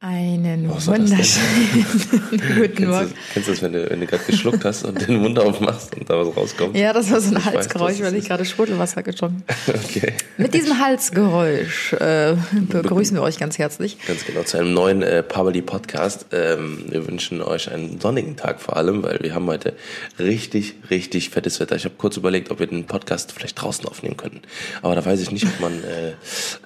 Einen 0.00 0.44
denn? 0.44 0.70
wunderschönen 0.70 1.84
guten 2.30 2.38
Kennst 2.38 2.80
Morgen. 2.82 3.08
du, 3.08 3.14
kennst 3.34 3.48
du 3.48 3.52
das, 3.52 3.62
wenn 3.62 3.72
du, 3.72 3.90
wenn 3.90 3.98
du 3.98 4.06
gerade 4.06 4.22
geschluckt 4.22 4.64
hast 4.64 4.84
und 4.84 5.08
den 5.08 5.16
Mund 5.16 5.40
aufmachst 5.40 5.96
und 5.96 6.08
da 6.08 6.24
was 6.24 6.36
rauskommt? 6.36 6.76
Ja, 6.76 6.92
das 6.92 7.10
war 7.10 7.20
so 7.20 7.30
ein 7.34 7.38
Ich 7.38 7.46
weiß, 7.46 7.54
Halsgeräusch, 7.54 7.98
das 7.98 8.06
weil 8.06 8.14
ich 8.14 8.28
gerade 8.28 8.44
Sprudelwasser 8.44 9.02
getrunken 9.02 9.42
habe. 9.66 9.76
Okay. 9.76 10.12
Mit 10.36 10.54
diesem 10.54 10.78
Halsgeräusch 10.78 11.94
äh, 11.94 12.36
begrüßen 12.52 13.16
wir 13.16 13.22
euch 13.22 13.38
ganz 13.40 13.58
herzlich. 13.58 13.98
Ganz 14.06 14.24
genau, 14.24 14.44
zu 14.44 14.58
einem 14.58 14.72
neuen 14.72 15.02
äh, 15.02 15.24
Pabali 15.24 15.62
Podcast. 15.62 16.26
Ähm, 16.30 16.84
wir 16.88 17.08
wünschen 17.08 17.42
euch 17.42 17.68
einen 17.68 18.00
sonnigen 18.00 18.36
Tag 18.36 18.60
vor 18.60 18.76
allem, 18.76 19.02
weil 19.02 19.18
wir 19.22 19.34
haben 19.34 19.46
heute 19.46 19.74
richtig, 20.20 20.76
richtig 20.90 21.30
fettes 21.30 21.58
Wetter. 21.58 21.74
Ich 21.74 21.84
habe 21.84 21.96
kurz 21.98 22.16
überlegt, 22.16 22.52
ob 22.52 22.60
wir 22.60 22.68
den 22.68 22.84
Podcast 22.84 23.32
vielleicht 23.32 23.60
draußen 23.60 23.84
aufnehmen 23.86 24.16
könnten. 24.16 24.42
Aber 24.80 24.94
da 24.94 25.04
weiß 25.04 25.18
ich 25.18 25.32
nicht, 25.32 25.44
ob 25.46 25.58
man, 25.58 25.72
äh, 25.82 26.12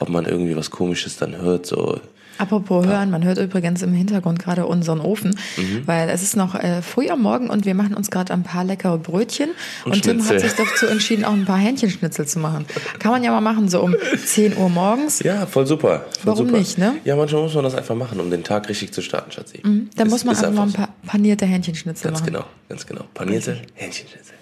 ob 0.01 0.11
man 0.11 0.27
irgendwie 0.27 0.55
was 0.55 0.71
Komisches 0.71 1.17
dann 1.17 1.39
hört. 1.39 1.65
So, 1.65 1.99
Apropos 2.43 2.85
hören, 2.87 3.11
man 3.11 3.23
hört 3.25 3.39
übrigens 3.39 3.83
im 3.83 3.93
Hintergrund 3.93 4.39
gerade 4.41 4.67
unseren 4.67 5.01
Ofen, 5.01 5.37
Mhm. 5.57 5.83
weil 5.87 6.09
es 6.11 6.23
ist 6.23 6.37
noch 6.37 6.55
äh, 6.57 6.83
früh 6.83 7.09
am 7.09 7.23
Morgen 7.23 7.49
und 7.51 7.65
wir 7.67 7.75
machen 7.75 7.95
uns 7.95 8.11
gerade 8.11 8.33
ein 8.33 8.43
paar 8.43 8.65
leckere 8.65 8.99
Brötchen. 8.99 9.51
Und, 9.85 10.03
Tim 10.03 10.27
hat 10.29 10.41
sich 10.41 10.53
dazu 10.55 10.87
entschieden, 10.87 11.25
auch 11.25 11.33
ein 11.33 11.45
paar 11.45 11.59
Hähnchenschnitzel 11.59 12.27
zu 12.27 12.39
machen. 12.41 12.67
Kann 12.99 13.13
man 13.13 13.23
ja 13.23 13.31
mal 13.31 13.41
machen, 13.41 13.69
so 13.69 13.81
um 13.81 13.95
10 14.27 14.57
Uhr 14.57 14.69
morgens. 14.69 15.21
ja, 15.21 15.47
voll 15.47 15.67
super. 15.67 16.01
Voll 16.21 16.33
Warum 16.33 16.47
super. 16.49 16.59
nicht, 16.59 16.79
ne? 16.79 16.95
Ja, 17.05 17.15
manchmal 17.17 17.43
muss 17.43 17.55
man 17.55 17.65
das 17.65 17.75
einfach 17.75 17.95
machen, 17.95 18.19
um 18.19 18.31
den 18.31 18.43
Tag 18.43 18.69
richtig 18.69 18.93
zu 18.93 19.03
starten, 19.03 19.31
Schatzi. 19.31 19.61
Dann 19.63 19.89
Ist- 20.07 20.11
muss 20.11 20.25
man 20.25 20.35
einfach 20.37 20.51
mal 20.53 20.63
ein 20.65 20.69
so. 20.71 20.77
paar 20.79 20.89
panierte 21.07 21.47
Hähnchenschnitzel 21.47 22.11
Ganz 22.11 22.21
machen. 22.21 22.33
genau, 22.33 22.45
ganz 22.69 22.87
genau. 22.87 23.05
Panierte 23.15 23.57
Hähnchenschnitzel. 23.75 24.35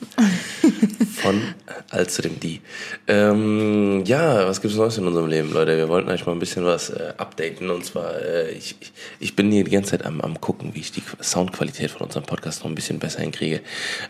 Von 1.20 1.42
Alt 1.90 2.10
zu 2.10 2.22
dem 2.22 2.40
Die. 2.40 2.60
Ähm, 3.06 4.04
ja, 4.06 4.46
was 4.46 4.60
gibt's 4.62 4.76
Neues 4.76 4.96
in 4.98 5.06
unserem 5.06 5.26
Leben, 5.28 5.52
Leute? 5.52 5.76
Wir 5.76 5.88
wollten 5.88 6.08
euch 6.08 6.24
mal 6.24 6.32
ein 6.32 6.38
bisschen 6.38 6.64
was 6.64 6.90
äh, 6.90 7.12
updaten. 7.18 7.68
Und 7.70 7.84
zwar, 7.90 8.20
äh, 8.20 8.50
ich, 8.52 8.76
ich, 9.18 9.36
bin 9.36 9.50
hier 9.50 9.64
die 9.64 9.70
ganze 9.70 9.92
Zeit 9.92 10.04
am, 10.04 10.20
am 10.20 10.40
gucken, 10.40 10.74
wie 10.74 10.80
ich 10.80 10.92
die 10.92 11.02
Soundqualität 11.20 11.90
von 11.90 12.06
unserem 12.06 12.24
Podcast 12.24 12.60
noch 12.60 12.70
ein 12.70 12.74
bisschen 12.74 12.98
besser 12.98 13.20
hinkriege. 13.20 13.60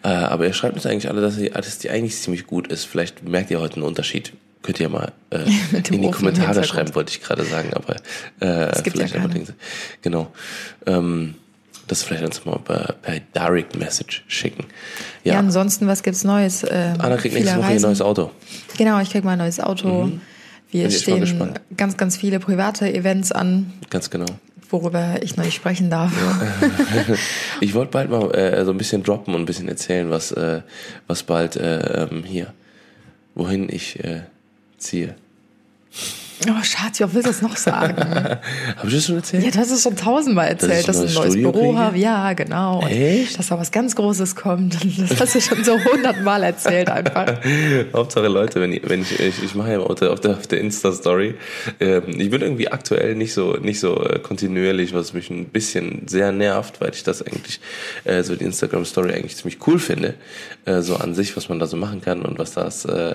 Äh, 0.03 0.09
aber 0.09 0.47
ihr 0.47 0.53
schreibt 0.53 0.75
uns 0.75 0.87
eigentlich 0.87 1.09
alle, 1.09 1.21
dass 1.21 1.37
die, 1.37 1.51
dass 1.51 1.79
die 1.79 1.91
eigentlich 1.91 2.17
ziemlich 2.17 2.47
gut 2.47 2.69
ist. 2.69 2.85
Vielleicht 2.85 3.27
merkt 3.29 3.51
ihr 3.51 3.61
heute 3.61 3.77
einen 3.77 3.85
Unterschied. 3.85 4.33
Könnt 4.63 4.81
ihr 4.81 4.89
mal 4.89 5.13
äh, 5.31 5.39
in 5.91 6.03
die 6.03 6.11
Kommentare 6.11 6.65
schreiben, 6.65 6.95
wollte 6.95 7.13
ich 7.13 7.23
gerade 7.23 7.45
sagen. 7.45 7.73
Aber 7.75 7.97
äh, 8.41 8.67
ja 8.67 8.83
vielleicht 8.83 9.15
keine. 9.15 9.29
Dinge. 9.29 9.47
Genau. 10.03 10.33
Ähm, 10.87 11.35
das 11.87 12.05
vielleicht 12.05 12.25
uns 12.25 12.45
mal 12.45 12.59
per, 12.59 12.95
per 13.03 13.19
Direct 13.35 13.77
Message 13.77 14.25
schicken. 14.29 14.65
Ja, 15.25 15.35
Ja, 15.35 15.39
ansonsten, 15.41 15.89
was 15.89 16.03
gibt's 16.03 16.23
Neues? 16.23 16.65
Ähm, 16.69 16.95
Anna 16.99 17.17
kriegt 17.17 17.35
nächste 17.35 17.57
Woche 17.57 17.67
ein 17.67 17.81
neues 17.81 18.01
Auto. 18.01 18.31
Genau, 18.79 19.01
ich 19.01 19.11
krieg 19.11 19.25
mal 19.25 19.33
ein 19.33 19.39
neues 19.39 19.59
Auto. 19.59 20.11
Wir 20.71 20.89
Bin 20.89 20.93
stehen 20.93 21.59
ganz, 21.77 21.97
ganz 21.97 22.17
viele 22.17 22.39
private 22.39 22.93
Events 22.93 23.33
an, 23.33 23.73
Ganz 23.91 24.11
genau. 24.11 24.27
worüber 24.71 25.23
ich 25.23 25.37
noch 25.37 25.45
nicht 25.45 25.57
sprechen 25.57 25.91
darf. 25.91 26.13
Ich 27.61 27.75
wollte 27.75 27.91
bald 27.91 28.11
mal 28.11 28.33
äh, 28.35 28.65
so 28.65 28.71
ein 28.71 28.79
bisschen 28.79 29.03
droppen 29.03 29.35
und 29.35 29.43
ein 29.43 29.47
bisschen 29.47 29.69
erzählen, 29.69 30.11
was, 30.11 30.33
äh, 30.33 30.63
was 31.07 31.25
bald 31.25 31.57
äh, 31.57 32.05
ähm, 32.05 32.23
hier, 32.25 32.53
wohin 33.35 33.69
ich 33.69 34.03
äh, 34.03 34.23
ziehe. 34.79 35.15
Oh, 36.49 36.63
Schatz, 36.63 36.99
ich 37.01 37.15
will 37.15 37.23
das 37.23 37.43
noch 37.43 37.57
sagen. 37.57 37.97
Habe 38.77 38.89
ich 38.89 38.95
das 38.95 39.05
schon 39.05 39.17
erzählt? 39.17 39.45
ja, 39.45 39.51
das 39.51 39.71
ist 39.71 39.83
schon 39.83 39.95
tausendmal 39.95 40.49
erzählt, 40.49 40.89
Dass 40.89 41.03
ich 41.03 41.11
ein 41.11 41.15
neues 41.15 41.33
Studio 41.35 41.53
Büro 41.53 41.77
habe. 41.77 41.99
Ja, 41.99 42.33
genau. 42.33 42.81
Und 42.81 42.89
Echt? 42.89 43.39
Dass 43.39 43.49
da 43.49 43.59
was 43.59 43.71
ganz 43.71 43.95
Großes 43.95 44.37
kommt. 44.37 44.79
Das 44.99 45.21
hast 45.21 45.35
du 45.35 45.41
schon 45.41 45.63
so 45.65 45.79
hundertmal 45.79 46.43
erzählt 46.43 46.89
einfach. 46.89 47.41
Hauptsache 47.93 48.29
Leute, 48.29 48.61
wenn 48.61 48.73
ich, 48.73 48.89
wenn 48.89 49.03
ich, 49.03 49.21
ich, 49.21 49.43
ich 49.43 49.55
mache 49.55 49.73
ja 49.73 49.81
auf 49.81 49.97
der, 49.97 50.13
auf 50.13 50.21
der, 50.21 50.33
auf 50.33 50.47
der 50.47 50.61
Insta-Story, 50.61 51.35
ähm, 51.79 52.03
ich 52.09 52.31
bin 52.31 52.41
irgendwie 52.41 52.69
aktuell 52.69 53.17
nicht 53.17 53.35
so, 53.35 53.57
nicht 53.57 53.81
so 53.81 54.03
äh, 54.03 54.19
kontinuierlich, 54.19 54.95
was 54.95 55.13
mich 55.13 55.29
ein 55.29 55.47
bisschen 55.47 56.09
sehr 56.09 56.33
nervt, 56.33 56.81
weil 56.81 56.93
ich 56.95 57.03
das 57.03 57.21
eigentlich, 57.21 57.61
äh, 58.05 58.23
so 58.23 58.35
die 58.35 58.45
Instagram-Story 58.45 59.13
eigentlich 59.13 59.37
ziemlich 59.37 59.59
cool 59.67 59.79
finde, 59.79 60.15
äh, 60.65 60.81
so 60.81 60.97
an 60.97 61.15
sich, 61.15 61.37
was 61.37 61.51
man 61.51 61.59
da 61.59 61.67
so 61.67 61.77
machen 61.77 62.01
kann 62.01 62.23
und 62.23 62.39
was 62.39 62.53
das, 62.53 62.87
äh, 62.87 63.15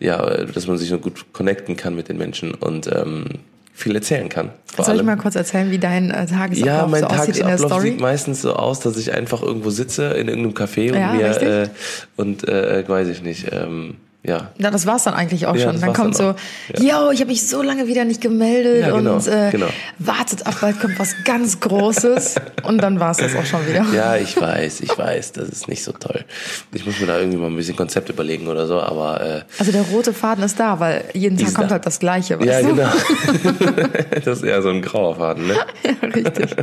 ja, 0.00 0.26
äh, 0.26 0.46
dass 0.46 0.66
man 0.66 0.78
sich 0.78 0.88
so 0.88 0.98
gut 0.98 1.32
connecten 1.32 1.76
kann 1.76 1.94
mit 1.94 2.08
den 2.08 2.18
Menschen 2.18 2.55
und 2.60 2.86
ähm, 2.92 3.24
viel 3.72 3.94
erzählen 3.94 4.28
kann. 4.28 4.50
Vor 4.74 4.84
Soll 4.86 4.94
ich 4.94 5.00
allem. 5.00 5.06
mal 5.06 5.16
kurz 5.18 5.34
erzählen, 5.36 5.70
wie 5.70 5.78
dein 5.78 6.10
äh, 6.10 6.26
Tagesablauf 6.26 6.64
Ja, 6.66 6.86
mein 6.86 7.00
so 7.02 7.06
aussieht 7.08 7.28
in 7.28 7.32
der 7.34 7.42
Tagesablauf 7.48 7.80
Story? 7.80 7.90
sieht 7.92 8.00
meistens 8.00 8.42
so 8.42 8.54
aus, 8.54 8.80
dass 8.80 8.96
ich 8.96 9.12
einfach 9.12 9.42
irgendwo 9.42 9.70
sitze 9.70 10.04
in 10.14 10.28
irgendeinem 10.28 10.54
Café 10.54 10.90
und 10.92 10.98
Ja, 10.98 11.12
mir 11.12 11.28
richtig. 11.28 11.48
äh, 11.48 11.68
und 12.16 12.48
äh, 12.48 12.88
weiß 12.88 13.08
ich 13.08 13.22
nicht, 13.22 13.48
ähm, 13.52 13.96
ja. 14.26 14.50
Ja, 14.58 14.70
das 14.70 14.86
war's 14.86 15.04
dann 15.04 15.14
eigentlich 15.14 15.46
auch 15.46 15.56
Ja, 15.56 15.70
schon. 15.72 15.80
Dann 15.80 15.92
kommt 15.92 16.18
dann 16.18 16.34
so, 16.76 16.82
yo, 16.84 17.10
ich 17.10 17.20
habe 17.20 17.30
mich 17.30 17.46
so 17.46 17.62
lange 17.62 17.86
wieder 17.86 18.04
nicht 18.04 18.20
gemeldet 18.20 18.80
Ja, 18.80 18.96
genau, 18.96 19.14
und 19.14 19.26
äh, 19.28 19.50
genau. 19.50 19.66
wartet 19.98 20.46
ab, 20.46 20.56
bald 20.60 20.80
kommt 20.80 20.98
was 20.98 21.14
ganz 21.24 21.60
Großes 21.60 22.36
und 22.64 22.78
dann 22.78 23.00
war's 23.00 23.18
das 23.18 23.34
auch 23.36 23.44
schon 23.44 23.66
wieder. 23.66 23.84
Ja, 23.94 24.16
ich 24.16 24.40
weiß, 24.40 24.80
ich 24.80 24.96
weiß, 24.96 25.32
das 25.32 25.48
ist 25.48 25.68
nicht 25.68 25.82
so 25.84 25.92
toll. 25.92 26.24
Ich 26.74 26.84
muss 26.86 27.00
mir 27.00 27.06
da 27.06 27.18
irgendwie 27.18 27.38
mal 27.38 27.46
ein 27.48 27.56
bisschen 27.56 27.76
Konzept 27.76 28.08
überlegen 28.08 28.48
oder 28.48 28.66
so, 28.66 28.80
aber 28.80 29.20
äh, 29.20 29.42
Also 29.58 29.72
der 29.72 29.82
rote 29.82 30.12
Faden 30.12 30.44
ist 30.44 30.58
da, 30.58 30.80
weil 30.80 31.04
jeden 31.14 31.36
Tag 31.38 31.54
kommt 31.54 31.70
da. 31.70 31.74
halt 31.74 31.86
das 31.86 31.98
Gleiche. 31.98 32.38
Weißt 32.38 32.48
ja, 32.48 32.62
du? 32.62 32.74
genau. 32.74 32.90
das 34.24 34.38
ist 34.38 34.44
eher 34.44 34.62
so 34.62 34.70
ein 34.70 34.82
grauer 34.82 35.16
Faden, 35.16 35.46
ne? 35.46 35.54
Ja, 35.84 36.08
richtig. 36.08 36.56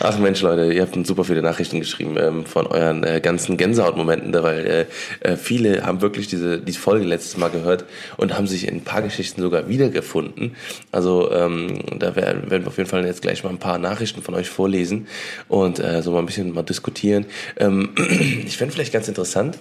Ach 0.00 0.18
Mensch, 0.18 0.40
Leute, 0.42 0.72
ihr 0.72 0.82
habt 0.82 0.96
uns 0.96 1.08
super 1.08 1.24
viele 1.24 1.42
Nachrichten 1.42 1.80
geschrieben 1.80 2.16
ähm, 2.18 2.46
von 2.46 2.66
euren 2.66 3.04
äh, 3.04 3.20
ganzen 3.20 3.56
Gänsehautmomenten, 3.56 4.32
weil 4.42 4.86
äh, 5.22 5.28
äh, 5.32 5.36
viele 5.36 5.84
haben 5.84 6.00
wirklich 6.00 6.28
diese 6.28 6.61
die 6.62 6.72
Folge 6.72 7.04
letztes 7.04 7.36
Mal 7.36 7.50
gehört 7.50 7.84
und 8.16 8.36
haben 8.36 8.46
sich 8.46 8.66
in 8.66 8.76
ein 8.76 8.84
paar 8.84 9.02
Geschichten 9.02 9.42
sogar 9.42 9.68
wiedergefunden. 9.68 10.56
Also 10.90 11.30
ähm, 11.32 11.80
da 11.98 12.16
werden 12.16 12.50
wir 12.50 12.66
auf 12.66 12.78
jeden 12.78 12.88
Fall 12.88 13.04
jetzt 13.04 13.22
gleich 13.22 13.44
mal 13.44 13.50
ein 13.50 13.58
paar 13.58 13.78
Nachrichten 13.78 14.22
von 14.22 14.34
euch 14.34 14.48
vorlesen 14.48 15.06
und 15.48 15.78
äh, 15.78 16.02
so 16.02 16.12
mal 16.12 16.20
ein 16.20 16.26
bisschen 16.26 16.52
mal 16.52 16.62
diskutieren. 16.62 17.26
Ähm, 17.56 17.90
ich 18.46 18.56
fände 18.56 18.74
vielleicht 18.74 18.92
ganz 18.92 19.08
interessant, 19.08 19.58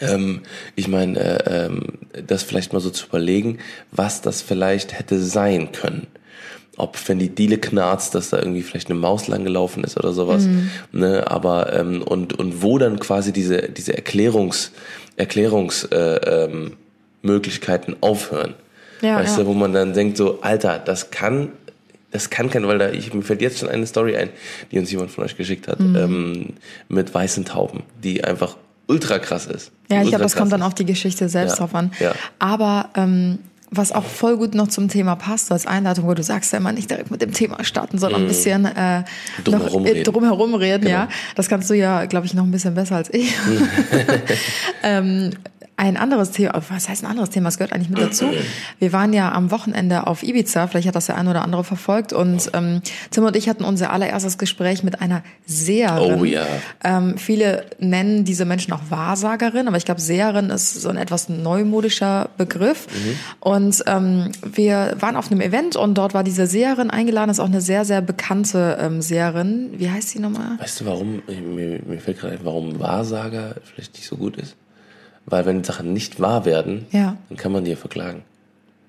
ähm, 0.00 0.40
ich 0.76 0.88
meine, 0.88 1.18
äh, 1.18 1.66
ähm, 1.66 1.82
das 2.26 2.42
vielleicht 2.42 2.72
mal 2.72 2.80
so 2.80 2.90
zu 2.90 3.06
überlegen, 3.06 3.58
was 3.90 4.22
das 4.22 4.42
vielleicht 4.42 4.98
hätte 4.98 5.18
sein 5.18 5.72
können. 5.72 6.06
Ob, 6.76 6.96
wenn 7.08 7.18
die 7.18 7.28
Diele 7.28 7.58
knarzt, 7.58 8.14
dass 8.14 8.30
da 8.30 8.38
irgendwie 8.38 8.62
vielleicht 8.62 8.88
eine 8.88 8.98
Maus 8.98 9.28
lang 9.28 9.44
gelaufen 9.44 9.84
ist 9.84 9.98
oder 9.98 10.12
sowas. 10.12 10.48
Ne, 10.92 11.30
aber, 11.30 11.74
ähm, 11.74 12.00
und, 12.02 12.38
und 12.38 12.62
wo 12.62 12.78
dann 12.78 12.98
quasi 12.98 13.32
diese, 13.32 13.68
diese 13.68 13.94
Erklärungs, 13.94 14.72
Erklärungs, 15.20 15.84
äh, 15.84 15.96
ähm, 15.96 16.72
aufhören. 18.00 18.54
Ja, 19.02 19.16
weißt 19.16 19.36
ja. 19.38 19.42
du, 19.44 19.48
wo 19.48 19.54
man 19.54 19.72
dann 19.72 19.92
denkt 19.92 20.16
so, 20.16 20.40
Alter, 20.40 20.78
das 20.78 21.10
kann, 21.10 21.48
das 22.10 22.30
kann 22.30 22.50
kein, 22.50 22.66
weil 22.66 22.78
da, 22.78 22.90
ich, 22.90 23.12
mir 23.14 23.22
fällt 23.22 23.40
jetzt 23.42 23.58
schon 23.58 23.68
eine 23.68 23.86
Story 23.86 24.16
ein, 24.16 24.30
die 24.70 24.78
uns 24.78 24.90
jemand 24.90 25.10
von 25.10 25.24
euch 25.24 25.36
geschickt 25.36 25.68
hat, 25.68 25.80
Mhm. 25.80 25.96
ähm, 25.96 26.46
mit 26.88 27.12
weißen 27.14 27.44
Tauben, 27.44 27.82
die 28.02 28.24
einfach 28.24 28.56
ultra 28.86 29.18
krass 29.18 29.46
ist. 29.46 29.70
Ja, 29.90 30.02
ich 30.02 30.08
glaube, 30.08 30.24
das 30.24 30.34
kommt 30.34 30.52
dann 30.52 30.62
auf 30.62 30.74
die 30.74 30.84
Geschichte 30.84 31.28
selbst 31.28 31.52
Ja, 31.52 31.56
drauf 31.58 31.74
an. 31.74 31.92
ja. 32.00 32.12
Aber 32.38 32.90
ähm, 32.96 33.38
was 33.70 33.92
auch 33.92 34.04
voll 34.04 34.36
gut 34.36 34.54
noch 34.54 34.68
zum 34.68 34.88
Thema 34.88 35.14
passt, 35.14 35.52
als 35.52 35.66
Einleitung, 35.66 36.06
wo 36.06 36.14
du 36.14 36.22
sagst 36.22 36.52
ja 36.52 36.58
immer 36.58 36.72
nicht 36.72 36.90
direkt 36.90 37.10
mit 37.10 37.22
dem 37.22 37.32
Thema 37.32 37.62
starten, 37.62 37.98
sondern 37.98 38.22
ein 38.22 38.28
bisschen 38.28 38.64
äh, 38.64 39.04
Drumherum 39.44 39.82
noch, 39.82 39.88
äh, 39.88 39.92
reden. 39.92 40.04
Genau. 40.04 40.12
drumherum 40.12 40.54
reden. 40.54 40.88
Ja, 40.88 41.08
das 41.36 41.48
kannst 41.48 41.70
du 41.70 41.74
ja, 41.74 42.04
glaube 42.06 42.26
ich, 42.26 42.34
noch 42.34 42.44
ein 42.44 42.50
bisschen 42.50 42.74
besser 42.74 42.96
als 42.96 43.12
ich. 43.14 43.32
ähm, 44.82 45.30
ein 45.80 45.96
anderes 45.96 46.30
Thema, 46.30 46.60
was 46.68 46.90
heißt 46.90 47.04
ein 47.04 47.10
anderes 47.10 47.30
Thema? 47.30 47.48
Es 47.48 47.56
gehört 47.56 47.72
eigentlich 47.72 47.88
mit 47.88 48.00
dazu. 48.00 48.26
Wir 48.78 48.92
waren 48.92 49.14
ja 49.14 49.32
am 49.32 49.50
Wochenende 49.50 50.06
auf 50.06 50.22
Ibiza, 50.22 50.66
vielleicht 50.66 50.86
hat 50.86 50.94
das 50.94 51.06
der 51.06 51.16
eine 51.16 51.30
oder 51.30 51.42
andere 51.42 51.64
verfolgt. 51.64 52.12
Und 52.12 52.50
ähm, 52.52 52.82
Tim 53.10 53.24
und 53.24 53.34
ich 53.34 53.48
hatten 53.48 53.64
unser 53.64 53.90
allererstes 53.90 54.36
Gespräch 54.36 54.82
mit 54.82 55.00
einer 55.00 55.22
Seherin. 55.46 56.20
Oh 56.20 56.24
ja. 56.24 56.44
Ähm, 56.84 57.16
viele 57.16 57.64
nennen 57.78 58.26
diese 58.26 58.44
Menschen 58.44 58.74
auch 58.74 58.82
Wahrsagerin, 58.90 59.68
aber 59.68 59.78
ich 59.78 59.86
glaube, 59.86 60.02
Seherin 60.02 60.50
ist 60.50 60.74
so 60.74 60.90
ein 60.90 60.98
etwas 60.98 61.30
neumodischer 61.30 62.28
Begriff. 62.36 62.86
Mhm. 62.86 63.16
Und 63.40 63.82
ähm, 63.86 64.32
wir 64.44 64.96
waren 65.00 65.16
auf 65.16 65.30
einem 65.30 65.40
Event 65.40 65.76
und 65.76 65.94
dort 65.94 66.12
war 66.12 66.24
diese 66.24 66.46
Seherin 66.46 66.90
eingeladen, 66.90 67.30
ist 67.30 67.40
auch 67.40 67.46
eine 67.46 67.62
sehr, 67.62 67.86
sehr 67.86 68.02
bekannte 68.02 68.76
ähm, 68.82 69.00
Seherin. 69.00 69.70
Wie 69.78 69.88
heißt 69.88 70.10
sie 70.10 70.18
nochmal? 70.18 70.58
Weißt 70.58 70.82
du, 70.82 70.84
warum, 70.84 71.22
mir, 71.26 71.80
mir 71.86 72.00
fällt 72.00 72.20
gerade 72.20 72.34
ein, 72.34 72.40
warum 72.42 72.78
Wahrsager 72.78 73.54
vielleicht 73.64 73.94
nicht 73.94 74.06
so 74.06 74.16
gut 74.16 74.36
ist? 74.36 74.56
Weil 75.30 75.46
wenn 75.46 75.64
Sachen 75.64 75.92
nicht 75.92 76.20
wahr 76.20 76.44
werden, 76.44 76.86
Ja. 76.90 77.16
dann 77.28 77.38
kann 77.38 77.52
man 77.52 77.64
die 77.64 77.70
ja 77.70 77.76
verklagen. 77.76 78.22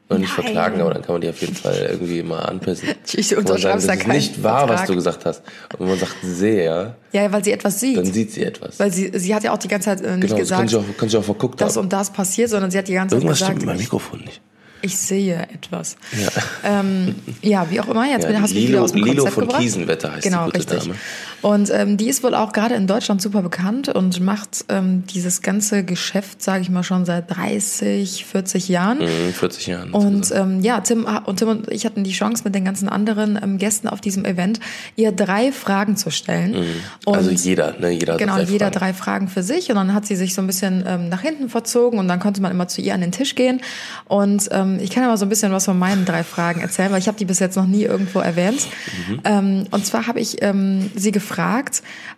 Oder 0.09 0.19
nicht 0.19 0.35
Nein. 0.37 0.43
verklagen, 0.45 0.81
aber 0.81 0.93
dann 0.93 1.03
kann 1.03 1.13
man 1.13 1.21
die 1.21 1.29
auf 1.29 1.39
jeden 1.39 1.55
Fall 1.55 1.87
irgendwie 1.89 2.21
mal 2.21 2.39
anpissen. 2.39 2.89
Ich 3.13 3.37
unterschreib's 3.37 3.85
sagt, 3.85 4.01
da 4.01 4.03
keinen 4.03 4.15
nicht 4.17 4.43
wahr, 4.43 4.63
was 4.67 4.81
Vertrag. 4.81 4.87
du 4.87 4.95
gesagt 4.95 5.25
hast. 5.25 5.41
Und 5.77 5.87
man 5.87 5.97
sagt 5.97 6.15
sehr, 6.21 6.95
Ja, 7.13 7.31
weil 7.31 7.41
sie 7.45 7.53
etwas 7.53 7.79
sieht. 7.79 7.95
dann 7.97 8.05
sieht 8.05 8.31
sie 8.33 8.43
etwas. 8.43 8.77
weil 8.79 8.91
sie, 8.91 9.09
sie 9.17 9.33
hat 9.33 9.43
ja 9.45 9.53
auch 9.53 9.57
die 9.57 9.69
ganze 9.69 9.85
Zeit 9.85 10.01
äh, 10.01 10.17
nicht 10.17 10.21
genau, 10.23 10.29
kann 10.33 10.39
gesagt, 10.39 10.69
sie 10.69 10.75
auch, 10.77 10.83
kann 10.97 11.07
sie 11.09 11.17
auch 11.17 11.23
verguckt 11.23 11.61
das 11.61 11.75
haben. 11.77 11.83
und 11.83 11.93
das 11.93 12.11
passiert, 12.11 12.49
sondern 12.49 12.71
sie 12.71 12.77
hat 12.77 12.89
die 12.89 12.93
ganze 12.93 13.15
Irgendwas 13.15 13.39
Zeit 13.39 13.45
stimmt 13.47 13.59
gesagt, 13.61 13.67
mit 13.67 13.75
meinem 13.77 13.83
Mikrofon 13.83 14.19
nicht. 14.19 14.41
ich 14.81 14.97
sehe 14.97 15.43
etwas. 15.53 15.95
Ja. 16.19 16.79
Ähm, 16.81 17.15
ja, 17.41 17.69
wie 17.69 17.79
auch 17.79 17.87
immer, 17.87 18.05
jetzt 18.09 18.27
Ja, 18.27 18.33
hast 18.41 18.51
du 18.51 18.55
mich 18.55 18.65
Lilo, 18.65 18.67
wieder 18.73 18.81
aus 18.83 18.91
dem 18.91 19.03
Lilo 19.03 19.15
Konzept 19.15 19.33
von 19.35 19.43
gebracht. 19.45 19.61
Kiesenwetter 19.61 20.11
heißt 20.11 20.23
genau, 20.23 20.45
die 20.47 20.57
gute 20.57 20.57
richtig. 20.73 20.79
Dame. 20.79 20.95
Und 21.41 21.71
ähm, 21.71 21.97
die 21.97 22.07
ist 22.07 22.23
wohl 22.23 22.35
auch 22.35 22.53
gerade 22.53 22.75
in 22.75 22.87
Deutschland 22.87 23.21
super 23.21 23.41
bekannt 23.41 23.89
und 23.89 24.19
macht 24.21 24.65
ähm, 24.69 25.03
dieses 25.07 25.41
ganze 25.41 25.83
Geschäft, 25.83 26.41
sage 26.43 26.61
ich 26.61 26.69
mal, 26.69 26.83
schon 26.83 27.05
seit 27.05 27.35
30, 27.35 28.25
40 28.25 28.69
Jahren. 28.69 28.99
Mhm, 28.99 29.33
40 29.33 29.67
Jahren. 29.67 29.91
Und 29.91 30.31
ähm, 30.31 30.61
ja, 30.61 30.79
Tim 30.81 31.07
und 31.25 31.37
Tim 31.37 31.47
und 31.47 31.71
ich 31.71 31.85
hatten 31.85 32.03
die 32.03 32.11
Chance 32.11 32.43
mit 32.45 32.53
den 32.53 32.63
ganzen 32.63 32.89
anderen 32.89 33.39
ähm, 33.41 33.57
Gästen 33.57 33.87
auf 33.87 34.01
diesem 34.01 34.23
Event, 34.25 34.59
ihr 34.95 35.11
drei 35.11 35.51
Fragen 35.51 35.97
zu 35.97 36.11
stellen. 36.11 36.51
Mhm. 36.51 37.11
Also 37.11 37.31
jeder, 37.31 37.77
ne? 37.79 37.89
Jeder 37.89 38.17
Genau, 38.17 38.35
drei 38.35 38.43
jeder 38.43 38.65
Fragen. 38.67 38.79
drei 38.79 38.93
Fragen 38.93 39.27
für 39.27 39.43
sich 39.43 39.69
und 39.69 39.75
dann 39.75 39.93
hat 39.93 40.05
sie 40.05 40.15
sich 40.15 40.35
so 40.35 40.41
ein 40.41 40.47
bisschen 40.47 40.83
ähm, 40.87 41.09
nach 41.09 41.21
hinten 41.21 41.49
verzogen 41.49 41.97
und 41.97 42.07
dann 42.07 42.19
konnte 42.19 42.41
man 42.41 42.51
immer 42.51 42.67
zu 42.67 42.81
ihr 42.81 42.93
an 42.93 43.01
den 43.01 43.11
Tisch 43.11 43.35
gehen 43.35 43.61
und 44.05 44.47
ähm, 44.51 44.79
ich 44.81 44.91
kann 44.91 45.03
ja 45.03 45.09
mal 45.09 45.17
so 45.17 45.25
ein 45.25 45.29
bisschen 45.29 45.51
was 45.51 45.65
von 45.65 45.77
meinen 45.79 46.05
drei 46.05 46.23
Fragen 46.23 46.61
erzählen, 46.61 46.91
weil 46.91 46.99
ich 46.99 47.07
habe 47.07 47.17
die 47.17 47.25
bis 47.25 47.39
jetzt 47.39 47.55
noch 47.55 47.65
nie 47.67 47.83
irgendwo 47.83 48.19
erwähnt. 48.19 48.67
Mhm. 49.07 49.21
Ähm, 49.23 49.63
und 49.71 49.85
zwar 49.85 50.07
habe 50.07 50.19
ich 50.19 50.41
ähm, 50.43 50.91
sie 50.95 51.11
gefragt, 51.11 51.30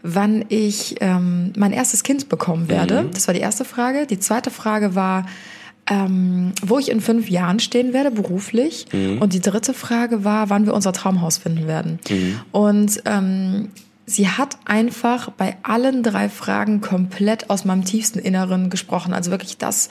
wann 0.02 0.46
ich 0.50 0.96
ähm, 1.02 1.54
mein 1.56 1.72
erstes 1.72 2.04
Kind 2.04 2.30
bekommen 2.30 2.70
werde. 2.70 3.04
Mhm. 3.04 3.12
Das 3.12 3.28
war 3.28 3.34
die 3.34 3.42
erste 3.42 3.66
Frage. 3.66 4.08
Die 4.08 4.20
zweite 4.20 4.52
Frage 4.52 4.96
war, 4.96 5.26
ähm, 5.90 6.54
wo 6.62 6.80
ich 6.80 6.90
in 6.90 7.02
fünf 7.02 7.30
Jahren 7.30 7.60
stehen 7.60 7.94
werde, 7.94 8.12
beruflich. 8.12 8.86
Mhm. 8.92 9.20
Und 9.20 9.34
die 9.34 9.42
dritte 9.42 9.74
Frage 9.74 10.24
war, 10.24 10.50
wann 10.50 10.66
wir 10.66 10.74
unser 10.74 10.94
Traumhaus 10.94 11.38
finden 11.38 11.68
werden. 11.68 12.00
Mhm. 12.10 12.40
Und 12.52 13.04
ähm, 13.06 13.70
sie 14.06 14.28
hat 14.28 14.58
einfach 14.66 15.30
bei 15.32 15.58
allen 15.64 16.04
drei 16.04 16.30
Fragen 16.30 16.82
komplett 16.82 17.50
aus 17.50 17.66
meinem 17.66 17.86
tiefsten 17.86 18.20
Inneren 18.20 18.70
gesprochen. 18.70 19.14
Also 19.14 19.32
wirklich 19.32 19.58
das, 19.58 19.90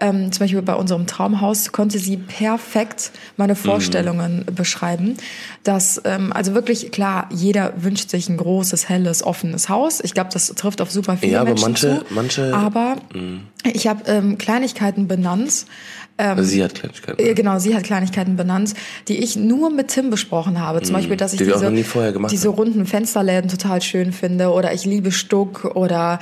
ähm, 0.00 0.30
zum 0.32 0.40
Beispiel 0.40 0.62
bei 0.62 0.74
unserem 0.74 1.06
Traumhaus 1.06 1.72
konnte 1.72 1.98
sie 1.98 2.16
perfekt 2.16 3.10
meine 3.36 3.54
Vorstellungen 3.56 4.44
beschreiben. 4.54 5.16
Dass, 5.64 6.00
ähm, 6.04 6.32
also 6.32 6.54
wirklich, 6.54 6.90
klar, 6.92 7.28
jeder 7.30 7.72
wünscht 7.82 8.10
sich 8.10 8.28
ein 8.28 8.36
großes, 8.36 8.88
helles, 8.88 9.22
offenes 9.22 9.68
Haus. 9.68 10.00
Ich 10.00 10.14
glaube, 10.14 10.30
das 10.32 10.46
trifft 10.54 10.80
auf 10.80 10.90
super 10.90 11.16
viele 11.16 11.32
Ja, 11.32 11.40
aber 11.40 11.50
Menschen 11.50 11.64
manche- 11.64 11.98
zu. 12.08 12.14
manche- 12.14 12.54
aber 12.54 12.96
ich 13.72 13.86
habe 13.86 14.02
ähm, 14.10 14.38
Kleinigkeiten 14.38 15.08
benannt. 15.08 15.66
Also 16.18 16.42
sie 16.42 16.62
hat 16.64 16.74
Kleinigkeiten. 16.74 17.20
Äh, 17.24 17.34
Genau, 17.34 17.58
sie 17.58 17.74
hat 17.76 17.84
Kleinigkeiten 17.84 18.36
benannt, 18.36 18.74
die 19.06 19.18
ich 19.18 19.36
nur 19.36 19.70
mit 19.70 19.88
Tim 19.88 20.10
besprochen 20.10 20.60
habe. 20.60 20.82
Zum 20.82 20.94
Beispiel, 20.94 21.16
dass 21.16 21.32
ich 21.32 21.40
Mhm. 21.40 21.44
die 21.44 21.82
diese, 21.82 22.26
diese 22.30 22.48
runden 22.48 22.86
Fensterläden 22.86 23.48
total 23.48 23.80
schön 23.82 24.12
finde 24.12 24.50
oder 24.50 24.72
ich 24.74 24.84
liebe 24.84 25.12
Stuck 25.12 25.64
oder 25.76 26.18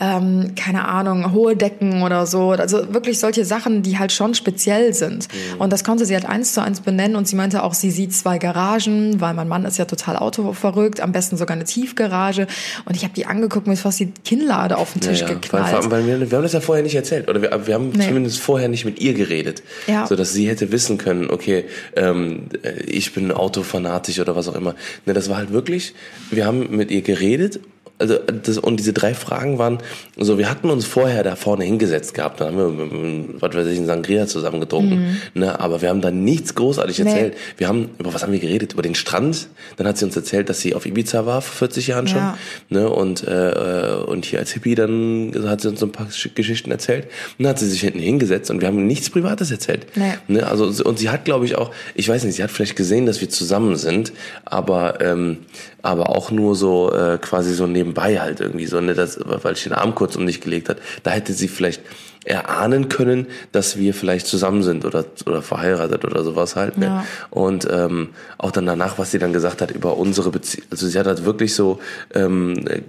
ähm, 0.00 0.52
keine 0.54 0.86
Ahnung, 0.86 1.32
hohe 1.32 1.56
Decken 1.56 2.02
oder 2.02 2.26
so. 2.26 2.50
Also 2.50 2.92
wirklich 2.92 3.18
solche 3.18 3.44
Sachen, 3.44 3.82
die 3.82 3.98
halt 3.98 4.12
schon 4.12 4.34
speziell 4.34 4.92
sind. 4.94 5.28
Mhm. 5.32 5.60
Und 5.60 5.72
das 5.72 5.82
konnte 5.82 6.04
sie 6.04 6.14
halt 6.14 6.26
eins 6.26 6.52
zu 6.52 6.62
eins 6.62 6.80
benennen 6.80 7.16
und 7.16 7.26
sie 7.26 7.34
meinte 7.36 7.62
auch, 7.62 7.74
sie 7.74 7.90
sieht 7.90 8.12
zwei 8.14 8.38
Garagen, 8.38 9.20
weil 9.20 9.34
mein 9.34 9.48
Mann 9.48 9.64
ist 9.64 9.78
ja 9.78 9.86
total 9.86 10.16
autoverrückt, 10.16 11.00
am 11.00 11.12
besten 11.12 11.36
sogar 11.38 11.56
eine 11.56 11.64
Tiefgarage. 11.64 12.46
Und 12.84 12.96
ich 12.96 13.02
habe 13.04 13.14
die 13.14 13.26
angeguckt, 13.26 13.66
mir 13.66 13.72
ist 13.72 13.80
fast 13.80 13.98
die 14.00 14.12
Kinnlade 14.24 14.76
auf 14.76 14.92
den 14.92 15.00
Tisch 15.00 15.20
Ja, 15.20 15.26
ja. 15.28 15.32
Weil, 15.34 15.40
geknallt. 15.40 15.74
allem, 15.74 15.90
weil 15.90 16.06
wir, 16.06 16.30
wir 16.30 16.36
haben 16.36 16.42
das 16.44 16.52
ja 16.52 16.60
vorher 16.60 16.84
nicht 16.84 16.94
erzählt. 16.94 17.28
Oder 17.28 17.40
wir, 17.42 17.66
wir 17.66 17.74
haben 17.74 17.90
Nee. 17.90 18.06
zumindest 18.06 18.38
vorher 18.40 18.68
nicht 18.68 18.84
mit 18.84 19.00
ihr 19.00 19.14
geredet. 19.14 19.37
Ja. 19.86 20.06
So 20.06 20.16
dass 20.16 20.32
sie 20.32 20.48
hätte 20.48 20.72
wissen 20.72 20.98
können, 20.98 21.30
okay, 21.30 21.64
ähm, 21.96 22.46
äh, 22.62 22.82
ich 22.82 23.12
bin 23.14 23.32
autofanatisch 23.32 24.20
oder 24.20 24.36
was 24.36 24.48
auch 24.48 24.54
immer. 24.54 24.74
Ne, 25.06 25.14
das 25.14 25.28
war 25.28 25.36
halt 25.36 25.52
wirklich, 25.52 25.94
wir 26.30 26.46
haben 26.46 26.74
mit 26.76 26.90
ihr 26.90 27.02
geredet. 27.02 27.60
Also 28.00 28.16
das, 28.16 28.58
und 28.58 28.76
diese 28.78 28.92
drei 28.92 29.12
Fragen 29.12 29.58
waren 29.58 29.78
so, 30.16 30.38
wir 30.38 30.48
hatten 30.48 30.70
uns 30.70 30.84
vorher 30.84 31.24
da 31.24 31.34
vorne 31.34 31.64
hingesetzt 31.64 32.14
gehabt, 32.14 32.40
da 32.40 32.46
haben 32.46 32.56
wir, 32.56 33.40
was 33.40 33.56
weiß 33.56 33.66
ich, 33.66 33.76
einen 33.78 33.86
Sangria 33.86 34.26
zusammen 34.28 34.60
getrunken, 34.60 35.20
ne, 35.34 35.58
aber 35.58 35.82
wir 35.82 35.88
haben 35.88 36.00
da 36.00 36.10
nichts 36.12 36.54
großartig 36.54 36.98
Mhm. 36.98 37.04
Nee. 37.04 37.10
erzählt. 37.10 37.34
Wir 37.56 37.66
haben, 37.68 37.90
über 37.98 38.14
was 38.14 38.22
haben 38.22 38.32
wir 38.32 38.38
geredet? 38.38 38.72
Über 38.74 38.82
den 38.82 38.94
Strand. 38.94 39.48
Dann 39.78 39.86
hat 39.88 39.98
sie 39.98 40.04
uns 40.04 40.14
erzählt, 40.14 40.48
dass 40.48 40.60
sie 40.60 40.74
auf 40.76 40.86
Ibiza 40.86 41.26
war 41.26 41.42
vor 41.42 41.56
40 41.68 41.88
Jahren 41.88 42.06
schon, 42.06 42.18
Ja. 42.18 42.38
ne, 42.68 42.88
und, 42.88 43.26
äh, 43.26 43.96
und 44.06 44.24
hier 44.24 44.38
als 44.38 44.52
Hippie 44.52 44.76
dann 44.76 45.32
hat 45.46 45.60
sie 45.60 45.68
uns 45.68 45.80
so 45.80 45.86
ein 45.86 45.92
paar 45.92 46.06
Gesch- 46.06 46.34
Geschichten 46.34 46.70
erzählt. 46.70 47.06
Und 47.38 47.44
dann 47.44 47.48
hat 47.50 47.58
sie 47.58 47.68
sich 47.68 47.80
hinten 47.80 47.98
hingesetzt 47.98 48.50
und 48.50 48.60
wir 48.60 48.68
haben 48.68 48.86
nichts 48.86 49.10
Privates 49.10 49.50
erzählt. 49.50 49.86
Nee. 49.96 50.12
Ne, 50.28 50.46
also, 50.46 50.66
und 50.84 50.98
sie 51.00 51.10
hat, 51.10 51.24
glaube 51.24 51.46
ich, 51.46 51.56
auch, 51.56 51.72
ich 51.96 52.08
weiß 52.08 52.22
nicht, 52.24 52.36
sie 52.36 52.44
hat 52.44 52.50
vielleicht 52.52 52.76
gesehen, 52.76 53.06
dass 53.06 53.20
wir 53.20 53.28
zusammen 53.28 53.74
sind, 53.76 54.12
aber, 54.44 55.00
ähm, 55.00 55.38
aber 55.88 56.10
auch 56.10 56.30
nur 56.30 56.54
so 56.54 56.92
äh, 56.92 57.16
quasi 57.16 57.54
so 57.54 57.66
nebenbei 57.66 58.20
halt 58.20 58.40
irgendwie 58.40 58.66
so, 58.66 58.78
ne, 58.78 58.92
das, 58.92 59.18
weil 59.24 59.54
ich 59.54 59.62
den 59.64 59.72
Arm 59.72 59.94
kurz 59.94 60.16
um 60.16 60.26
dich 60.26 60.42
gelegt 60.42 60.68
hat. 60.68 60.76
Da 61.02 61.12
hätte 61.12 61.32
sie 61.32 61.48
vielleicht 61.48 61.80
erahnen 62.26 62.90
können, 62.90 63.26
dass 63.52 63.78
wir 63.78 63.94
vielleicht 63.94 64.26
zusammen 64.26 64.62
sind 64.62 64.84
oder, 64.84 65.06
oder 65.24 65.40
verheiratet 65.40 66.04
oder 66.04 66.22
sowas 66.24 66.56
halt. 66.56 66.76
Ne? 66.76 66.86
Ja. 66.86 67.04
Und 67.30 67.66
ähm, 67.70 68.10
auch 68.36 68.50
dann 68.50 68.66
danach, 68.66 68.98
was 68.98 69.12
sie 69.12 69.18
dann 69.18 69.32
gesagt 69.32 69.62
hat 69.62 69.70
über 69.70 69.96
unsere 69.96 70.30
Beziehung. 70.30 70.66
Also 70.70 70.86
sie 70.86 70.98
hat 70.98 71.06
halt 71.06 71.24
wirklich 71.24 71.54
so, 71.54 71.80
ähm, 72.12 72.66
äh, 72.68 72.82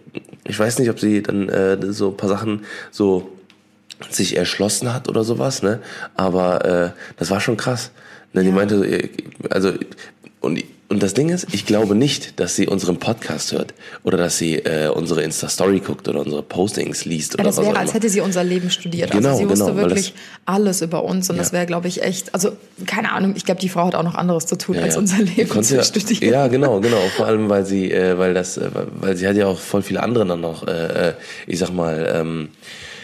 ich 0.44 0.60
weiß 0.60 0.80
nicht, 0.80 0.90
ob 0.90 1.00
sie 1.00 1.24
dann 1.24 1.48
äh, 1.48 1.78
so 1.94 2.10
ein 2.10 2.18
paar 2.18 2.28
Sachen 2.30 2.66
so 2.92 3.30
sich 4.10 4.36
erschlossen 4.36 4.94
hat 4.94 5.08
oder 5.08 5.24
sowas, 5.24 5.64
ne? 5.64 5.80
Aber 6.16 6.66
äh, 6.66 6.90
das 7.16 7.30
war 7.32 7.40
schon 7.40 7.56
krass. 7.56 7.92
Ne? 8.34 8.44
Die 8.44 8.52
meinte, 8.52 8.86
äh, 8.86 9.10
also 9.50 9.72
und 10.42 10.62
und 10.90 11.04
das 11.04 11.14
Ding 11.14 11.30
ist, 11.30 11.48
ich 11.52 11.68
glaube 11.68 11.94
nicht, 11.94 12.40
dass 12.40 12.56
sie 12.56 12.68
unseren 12.68 12.98
Podcast 12.98 13.52
hört 13.52 13.76
oder 14.04 14.18
dass 14.18 14.40
sie 14.40 14.56
äh, 14.56 14.90
unsere 14.90 15.22
Insta-Story 15.22 15.82
guckt 15.82 16.08
oder 16.08 16.22
unsere 16.22 16.42
Postings 16.42 17.06
liest 17.06 17.36
oder 17.36 17.44
Ja, 17.44 17.50
das 17.50 17.58
was 17.58 17.66
wäre, 17.66 17.78
als 17.78 17.94
hätte 17.94 18.10
sie 18.10 18.22
unser 18.22 18.44
Leben 18.44 18.72
studiert. 18.72 19.12
Genau, 19.12 19.30
also 19.30 19.40
sie 19.44 19.50
wusste 19.50 19.66
genau, 19.66 19.78
weil 19.78 19.90
wirklich 19.92 20.16
alles 20.46 20.82
über 20.82 21.04
uns 21.04 21.30
und 21.30 21.38
das 21.38 21.50
Ja. 21.50 21.54
wäre, 21.54 21.66
glaube 21.68 21.88
ich, 21.88 22.02
echt, 22.02 22.34
also 22.34 22.54
keine 22.88 23.12
Ahnung, 23.12 23.34
ich 23.38 23.46
glaube, 23.46 23.62
die 23.62 23.70
Frau 23.70 23.86
hat 23.86 23.94
auch 23.94 24.04
noch 24.04 24.16
anderes 24.16 24.48
zu 24.48 24.58
tun, 24.58 24.78
als 24.78 24.96
ja. 24.96 25.00
unser 25.00 25.18
Die 25.18 25.42
Leben 25.42 25.64
zu 25.64 25.76
ja, 25.76 25.84
studieren. 25.84 26.34
Ja, 26.34 26.48
genau, 26.48 26.80
genau. 26.82 27.02
Vor 27.16 27.28
allem, 27.28 27.50
weil 27.50 27.66
sie, 27.68 27.92
äh, 27.92 28.18
weil 28.18 28.34
das, 28.34 28.58
äh, 28.58 28.70
weil 29.00 29.16
sie 29.16 29.28
hat 29.28 29.36
ja 29.36 29.46
auch 29.46 29.60
voll 29.60 29.84
viele 29.84 30.02
andere 30.02 30.26
dann 30.26 30.42
noch, 30.42 30.68
äh, 30.68 31.10
äh, 31.10 31.14
ich 31.46 31.60
sag 31.60 31.72
mal, 31.72 32.12
ähm, 32.16 32.50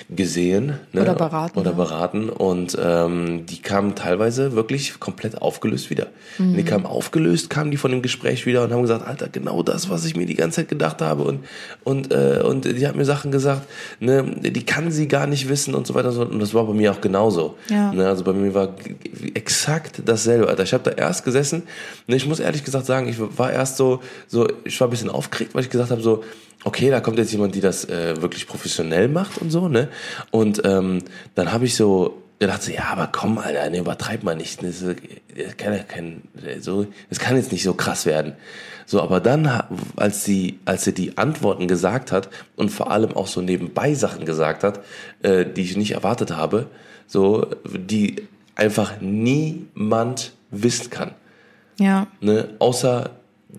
gesehen 0.10 0.78
ne? 0.94 1.02
Oder 1.02 1.16
beraten, 1.16 1.60
oder 1.60 1.72
ja. 1.72 1.78
beraten 1.78 2.30
und 2.30 2.78
ähm, 2.80 3.46
die 3.48 3.60
kamen 3.60 3.96
teilweise 3.96 4.54
wirklich 4.54 5.00
komplett 5.00 5.42
aufgelöst 5.42 5.90
wieder. 5.90 6.08
Mhm. 6.38 6.58
Die 6.58 6.64
kamen 6.64 6.86
aufgelöst, 6.86 7.50
kamen 7.50 7.72
die 7.72 7.78
von 7.78 7.90
dem 7.90 8.04
Gespräch 8.04 8.46
wieder 8.46 8.64
und 8.64 8.72
haben 8.72 8.84
gesagt, 8.84 9.08
Alter, 9.08 9.30
genau 9.30 9.64
das, 9.64 9.90
was 9.90 10.06
ich 10.06 10.16
mir 10.16 10.28
die 10.28 10.36
ganze 10.36 10.58
Zeit 10.58 10.70
gedacht 10.70 11.02
habe 11.02 11.24
und 11.24 11.46
und 11.84 12.12
äh, 12.12 12.42
und 12.46 12.66
die 12.66 12.88
hat 12.88 12.96
mir 12.96 13.06
Sachen 13.06 13.32
gesagt, 13.32 13.68
ne, 14.00 14.24
die 14.42 14.66
kann 14.66 14.92
sie 14.92 15.08
gar 15.08 15.26
nicht 15.26 15.50
wissen 15.50 15.74
und 15.74 15.88
so 15.88 15.96
weiter 15.96 16.10
und 16.10 16.16
so 16.16 16.22
und 16.22 16.40
das 16.40 16.54
war 16.54 16.66
bei 16.66 16.74
mir 16.74 16.92
auch 16.92 17.02
genauso. 17.02 17.56
Ja. 17.70 17.92
Ne, 17.92 18.08
also 18.08 18.24
bei 18.24 18.34
mir 18.34 18.54
war 18.54 18.76
exakt 19.34 20.04
dasselbe. 20.06 20.48
Alter, 20.48 20.64
ich 20.64 20.74
habe 20.74 20.84
da 20.84 20.92
erst 20.92 21.26
gesessen. 21.26 21.64
Ne, 22.06 22.16
ich 22.16 22.28
muss 22.28 22.40
ehrlich 22.40 22.64
gesagt 22.64 22.86
sagen, 22.86 23.08
ich 23.08 23.18
war 23.20 23.52
erst 23.52 23.78
so, 23.78 24.02
so, 24.28 24.48
ich 24.66 24.80
war 24.80 24.88
ein 24.88 24.92
bisschen 24.92 25.10
aufgeregt, 25.10 25.56
weil 25.56 25.64
ich 25.64 25.70
gesagt 25.72 25.90
habe, 25.90 26.02
so, 26.02 26.24
okay, 26.66 26.90
da 26.90 27.00
kommt 27.00 27.18
jetzt 27.18 27.32
jemand, 27.32 27.56
die 27.56 27.62
das 27.62 27.86
äh, 27.86 28.22
wirklich 28.22 28.46
professionell 28.48 29.08
macht 29.08 29.38
und 29.38 29.50
so, 29.52 29.70
ne? 29.70 29.88
Und 30.32 30.62
ähm, 30.66 31.04
dann 31.36 31.54
habe 31.54 31.66
ich 31.66 31.76
so 31.76 32.22
gedacht, 32.40 32.64
so, 32.64 32.72
ja, 32.72 32.86
aber 32.92 33.08
komm, 33.12 33.38
Alter, 33.38 33.70
ne, 33.70 33.78
übertreib 33.80 34.24
mal 34.24 34.36
nicht. 34.36 34.62
Das, 34.62 34.82
ist, 34.82 34.98
das 35.38 35.56
kann 35.58 35.74
ja 35.74 35.84
kein, 35.84 36.24
so, 36.60 36.86
das 37.10 37.20
kann 37.20 37.38
jetzt 37.38 37.52
nicht 37.54 37.64
so 37.64 37.74
krass 37.76 38.06
werden. 38.06 38.34
So, 38.86 39.02
aber 39.02 39.20
dann, 39.22 39.50
als 39.96 40.26
sie, 40.26 40.60
als 40.66 40.84
sie 40.84 40.94
die 40.94 41.18
Antworten 41.18 41.68
gesagt 41.68 42.12
hat 42.12 42.30
und 42.56 42.70
vor 42.70 42.92
allem 42.92 43.16
auch 43.16 43.28
so 43.28 43.42
nebenbei 43.42 43.94
Sachen 43.94 44.26
gesagt 44.26 44.64
hat, 44.64 44.82
äh, 45.24 45.46
die 45.46 45.62
ich 45.62 45.78
nicht 45.78 45.92
erwartet 45.94 46.36
habe, 46.36 46.68
so, 47.08 47.48
die 47.66 48.28
einfach 48.56 49.00
niemand 49.02 50.34
wissen 50.52 50.90
kann, 50.90 51.12
Ja. 51.80 52.08
ne, 52.22 52.50
außer 52.60 53.12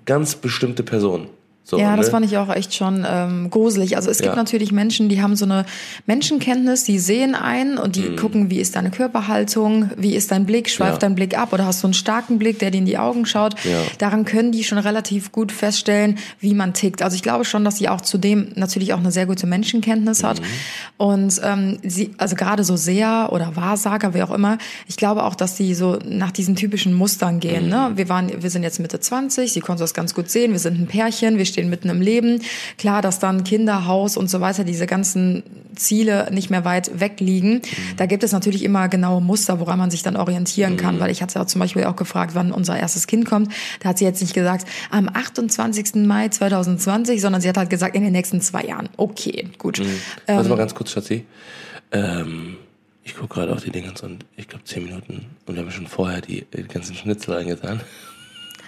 ganz 0.04 0.34
bestimmte 0.36 0.82
Personen. 0.82 1.28
So, 1.68 1.78
Ja, 1.80 1.96
das 1.96 2.06
ne? 2.06 2.12
fand 2.12 2.26
ich 2.26 2.38
auch 2.38 2.49
echt 2.54 2.75
schon 2.75 3.04
ähm, 3.08 3.50
gruselig. 3.50 3.96
Also 3.96 4.08
es 4.08 4.18
gibt 4.18 4.30
Ja. 4.30 4.37
natürlich 4.37 4.70
Menschen, 4.70 5.08
die 5.08 5.20
haben 5.20 5.35
so 5.35 5.44
eine 5.46 5.66
Menschenkenntnis, 6.06 6.85
die 6.85 7.00
sehen 7.00 7.35
einen 7.35 7.76
und 7.76 7.96
die 7.96 8.11
Mhm. 8.11 8.16
gucken, 8.16 8.50
wie 8.50 8.61
ist 8.61 8.76
deine 8.76 8.92
Körperhaltung, 8.92 9.90
wie 9.96 10.14
ist 10.14 10.30
dein 10.30 10.46
Blick, 10.46 10.70
schweift 10.70 10.92
Ja. 10.94 10.99
dein 11.08 11.16
Blick 11.16 11.37
ab 11.37 11.52
oder 11.52 11.66
hast 11.66 11.82
du 11.82 11.88
einen 11.88 11.94
starken 11.94 12.38
Blick, 12.38 12.61
der 12.61 12.70
dir 12.70 12.78
in 12.78 12.87
die 12.87 12.99
Augen 12.99 13.26
schaut. 13.26 13.54
Ja. 13.64 13.80
Daran 13.99 14.25
können 14.25 14.52
die 14.52 14.62
schon 14.62 14.78
relativ 14.78 15.32
gut 15.32 15.50
feststellen, 15.50 16.18
wie 16.38 16.54
man 16.54 16.73
tickt. 16.73 17.02
Also 17.02 17.16
ich 17.16 17.23
glaube 17.25 17.44
schon, 17.44 17.64
dass 17.64 17.78
sie 17.78 17.88
auch 17.88 18.00
zudem 18.00 18.52
natürlich 18.54 18.92
auch 18.94 18.99
eine 19.00 19.11
sehr 19.11 19.26
gute 19.26 19.49
Menschenkenntnis 19.49 20.23
hat. 20.23 20.40
Mhm. 20.40 20.44
Und 20.99 21.40
ähm, 21.42 21.78
sie, 21.82 22.12
also 22.18 22.37
gerade 22.37 22.62
so 22.62 22.76
sehr 22.76 23.30
oder 23.32 23.56
Wahrsager, 23.56 24.14
wie 24.14 24.23
auch 24.23 24.30
immer, 24.30 24.58
ich 24.87 24.96
glaube 24.96 25.25
auch, 25.25 25.35
dass 25.35 25.56
die 25.56 25.75
so 25.75 25.99
nach 26.06 26.30
diesen 26.30 26.54
typischen 26.54 26.94
Mustern 26.94 27.40
gehen. 27.40 27.64
Mhm. 27.64 27.70
Ne? 27.70 27.90
Wir 27.96 28.08
waren, 28.08 28.30
wir 28.42 28.50
sind 28.50 28.62
jetzt 28.62 28.78
Mitte 28.78 29.00
20, 29.00 29.52
sie 29.52 29.61
konnte 29.61 29.82
das 29.82 29.94
ganz 29.94 30.14
gut 30.14 30.30
sehen, 30.30 30.52
wir 30.52 30.61
sind 30.61 30.78
ein 30.80 30.87
Pärchen, 30.87 31.38
wir 31.38 31.44
stehen 31.56 31.70
mitten 31.70 31.88
im 31.88 32.02
Leben. 32.02 32.42
Klar, 32.76 33.00
dass 33.00 33.18
dann 33.18 33.44
Kinder, 33.44 33.86
Haus 33.86 34.18
und 34.18 34.28
so 34.28 34.40
weiter, 34.42 34.62
diese 34.62 34.86
ganzen 34.86 35.42
Ziele 35.75 36.28
nicht 36.30 36.50
mehr 36.50 36.64
weit 36.64 37.00
weg 37.00 37.20
liegen. 37.20 37.62
Da 37.96 38.06
gibt 38.06 38.22
es 38.25 38.32
natürlich 38.32 38.62
immer 38.62 38.88
genaue 38.88 39.22
Muster, 39.22 39.58
woran 39.58 39.78
man 39.78 39.90
sich 39.90 40.02
dann 40.02 40.16
orientieren 40.16 40.76
kann. 40.76 41.00
Weil 41.00 41.10
ich 41.10 41.22
hatte 41.22 41.38
ja 41.38 41.46
zum 41.46 41.60
Beispiel 41.60 41.84
auch 41.84 41.96
gefragt, 41.96 42.34
wann 42.34 42.52
unser 42.52 42.78
erstes 42.78 43.06
Kind 43.06 43.25
kommt. 43.26 43.52
Da 43.80 43.90
hat 43.90 43.98
sie 43.98 44.04
jetzt 44.04 44.20
nicht 44.20 44.34
gesagt, 44.34 44.66
am 44.90 45.08
28. 45.08 46.06
Mai 46.06 46.28
2020, 46.28 47.20
sondern 47.20 47.40
sie 47.40 47.48
hat 47.48 47.56
halt 47.56 47.70
gesagt, 47.70 47.96
in 47.96 48.02
den 48.02 48.12
nächsten 48.12 48.40
zwei 48.42 48.64
Jahren. 48.64 48.88
Okay, 48.98 49.48
gut. 49.58 49.78
Warte 50.26 50.42
Ähm, 50.42 50.48
mal 50.48 50.56
ganz 50.56 50.75
kurz, 50.75 50.90
Schatzi. 50.90 51.25
Ähm, 51.92 52.56
ich 53.02 53.14
gucke 53.14 53.34
gerade 53.34 53.52
auf 53.52 53.64
die 53.64 53.70
Dinge 53.70 53.92
und 54.02 54.26
ich 54.36 54.48
glaube 54.48 54.64
zehn 54.64 54.84
Minuten 54.84 55.26
und 55.46 55.54
wir 55.54 55.62
haben 55.62 55.70
schon 55.70 55.86
vorher 55.86 56.20
die, 56.20 56.44
die 56.54 56.64
ganzen 56.64 56.94
Schnitzel 56.94 57.34
reingetan. 57.34 57.80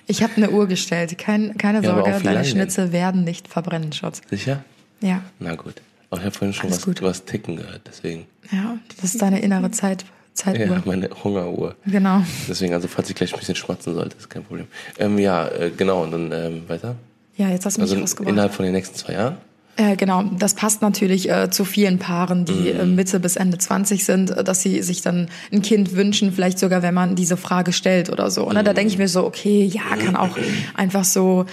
Ich 0.08 0.22
habe 0.22 0.32
eine 0.36 0.50
Uhr 0.50 0.66
gestellt. 0.66 1.16
Kein, 1.18 1.56
keine 1.58 1.82
Ja, 1.82 1.90
Sorge, 1.94 2.10
deine 2.10 2.24
lange 2.24 2.36
denn? 2.38 2.44
Schnitzel 2.46 2.92
werden 2.92 3.24
nicht 3.24 3.46
verbrennen, 3.46 3.92
Schatz. 3.92 4.20
Sicher? 4.30 4.64
Ja. 5.00 5.22
Na 5.38 5.54
gut. 5.54 5.74
Aber 6.10 6.20
ich 6.20 6.26
habe 6.26 6.34
vorhin 6.36 6.54
schon 6.54 6.70
was, 6.70 6.86
was 7.02 7.24
ticken 7.24 7.56
gehört, 7.56 7.82
deswegen. 7.86 8.26
Ja, 8.50 8.78
das 9.00 9.12
ist 9.14 9.22
deine 9.22 9.40
innere 9.40 9.70
Zeit, 9.70 10.06
Zeituhr. 10.32 10.66
Ja, 10.76 10.82
meine 10.86 11.10
Hungeruhr. 11.22 11.76
Genau. 11.84 12.22
Deswegen, 12.48 12.72
also 12.72 12.88
falls 12.88 13.10
ich 13.10 13.14
gleich 13.16 13.32
ein 13.34 13.38
bisschen 13.38 13.54
schmatzen 13.56 13.94
sollte, 13.94 14.16
ist 14.16 14.30
kein 14.30 14.42
Problem. 14.44 14.66
Ähm, 14.98 15.18
ja, 15.18 15.46
äh, 15.48 15.70
genau, 15.76 16.04
und 16.04 16.12
dann 16.12 16.32
ähm, 16.32 16.62
weiter. 16.68 16.96
Ja, 17.36 17.48
jetzt 17.50 17.66
hast 17.66 17.76
du 17.76 17.82
mich 17.82 17.92
Also 17.92 18.24
innerhalb 18.24 18.54
von 18.54 18.64
den 18.64 18.72
nächsten 18.72 18.96
zwei 18.96 19.12
Jahren? 19.12 19.36
Äh, 19.78 19.94
genau, 19.94 20.24
das 20.36 20.54
passt 20.54 20.82
natürlich 20.82 21.30
äh, 21.30 21.50
zu 21.50 21.64
vielen 21.64 22.00
Paaren, 22.00 22.44
die 22.44 22.52
Mhm. 22.74 22.80
äh, 22.80 22.84
Mitte 22.84 23.20
bis 23.20 23.36
Ende 23.36 23.58
20 23.58 24.04
sind, 24.04 24.30
äh, 24.30 24.42
dass 24.42 24.60
sie 24.60 24.82
sich 24.82 25.02
dann 25.02 25.28
ein 25.52 25.62
Kind 25.62 25.94
wünschen, 25.94 26.32
vielleicht 26.32 26.58
sogar, 26.58 26.82
wenn 26.82 26.94
man 26.94 27.14
diese 27.14 27.36
Frage 27.36 27.72
stellt 27.72 28.10
oder 28.10 28.28
so. 28.32 28.44
Und 28.44 28.56
da 28.56 28.72
denke 28.72 28.92
ich 28.92 28.98
mir 28.98 29.06
so, 29.08 29.24
okay, 29.24 29.64
ja, 29.64 29.82
kann 30.04 30.16
auch 30.16 30.36
einfach 30.74 31.04
so 31.04 31.46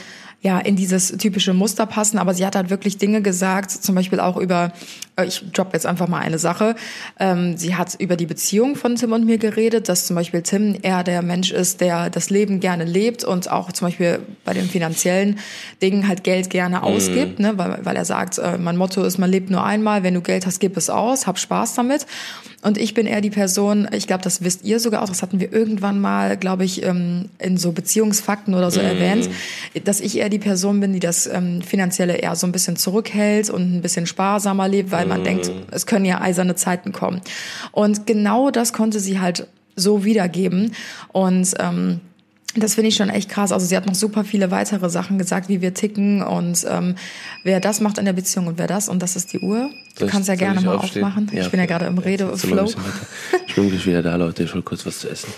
ja 0.46 0.60
in 0.60 0.76
dieses 0.76 1.10
typische 1.18 1.54
Muster 1.54 1.88
passen, 1.88 2.20
aber 2.20 2.36
sie 2.36 2.46
hat 2.46 2.56
halt 2.56 2.70
wirklich 2.70 2.98
Dinge 2.98 3.22
gesagt, 3.22 3.72
zum 3.72 3.96
Beispiel 3.96 4.20
auch 4.20 4.38
über, 4.38 4.72
äh, 5.16 5.26
ich 5.26 5.44
drop 5.52 5.74
jetzt 5.74 5.88
einfach 5.88 6.08
mal 6.08 6.20
eine 6.20 6.38
Sache, 6.38 6.76
ähm, 7.20 7.58
sie 7.58 7.76
hat 7.76 7.96
über 7.96 8.16
die 8.16 8.28
Beziehung 8.28 8.76
von 8.76 8.96
Tim 8.96 9.12
und 9.12 9.26
mir 9.26 9.40
geredet, 9.40 9.90
dass 9.90 10.06
zum 10.06 10.16
Beispiel 10.16 10.44
Tim 10.44 10.78
eher 10.80 11.04
der 11.04 11.24
Mensch 11.24 11.52
ist, 11.52 11.82
der 11.82 12.12
das 12.12 12.30
Leben 12.30 12.60
gerne 12.60 12.86
lebt 12.86 13.24
und 13.24 13.50
auch 13.50 13.72
zum 13.72 13.88
Beispiel 13.88 14.20
bei 14.46 14.54
den 14.54 14.70
finanziellen 14.70 15.40
Dingen 15.82 16.08
halt 16.08 16.24
Geld 16.24 16.52
gerne 16.52 16.84
ausgibt, 16.84 17.40
ne, 17.40 17.58
weil, 17.58 17.80
weil 17.84 17.96
er 17.96 18.06
sagt, 18.06 18.38
äh, 18.38 18.60
mein 18.60 18.78
Motto 18.78 19.04
ist, 19.04 19.18
man 19.18 19.32
lebt 19.32 19.50
nur 19.50 19.64
einmal, 19.64 20.04
wenn 20.04 20.14
du 20.14 20.22
Geld 20.22 20.46
hast, 20.46 20.60
gib 20.60 20.78
es 20.78 20.92
aus, 20.92 21.26
hab 21.26 21.40
Spaß 21.40 21.74
damit. 21.74 22.06
Und 22.66 22.80
ich 22.80 22.96
bin 22.96 23.06
eher 23.06 23.22
die 23.22 23.30
Person, 23.30 23.88
ich 23.92 24.08
glaube, 24.08 24.24
das 24.24 24.44
wisst 24.44 24.64
ihr 24.64 24.80
sogar 24.80 25.04
auch, 25.04 25.08
das 25.08 25.22
hatten 25.22 25.40
wir 25.40 25.54
irgendwann 25.54 26.02
mal, 26.02 26.36
glaube 26.36 26.66
ich, 26.66 26.82
ähm, 26.82 27.30
in 27.38 27.58
so 27.58 27.72
Beziehungsfakten 27.72 28.56
oder 28.56 28.72
so 28.72 28.80
erwähnt, 28.80 29.30
dass 29.84 30.00
ich 30.00 30.18
eher 30.18 30.30
die 30.30 30.35
Person 30.40 30.80
bin, 30.80 30.94
die 30.94 31.00
das 31.00 31.28
ähm, 31.28 31.62
Finanzielle 31.62 32.18
eher 32.18 32.36
so 32.36 32.48
ein 32.48 32.52
bisschen 32.52 32.76
zurückhält 32.76 33.50
und 33.50 33.76
ein 33.76 33.82
bisschen 33.82 34.08
sparsamer 34.08 34.68
lebt, 34.68 34.92
weil 34.92 35.06
man 35.06 35.24
denkt, 35.24 35.52
es 35.72 35.86
können 35.86 36.06
ja 36.06 36.22
eiserne 36.22 36.56
Zeiten 36.56 36.92
kommen. 36.92 37.22
Und 37.72 38.08
genau 38.08 38.52
das 38.52 38.74
konnte 38.74 39.00
sie 39.00 39.20
halt 39.20 39.48
so 39.76 40.06
wiedergeben. 40.06 40.74
Und 41.12 41.54
ähm, 41.60 42.00
das 42.56 42.76
finde 42.76 42.90
ich 42.90 42.96
schon 42.96 43.10
echt 43.10 43.30
krass. 43.30 43.52
Also 43.52 43.66
sie 43.66 43.76
hat 43.76 43.86
noch 43.86 43.96
super 43.96 44.24
viele 44.24 44.50
weitere 44.50 44.90
Sachen 44.90 45.18
gesagt, 45.18 45.50
wie 45.50 45.62
wir 45.62 45.74
ticken 45.74 46.24
und 46.24 46.66
ähm, 46.70 46.96
wer 47.44 47.60
das 47.60 47.82
macht 47.82 47.98
in 47.98 48.06
der 48.06 48.14
Beziehung 48.14 48.48
und 48.48 48.58
wer 48.58 48.68
das. 48.68 48.88
Und 48.88 49.02
das 49.02 49.16
ist 49.16 49.34
die 49.34 49.40
Uhr. 49.40 49.70
Du 50.00 50.08
kannst 50.08 50.30
ja 50.30 50.36
gerne 50.36 50.62
mal 50.62 50.78
aufstehen? 50.78 51.04
aufmachen. 51.04 51.30
ich 51.34 51.50
bin 51.50 51.60
ja 51.60 51.66
gerade 51.66 51.86
im 51.86 51.98
Redeflow. 51.98 52.70
Ich 53.48 53.56
bin 53.56 53.70
gleich 53.70 53.86
wieder 53.86 54.02
da, 54.02 54.16
Leute. 54.16 54.44
Ich 54.44 54.54
will 54.54 54.62
kurz 54.62 54.86
was 54.86 55.00
zu 55.00 55.10
essen. 55.10 55.34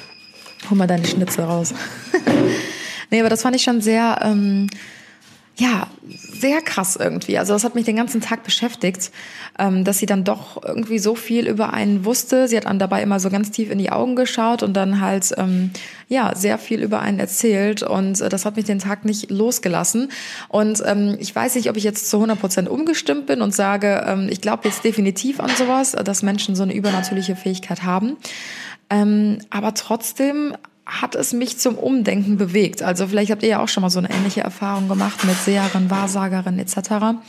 Hol 0.69 0.77
mal 0.77 0.87
deine 0.87 1.05
Schnitzel 1.05 1.43
raus. 1.45 1.73
nee, 3.09 3.19
aber 3.19 3.29
das 3.29 3.41
fand 3.41 3.55
ich 3.55 3.63
schon 3.63 3.81
sehr, 3.81 4.19
ähm, 4.23 4.67
ja, 5.59 5.87
sehr 6.07 6.61
krass 6.61 6.95
irgendwie. 6.95 7.39
Also 7.39 7.53
das 7.53 7.63
hat 7.63 7.73
mich 7.73 7.85
den 7.85 7.95
ganzen 7.95 8.21
Tag 8.21 8.43
beschäftigt, 8.43 9.11
ähm, 9.57 9.83
dass 9.83 9.97
sie 9.97 10.05
dann 10.05 10.23
doch 10.23 10.63
irgendwie 10.63 10.99
so 10.99 11.15
viel 11.15 11.47
über 11.47 11.73
einen 11.73 12.05
wusste. 12.05 12.47
Sie 12.47 12.55
hat 12.55 12.65
dann 12.65 12.77
dabei 12.77 13.01
immer 13.01 13.19
so 13.19 13.31
ganz 13.31 13.49
tief 13.49 13.71
in 13.71 13.79
die 13.79 13.89
Augen 13.91 14.15
geschaut 14.15 14.61
und 14.61 14.73
dann 14.73 15.01
halt, 15.01 15.33
ähm, 15.37 15.71
ja, 16.09 16.35
sehr 16.35 16.59
viel 16.59 16.83
über 16.83 16.99
einen 16.99 17.19
erzählt. 17.19 17.81
Und 17.81 18.21
äh, 18.21 18.29
das 18.29 18.45
hat 18.45 18.55
mich 18.55 18.65
den 18.65 18.77
Tag 18.77 19.03
nicht 19.03 19.31
losgelassen. 19.31 20.11
Und 20.47 20.83
ähm, 20.85 21.17
ich 21.19 21.35
weiß 21.35 21.55
nicht, 21.55 21.71
ob 21.71 21.77
ich 21.77 21.83
jetzt 21.83 22.07
zu 22.07 22.17
100 22.17 22.39
Prozent 22.39 22.69
umgestimmt 22.69 23.25
bin 23.25 23.41
und 23.41 23.55
sage, 23.55 24.05
ähm, 24.07 24.27
ich 24.29 24.41
glaube 24.41 24.67
jetzt 24.67 24.83
definitiv 24.83 25.39
an 25.39 25.49
sowas, 25.57 25.93
dass 25.93 26.21
Menschen 26.21 26.55
so 26.55 26.63
eine 26.63 26.75
übernatürliche 26.75 27.35
Fähigkeit 27.35 27.81
haben. 27.81 28.17
Ähm, 28.91 29.39
aber 29.49 29.73
trotzdem 29.73 30.53
hat 30.87 31.15
es 31.15 31.33
mich 31.33 31.59
zum 31.59 31.75
Umdenken 31.75 32.37
bewegt. 32.37 32.81
Also 32.81 33.07
vielleicht 33.07 33.31
habt 33.31 33.43
ihr 33.43 33.49
ja 33.49 33.59
auch 33.59 33.67
schon 33.67 33.81
mal 33.81 33.89
so 33.89 33.99
eine 33.99 34.09
ähnliche 34.09 34.41
Erfahrung 34.41 34.87
gemacht 34.87 35.25
mit 35.25 35.35
Seherin, 35.35 35.89
Wahrsagerin 35.89 36.57
etc. 36.59 37.19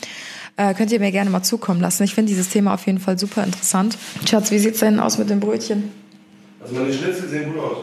Äh, 0.57 0.75
könnt 0.75 0.93
ihr 0.93 1.01
mir 1.01 1.11
gerne 1.11 1.31
mal 1.31 1.43
zukommen 1.43 1.81
lassen. 1.81 2.05
Ich 2.05 2.15
finde 2.15 2.31
dieses 2.31 2.49
Thema 2.49 2.75
auf 2.75 2.87
jeden 2.87 3.01
Fall 3.01 3.19
super 3.19 3.43
interessant. 3.43 3.99
Schatz, 4.29 4.51
wie 4.51 4.59
sieht's 4.59 4.81
denn 4.81 5.01
aus 5.01 5.19
mit 5.19 5.29
dem 5.29 5.41
Brötchen? 5.41 5.91
Also 6.61 6.75
meine 6.75 6.93
Schnitzel 6.93 7.29
sehen 7.29 7.53
gut 7.53 7.63
aus. 7.63 7.77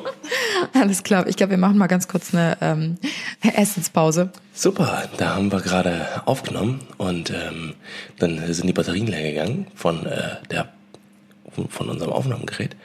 Alles 0.73 1.03
klar, 1.03 1.27
ich 1.27 1.37
glaube, 1.37 1.51
wir 1.51 1.57
machen 1.57 1.77
mal 1.77 1.87
ganz 1.87 2.07
kurz 2.07 2.33
eine 2.33 2.57
ähm, 2.61 2.97
Essenspause. 3.41 4.31
Super, 4.53 5.03
da 5.17 5.35
haben 5.35 5.51
wir 5.51 5.61
gerade 5.61 6.05
aufgenommen 6.25 6.81
und 6.97 7.31
ähm, 7.31 7.73
dann 8.19 8.41
sind 8.53 8.67
die 8.67 8.73
Batterien 8.73 9.07
leer 9.07 9.31
gegangen 9.31 9.67
von 9.75 10.05
äh, 10.05 10.35
der 10.51 10.74
von 11.69 11.89
unserem 11.89 12.11
Aufnahmegerät 12.11 12.75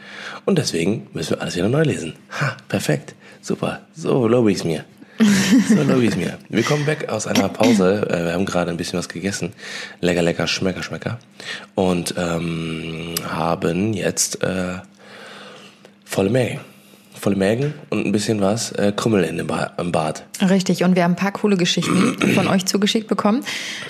und 0.45 0.59
deswegen 0.59 1.09
müssen 1.13 1.31
wir 1.37 1.43
alles 1.43 1.57
wieder 1.57 1.69
neu 1.69 1.83
lesen. 1.83 2.15
Ha, 2.41 2.57
perfekt, 2.69 3.15
super, 3.41 3.81
so 3.95 4.27
lobe 4.27 4.53
ich's 4.53 4.65
mir. 4.65 4.85
So 5.69 5.83
lobe 5.83 6.05
ich's 6.05 6.17
mir. 6.17 6.39
Wir 6.49 6.63
kommen 6.63 6.87
weg 6.87 7.11
aus 7.11 7.27
einer 7.27 7.51
Pause. 7.51 8.09
Äh, 8.09 8.25
Wir 8.25 8.33
haben 8.33 8.47
gerade 8.47 8.71
ein 8.71 8.79
bisschen 8.79 8.99
was 8.99 9.09
gegessen. 9.09 9.53
Lecker, 10.01 10.23
lecker, 10.23 10.47
schmecker, 10.47 10.83
schmecker. 10.83 11.19
Und 11.75 12.15
ähm, 12.17 13.15
haben 13.29 13.93
jetzt 13.93 14.43
äh, 14.43 14.79
volle 16.07 16.31
Mägen. 16.31 16.61
Volle 17.21 17.37
Mägen 17.37 17.75
und 17.91 18.07
ein 18.07 18.13
bisschen 18.13 18.41
was 18.41 18.73
äh, 18.73 18.93
Krümmel 18.97 19.25
in 19.25 19.37
dem 19.37 19.47
ba 19.47 19.73
im 19.79 19.93
Bad. 19.93 20.25
Richtig, 20.41 20.85
und 20.85 20.97
wir 20.97 21.05
haben 21.05 21.13
ein 21.13 21.17
paar 21.17 21.33
coole 21.33 21.59
Geschichten 21.59 22.17
von 22.35 22.49
euch 22.49 22.65
zugeschickt 22.65 23.09
bekommen. 23.09 23.45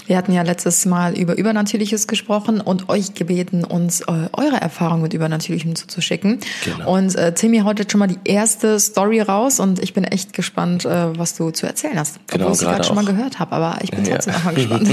Wir 0.08 0.16
hatten 0.16 0.32
ja 0.32 0.42
letztes 0.42 0.84
Mal 0.84 1.16
über 1.16 1.38
Übernatürliches 1.38 2.08
gesprochen 2.08 2.60
und 2.60 2.88
euch 2.88 3.14
gebeten, 3.14 3.62
uns 3.64 4.00
äh, 4.00 4.04
eure 4.32 4.56
Erfahrungen 4.60 5.02
mit 5.02 5.14
Übernatürlichem 5.14 5.76
zuzuschicken. 5.76 6.40
Genau. 6.64 6.92
Und 6.96 7.14
äh, 7.14 7.32
Timmy 7.32 7.60
haut 7.60 7.78
jetzt 7.78 7.92
schon 7.92 8.00
mal 8.00 8.08
die 8.08 8.18
erste 8.24 8.80
Story 8.80 9.20
raus 9.20 9.60
und 9.60 9.78
ich 9.80 9.94
bin 9.94 10.02
echt 10.02 10.32
gespannt, 10.32 10.84
äh, 10.84 11.16
was 11.16 11.36
du 11.36 11.52
zu 11.52 11.66
erzählen 11.68 12.00
hast. 12.00 12.18
Genau, 12.26 12.46
Obwohl 12.46 12.54
ich 12.56 12.60
gerade 12.68 12.82
schon 12.84 12.96
mal 12.96 13.04
gehört 13.04 13.38
habe, 13.38 13.52
aber 13.52 13.78
ich 13.82 13.92
bin 13.92 14.04
Ja. 14.06 14.14
trotzdem 14.14 14.34
auch 14.34 14.44
mal 14.44 14.54
gespannt. 14.54 14.88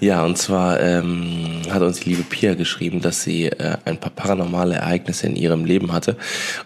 Ja, 0.00 0.24
und 0.24 0.36
zwar 0.36 0.80
ähm, 0.80 1.62
hat 1.70 1.82
uns 1.82 2.00
die 2.00 2.10
liebe 2.10 2.22
Pia 2.24 2.54
geschrieben, 2.54 3.00
dass 3.00 3.22
sie 3.22 3.46
äh, 3.46 3.76
ein 3.84 3.98
paar 3.98 4.10
paranormale 4.10 4.74
Ereignisse 4.74 5.26
in 5.26 5.36
ihrem 5.36 5.64
Leben 5.64 5.92
hatte. 5.92 6.16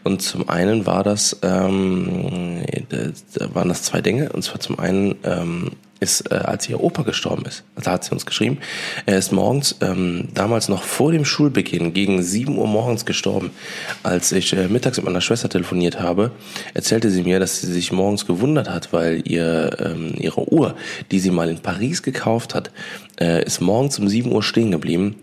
Und 0.04 0.22
zum 0.22 0.48
einen 0.48 0.86
war 0.86 1.02
das, 1.02 1.38
ähm, 1.42 2.62
da 2.90 3.54
waren 3.54 3.68
das 3.68 3.82
zwei 3.82 4.00
Dinge. 4.00 4.30
Und 4.32 4.42
zwar 4.42 4.60
zum 4.60 4.78
einen 4.78 5.16
ähm, 5.24 5.72
ist, 6.00 6.30
äh, 6.30 6.34
als 6.34 6.68
ihr 6.68 6.82
Opa 6.82 7.02
gestorben 7.02 7.44
ist, 7.46 7.64
da 7.82 7.92
hat 7.92 8.04
sie 8.04 8.12
uns 8.12 8.26
geschrieben, 8.26 8.58
er 9.06 9.18
ist 9.18 9.32
morgens, 9.32 9.76
ähm, 9.80 10.28
damals 10.34 10.68
noch 10.68 10.82
vor 10.82 11.12
dem 11.12 11.24
Schulbeginn, 11.24 11.94
gegen 11.94 12.22
7 12.22 12.56
Uhr 12.58 12.66
morgens 12.66 13.06
gestorben. 13.06 13.50
Als 14.02 14.32
ich 14.32 14.52
äh, 14.52 14.68
mittags 14.68 14.98
mit 14.98 15.06
meiner 15.06 15.20
Schwester 15.20 15.48
telefoniert 15.48 16.00
habe, 16.00 16.32
erzählte 16.74 17.10
sie 17.10 17.22
mir, 17.22 17.40
dass 17.40 17.60
sie 17.60 17.72
sich 17.72 17.92
morgens 17.92 18.26
gewundert 18.26 18.68
hat, 18.68 18.92
weil 18.92 19.22
ihr 19.24 19.76
ähm, 19.80 20.14
ihre 20.18 20.52
Uhr, 20.52 20.74
die 21.10 21.18
sie 21.18 21.30
mal 21.30 21.48
in 21.48 21.60
Paris 21.60 22.02
gekauft 22.02 22.54
hat, 22.54 22.70
äh, 23.20 23.44
ist 23.44 23.60
morgens 23.60 23.98
um 23.98 24.08
7 24.08 24.32
Uhr 24.32 24.42
stehen 24.42 24.70
geblieben. 24.70 25.16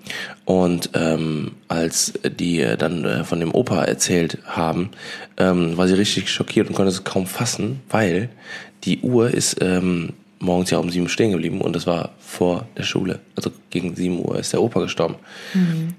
Und 0.46 0.90
ähm, 0.94 1.54
als 1.68 2.14
die 2.40 2.62
äh, 2.62 2.78
dann 2.78 3.06
äh, 3.06 3.24
von 3.24 3.40
dem 3.40 3.54
Opa 3.54 3.84
erzählt 3.84 4.40
haben, 4.46 4.90
ähm, 5.38 5.78
war 5.78 5.88
sie 5.88 5.94
richtig 5.94 6.30
schockiert 6.30 6.68
und 6.68 6.76
konnte 6.76 6.92
es 6.92 7.04
kaum 7.04 7.28
fassen, 7.28 7.82
weil 7.90 8.30
die 8.84 9.00
Uhr 9.00 9.30
ist 9.32 9.58
ähm, 9.62 10.14
morgens 10.40 10.70
ja 10.72 10.78
um 10.78 10.90
7 10.90 11.04
Uhr 11.04 11.10
stehen 11.10 11.32
geblieben 11.32 11.62
und 11.62 11.76
das 11.76 11.88
war 11.88 12.12
vor 12.20 12.68
der 12.78 12.84
Schule. 12.84 13.20
Also 13.36 13.52
gegen 13.70 13.96
7 13.96 14.20
Uhr 14.20 14.38
ist 14.38 14.52
der 14.54 14.62
Opa 14.62 14.82
gestorben. 14.82 15.16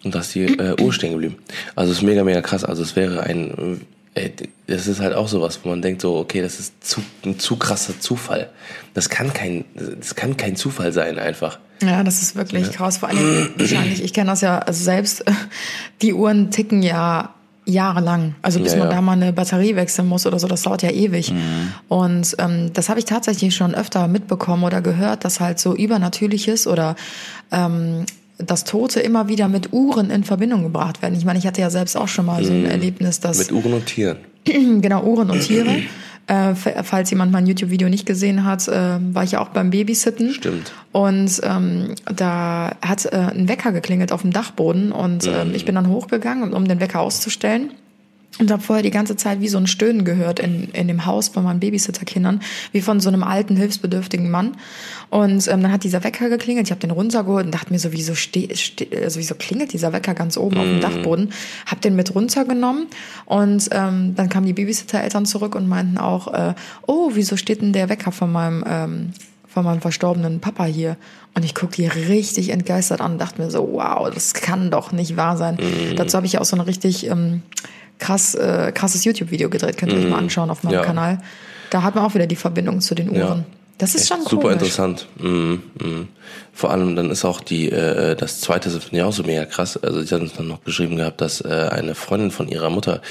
Und 0.05 0.15
da 0.15 0.21
ist 0.21 0.35
die 0.35 0.43
äh, 0.43 0.81
Uhr 0.81 0.93
stehen 0.93 1.13
geblieben. 1.13 1.37
Also 1.75 1.93
es 1.93 1.99
ist 1.99 2.05
mega, 2.05 2.23
mega 2.25 2.43
krass. 2.43 2.65
Also 2.65 2.83
es 2.83 2.95
wäre 2.95 3.23
ein, 3.23 3.81
das 4.67 4.87
ist 4.87 5.01
halt 5.01 5.15
auch 5.15 5.29
sowas, 5.29 5.61
wo 5.63 5.71
man 5.71 5.83
denkt 5.83 6.01
so, 6.03 6.17
okay, 6.17 6.41
das 6.41 6.61
ist 6.61 6.85
zu, 6.85 7.01
ein 7.25 7.39
zu 7.39 7.57
krasser 7.57 7.99
Zufall. 7.99 8.51
Das 8.95 9.09
kann 9.09 9.33
kein, 9.33 9.65
das 9.75 10.15
kann 10.15 10.37
kein 10.37 10.57
Zufall 10.57 10.93
sein 10.93 11.19
einfach. 11.19 11.59
Ja, 11.83 12.05
das 12.05 12.23
ist 12.23 12.37
wirklich 12.37 12.71
krass. 12.71 12.99
Vor 12.99 13.09
allem 13.09 13.51
wahrscheinlich, 13.59 14.03
ich 14.03 14.13
kenne 14.13 14.31
das 14.31 14.41
ja, 14.41 14.61
also 14.61 14.83
selbst 14.83 15.25
die 16.03 16.15
Uhren 16.15 16.51
ticken 16.51 16.83
ja 16.83 17.35
jahrelang. 17.67 18.35
Also 18.43 18.61
bis 18.61 18.73
Ja, 18.73 18.79
man 18.79 18.89
ja. 18.89 18.95
da 18.95 19.01
mal 19.01 19.13
eine 19.13 19.33
Batterie 19.33 19.75
wechseln 19.75 20.07
muss 20.07 20.27
oder 20.27 20.39
so, 20.39 20.47
das 20.47 20.63
dauert 20.63 20.83
ja 20.83 20.91
ewig. 20.91 21.33
Und 21.89 22.37
ähm, 22.39 22.73
das 22.73 22.89
habe 22.89 22.99
ich 22.99 23.07
tatsächlich 23.07 23.55
schon 23.55 23.75
öfter 23.75 24.07
mitbekommen 24.07 24.65
oder 24.65 24.83
gehört, 24.83 25.25
dass 25.25 25.41
halt 25.41 25.59
so 25.59 25.75
Übernatürliches 25.75 26.67
oder 26.67 26.95
ähm, 27.51 28.05
das 28.39 28.65
Tote 28.65 29.01
immer 29.01 29.29
wieder 29.29 29.49
mit 29.49 29.73
Uhren 29.73 30.11
in 30.11 30.25
Verbindung 30.25 30.63
gebracht 30.63 31.03
werden. 31.03 31.15
Ich 31.17 31.25
meine, 31.25 31.39
ich 31.39 31.47
hatte 31.47 31.61
ja 31.61 31.71
selbst 31.71 31.97
auch 31.97 32.09
schon 32.09 32.27
mal 32.27 32.45
so 32.45 32.53
ein 32.53 32.67
Erlebnis, 32.67 33.21
dass 33.21 33.39
Mit 33.39 33.53
Uhren 33.53 33.75
und 33.75 33.87
Tieren. 33.87 34.19
genau, 34.45 35.05
Uhren 35.05 35.31
und 35.31 35.41
Tiere. 35.41 35.83
Äh, 36.27 36.55
falls 36.55 37.11
jemand 37.11 37.33
mein 37.33 37.47
YouTube-Video 37.47 37.89
nicht 37.91 38.07
gesehen 38.07 38.45
hat, 38.45 38.67
äh, 38.67 38.99
war 39.13 39.25
ich 39.25 39.33
ja 39.33 39.41
auch 39.41 39.51
beim 39.51 39.71
Babysitten. 39.71 40.33
Stimmt. 40.33 40.73
Und 40.91 41.41
ähm, 41.43 41.95
da 42.15 42.77
hat 42.81 43.05
äh, 43.05 43.17
ein 43.17 43.47
Wecker 43.47 43.73
geklingelt 43.73 44.11
auf 44.11 44.23
dem 44.23 44.33
Dachboden 44.33 44.91
und 44.91 45.27
ähm, 45.27 45.55
ich 45.55 45.67
bin 45.67 45.75
dann 45.75 45.89
hochgegangen, 45.89 46.55
um 46.55 46.67
den 46.67 46.81
Wecker 46.81 47.01
auszustellen. 47.01 47.73
Und 48.39 48.51
habe 48.51 48.63
vorher 48.63 48.83
die 48.83 48.91
ganze 48.91 49.17
Zeit 49.17 49.41
wie 49.41 49.49
so 49.49 49.59
ein 49.59 49.67
Stöhnen 49.67 50.05
gehört 50.05 50.41
in, 50.41 50.71
in 50.73 50.89
dem 50.89 51.07
Haus 51.07 51.29
von 51.29 51.45
meinen 51.45 51.61
Babysitterkindern, 51.61 52.41
wie 52.73 52.81
von 52.81 52.99
so 53.01 53.09
einem 53.09 53.23
alten, 53.23 53.57
hilfsbedürftigen 53.57 54.31
Mann. 54.31 54.57
Und 55.11 55.47
ähm, 55.49 55.63
dann 55.63 55.71
hat 55.71 55.85
dieser 55.85 56.03
Wecker 56.03 56.29
geklingelt, 56.29 56.67
ich 56.67 56.71
habe 56.73 56.81
den 56.81 56.91
runtergeholt 56.91 57.47
und 57.47 57.55
dachte 57.55 57.73
mir 57.73 57.79
so, 57.79 57.93
wieso, 57.93 58.15
ste 58.15 58.49
ste 58.57 58.89
also 59.03 59.21
wieso 59.21 59.37
klingelt 59.37 59.73
dieser 59.73 59.93
Wecker 59.93 60.15
ganz 60.15 60.37
oben 60.37 60.57
mm. 60.57 60.59
auf 60.59 60.65
dem 60.65 60.77
mhm. 60.77 60.81
Dachboden? 60.81 61.33
Hab 61.67 61.81
den 61.81 61.95
mit 61.95 62.15
runtergenommen 62.15 62.87
und 63.27 63.69
ähm, 63.71 64.15
dann 64.17 64.29
kamen 64.29 64.47
die 64.47 64.53
Babysitter-Eltern 64.53 65.27
zurück 65.27 65.55
und 65.55 65.69
meinten 65.69 65.99
auch, 65.99 66.33
äh, 66.35 66.55
oh, 66.87 67.11
wieso 67.15 67.37
steht 67.37 67.63
denn 67.63 67.73
der 67.73 67.89
Wecker 67.89 68.13
von 68.13 68.33
meinem... 68.33 68.65
Ähm, 68.67 69.13
von 69.47 69.65
meinem 69.65 69.81
verstorbenen 69.81 70.41
Papa 70.41 70.65
hier. 70.65 70.97
Und 71.35 71.45
ich 71.45 71.55
gucke 71.55 71.77
die 71.77 71.87
richtig 71.87 72.49
entgeistert 72.49 73.01
an 73.01 73.13
und 73.13 73.21
dachte 73.21 73.41
mir 73.41 73.53
so, 73.53 73.69
wow, 73.75 74.11
das 74.13 74.35
kann 74.35 74.73
doch 74.73 74.91
nicht 74.91 75.17
wahr 75.17 75.37
sein. 75.37 75.55
Mm. 75.55 75.95
Dazu 75.95 76.17
habe 76.17 76.27
ich 76.27 76.39
auch 76.39 76.45
so 76.45 76.57
eine 76.57 76.67
richtig 76.67 77.07
ähm, 77.07 77.43
krass, 77.99 78.35
äh, 78.35 78.73
krasses 78.73 79.05
YouTube-Video 79.05 79.51
gedreht. 79.51 79.77
Könnt 79.77 79.93
ihr 79.93 79.99
euch 79.99 80.05
mal 80.05 80.17
mhm. 80.17 80.25
anschauen 80.25 80.51
auf 80.51 80.63
meinem 80.63 80.75
ja. 80.75 80.83
Kanal. 80.83 81.19
Da 81.71 81.83
hat 81.83 81.95
man 81.95 82.05
auch 82.05 82.15
wieder 82.15 82.27
die 82.27 82.37
Verbindung 82.37 82.81
zu 82.81 82.95
den 82.95 83.11
Uhren. 83.11 83.39
Ja. 83.39 83.45
Das 83.79 83.95
ist 83.95 84.03
Echt 84.03 84.09
schon 84.09 84.23
super 84.23 84.43
komisch. 84.43 84.53
interessant. 84.55 85.09
Mm, 85.19 85.55
mm. 85.55 86.09
Vor 86.53 86.71
allem 86.71 86.95
dann 86.95 87.11
ist 87.11 87.25
auch 87.25 87.41
die 87.41 87.71
äh, 87.71 88.15
das 88.15 88.41
zweite 88.41 88.71
Symphonie 88.71 89.03
auch 89.03 89.13
so 89.13 89.25
mega 89.25 89.45
krass. 89.45 89.77
Also 89.77 90.01
sie 90.01 90.15
hat 90.15 90.21
uns 90.21 90.35
dann 90.35 90.47
noch 90.47 90.63
geschrieben 90.63 90.97
gehabt, 90.97 91.21
dass 91.21 91.41
äh, 91.41 91.69
eine 91.73 91.97
Freundin 91.97 92.31
von 92.31 92.47
ihrer 92.49 92.71
Mutter 92.71 93.03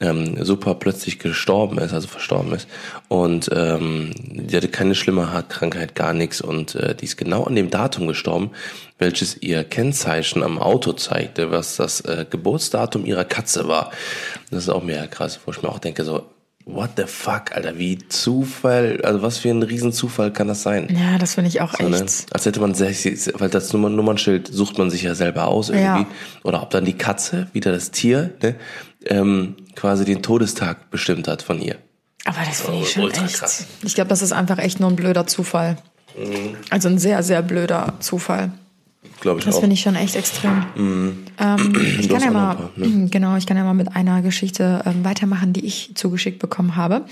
ähm, 0.00 0.44
super 0.44 0.74
plötzlich 0.74 1.20
gestorben 1.20 1.78
ist, 1.78 1.92
also 1.92 2.08
verstorben 2.08 2.52
ist 2.52 2.68
und 3.08 3.48
ähm, 3.52 4.10
die 4.18 4.56
hatte 4.56 4.68
keine 4.68 4.94
schlimme 4.96 5.32
Haarkrankheit, 5.32 5.94
gar 5.94 6.12
nichts 6.12 6.40
und 6.40 6.74
äh, 6.74 6.94
die 6.94 7.04
ist 7.04 7.16
genau 7.16 7.44
an 7.44 7.54
dem 7.54 7.70
Datum 7.70 8.08
gestorben, 8.08 8.50
welches 8.98 9.40
ihr 9.40 9.62
Kennzeichen 9.62 10.42
am 10.42 10.58
Auto 10.58 10.92
zeigte, 10.92 11.50
was 11.52 11.76
das 11.76 12.00
äh, 12.02 12.26
Geburtsdatum 12.28 13.06
ihrer 13.06 13.24
Katze 13.24 13.68
war. 13.68 13.92
Das 14.50 14.64
ist 14.64 14.68
auch 14.68 14.82
mega 14.82 15.06
krass, 15.06 15.38
wo 15.44 15.52
ich 15.52 15.62
mir 15.62 15.68
auch 15.68 15.78
denke 15.78 16.04
so 16.04 16.24
what 16.68 16.90
the 16.96 17.04
fuck, 17.06 17.52
Alter, 17.52 17.78
wie 17.78 17.98
Zufall, 18.08 19.00
also 19.02 19.22
was 19.22 19.38
für 19.38 19.48
ein 19.48 19.62
Riesenzufall 19.62 20.32
kann 20.32 20.48
das 20.48 20.62
sein? 20.62 20.88
Ja, 20.90 21.18
das 21.18 21.34
finde 21.34 21.48
ich 21.48 21.60
auch 21.60 21.72
so, 21.72 21.88
ne? 21.88 21.96
echt. 21.96 22.04
Ne? 22.04 22.26
Als 22.32 22.46
hätte 22.46 22.60
man 22.60 22.78
weil 22.78 23.48
das 23.48 23.72
Nummern, 23.72 23.96
Nummernschild 23.96 24.48
sucht 24.48 24.78
man 24.78 24.90
sich 24.90 25.02
ja 25.02 25.14
selber 25.14 25.48
aus 25.48 25.70
irgendwie. 25.70 26.02
Ja. 26.02 26.06
Oder 26.44 26.62
ob 26.62 26.70
dann 26.70 26.84
die 26.84 26.92
Katze, 26.92 27.48
wieder 27.52 27.72
das 27.72 27.90
Tier, 27.90 28.30
ne, 28.42 28.54
ähm, 29.06 29.56
quasi 29.74 30.04
den 30.04 30.22
Todestag 30.22 30.90
bestimmt 30.90 31.26
hat 31.26 31.42
von 31.42 31.60
ihr. 31.60 31.76
Aber 32.24 32.38
das 32.46 32.60
finde 32.60 32.80
ich 32.80 32.92
schon 32.92 33.10
echt. 33.10 33.34
Krass. 33.34 33.66
Ich 33.82 33.94
glaube, 33.94 34.08
das 34.08 34.20
ist 34.20 34.32
einfach 34.32 34.58
echt 34.58 34.80
nur 34.80 34.90
ein 34.90 34.96
blöder 34.96 35.26
Zufall. 35.26 35.78
Mhm. 36.18 36.56
Also 36.68 36.88
ein 36.88 36.98
sehr, 36.98 37.22
sehr 37.22 37.42
blöder 37.42 37.94
Zufall. 38.00 38.52
Glaube 39.20 39.40
ich 39.40 39.46
das 39.46 39.58
finde 39.58 39.74
ich 39.74 39.80
schon 39.80 39.94
echt 39.94 40.16
extrem. 40.16 40.64
Mhm. 40.74 41.24
Ähm, 41.38 41.96
ich 42.00 42.08
kann 42.08 42.20
ja 42.20 42.30
mal, 42.30 42.54
paar, 42.54 42.70
ne? 42.76 43.08
genau, 43.10 43.36
ich 43.36 43.46
kann 43.46 43.56
ja 43.56 43.64
mal 43.64 43.74
mit 43.74 43.94
einer 43.94 44.22
Geschichte 44.22 44.82
ähm, 44.86 45.04
weitermachen, 45.04 45.52
die 45.52 45.64
ich 45.64 45.92
zugeschickt 45.94 46.38
bekommen 46.38 46.76
habe. 46.76 47.04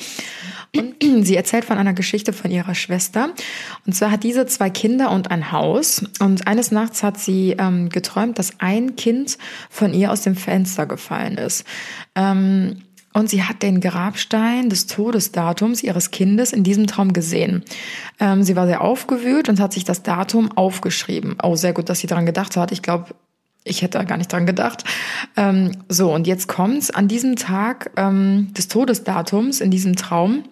Und 0.76 0.96
sie 1.24 1.36
erzählt 1.36 1.64
von 1.64 1.78
einer 1.78 1.94
Geschichte 1.94 2.32
von 2.32 2.50
ihrer 2.50 2.74
Schwester. 2.74 3.30
Und 3.86 3.94
zwar 3.94 4.10
hat 4.10 4.24
diese 4.24 4.46
zwei 4.46 4.70
Kinder 4.70 5.10
und 5.10 5.30
ein 5.30 5.52
Haus. 5.52 6.04
Und 6.20 6.46
eines 6.46 6.70
Nachts 6.70 7.02
hat 7.02 7.18
sie 7.18 7.56
ähm, 7.58 7.88
geträumt, 7.88 8.38
dass 8.38 8.58
ein 8.58 8.96
Kind 8.96 9.38
von 9.70 9.94
ihr 9.94 10.12
aus 10.12 10.22
dem 10.22 10.36
Fenster 10.36 10.86
gefallen 10.86 11.38
ist. 11.38 11.64
Ähm, 12.14 12.82
und 13.16 13.30
sie 13.30 13.42
hat 13.42 13.62
den 13.62 13.80
Grabstein 13.80 14.68
des 14.68 14.86
Todesdatums 14.88 15.82
ihres 15.82 16.10
Kindes 16.10 16.52
in 16.52 16.64
diesem 16.64 16.86
Traum 16.86 17.14
gesehen. 17.14 17.64
Ähm, 18.20 18.42
sie 18.42 18.56
war 18.56 18.66
sehr 18.66 18.82
aufgewühlt 18.82 19.48
und 19.48 19.58
hat 19.58 19.72
sich 19.72 19.84
das 19.84 20.02
Datum 20.02 20.52
aufgeschrieben. 20.52 21.38
Oh, 21.42 21.56
sehr 21.56 21.72
gut, 21.72 21.88
dass 21.88 22.00
sie 22.00 22.08
daran 22.08 22.26
gedacht 22.26 22.58
hat. 22.58 22.72
Ich 22.72 22.82
glaube, 22.82 23.14
ich 23.64 23.80
hätte 23.80 23.96
da 23.96 24.04
gar 24.04 24.18
nicht 24.18 24.30
dran 24.30 24.44
gedacht. 24.44 24.84
Ähm, 25.34 25.72
so, 25.88 26.12
und 26.12 26.26
jetzt 26.26 26.46
kommt's. 26.46 26.90
An 26.90 27.08
diesem 27.08 27.36
Tag 27.36 27.90
ähm, 27.96 28.52
des 28.52 28.68
Todesdatums, 28.68 29.62
in 29.62 29.70
diesem 29.70 29.96
Traum, 29.96 30.44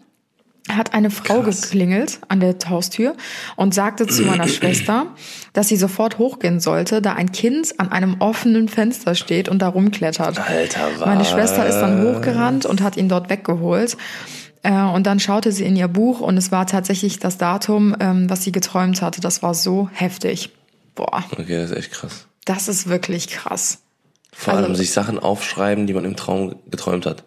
hat 0.68 0.94
eine 0.94 1.11
Frau 1.11 1.42
Krass. 1.42 1.62
geklingelt 1.62 2.21
an 2.28 2.40
der 2.40 2.56
Haustür 2.68 3.14
und 3.56 3.75
sagte 3.75 4.06
zu 4.06 4.23
meiner 4.23 4.49
Schwester, 4.49 5.06
dass 5.52 5.68
sie 5.68 5.76
sofort 5.76 6.18
hochgehen 6.18 6.59
sollte, 6.61 7.02
da 7.02 7.12
ein 7.12 7.33
Kind 7.33 7.78
an 7.78 7.92
einem 7.92 8.16
offenen 8.21 8.68
Fenster 8.68 9.14
steht 9.14 9.49
und 9.49 9.61
da 9.61 9.68
rumklettert. 9.68 10.38
Alter, 10.38 10.88
was? 10.99 11.06
Meine 11.06 11.25
Schwester 11.25 11.66
ist 11.66 11.80
dann 11.80 12.02
hochgerannt 12.02 12.64
und 12.64 12.80
hat 12.80 12.97
ihn 12.97 13.09
dort 13.09 13.28
weggeholt. 13.28 13.97
Äh, 14.62 14.73
und 14.73 15.06
dann 15.06 15.21
schaute 15.21 15.52
sie 15.52 15.64
in 15.64 15.76
ihr 15.76 15.88
Buch 15.88 16.21
und 16.21 16.38
es 16.38 16.50
war 16.50 16.66
tatsächlich 16.66 17.18
das 17.18 17.37
Datum, 17.37 17.94
ähm, 18.00 18.30
was 18.30 18.42
sie 18.42 18.52
geträumt 18.52 19.02
hatte. 19.02 19.21
Das 19.21 19.42
war 19.42 19.54
so 19.54 19.90
heftig. 19.92 20.50
Boah. 20.94 21.25
Okay, 21.33 21.59
das 21.59 21.71
ist 21.71 21.76
echt 21.76 21.92
krass. 21.92 22.26
Das 22.47 22.68
ist 22.68 22.88
wirklich 22.88 23.28
krass. 23.28 23.83
Vor 24.33 24.54
allem 24.54 24.64
also, 24.64 24.76
sich 24.76 24.92
Sachen 24.92 25.18
aufschreiben, 25.18 25.87
die 25.87 25.92
man 25.92 26.04
im 26.04 26.16
Traum 26.16 26.56
geträumt 26.71 27.06
hat. 27.06 27.25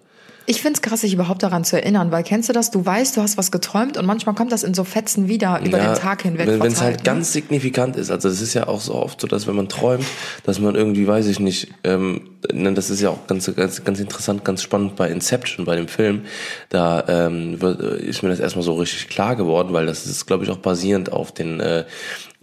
Ich 0.50 0.62
find's 0.62 0.82
krass, 0.82 1.02
sich 1.02 1.14
überhaupt 1.14 1.44
daran 1.44 1.66
zu 1.66 1.76
erinnern, 1.76 2.10
weil 2.10 2.24
kennst 2.24 2.48
du 2.48 2.54
das? 2.54 2.72
Du 2.72 2.86
weißt, 2.86 3.18
du 3.18 3.22
hast 3.22 3.38
was 3.38 3.52
geträumt 3.52 3.98
und 3.98 4.06
manchmal 4.06 4.34
kommt 4.34 4.54
das 4.54 4.64
in 4.64 4.74
so 4.74 4.86
Fetzen 4.86 5.28
wieder 5.28 5.60
über 5.62 5.78
ja, 5.78 5.94
den 5.94 6.02
Tag 6.02 6.22
hinweg. 6.22 6.48
Wenn 6.48 6.72
es 6.72 6.82
halt 6.82 7.00
ne? 7.00 7.04
ganz 7.04 7.34
signifikant 7.34 7.98
ist, 7.98 8.10
also 8.10 8.30
das 8.30 8.40
ist 8.40 8.54
ja 8.54 8.70
auch 8.70 8.80
so 8.80 8.96
oft 8.96 9.20
so, 9.20 9.28
dass 9.28 9.46
wenn 9.46 9.58
man 9.58 9.68
träumt, 9.68 10.06
dass 10.44 10.62
man 10.62 10.76
irgendwie, 10.76 11.06
weiß 11.06 11.28
ich 11.28 11.42
nicht, 11.42 11.74
ähm, 11.84 12.30
ne, 12.50 12.74
das 12.74 12.90
ist 12.90 13.02
ja 13.02 13.10
auch 13.10 13.28
ganz, 13.28 13.54
ganz, 13.54 13.84
ganz 13.84 14.00
interessant, 14.00 14.46
ganz 14.46 14.64
spannend 14.64 14.96
bei 14.96 15.10
Inception, 15.10 15.66
bei 15.66 15.76
dem 15.76 15.90
Film, 15.90 16.22
da 16.70 17.04
ähm, 17.10 17.60
ist 18.00 18.24
mir 18.24 18.30
das 18.30 18.40
erstmal 18.40 18.64
so 18.64 18.76
richtig 18.76 19.10
klar 19.10 19.36
geworden, 19.36 19.74
weil 19.74 19.86
das 19.86 20.06
ist, 20.06 20.28
glaube 20.28 20.46
ich, 20.46 20.50
auch 20.50 20.60
basierend 20.60 21.12
auf 21.12 21.34
den 21.34 21.60
äh, 21.60 21.84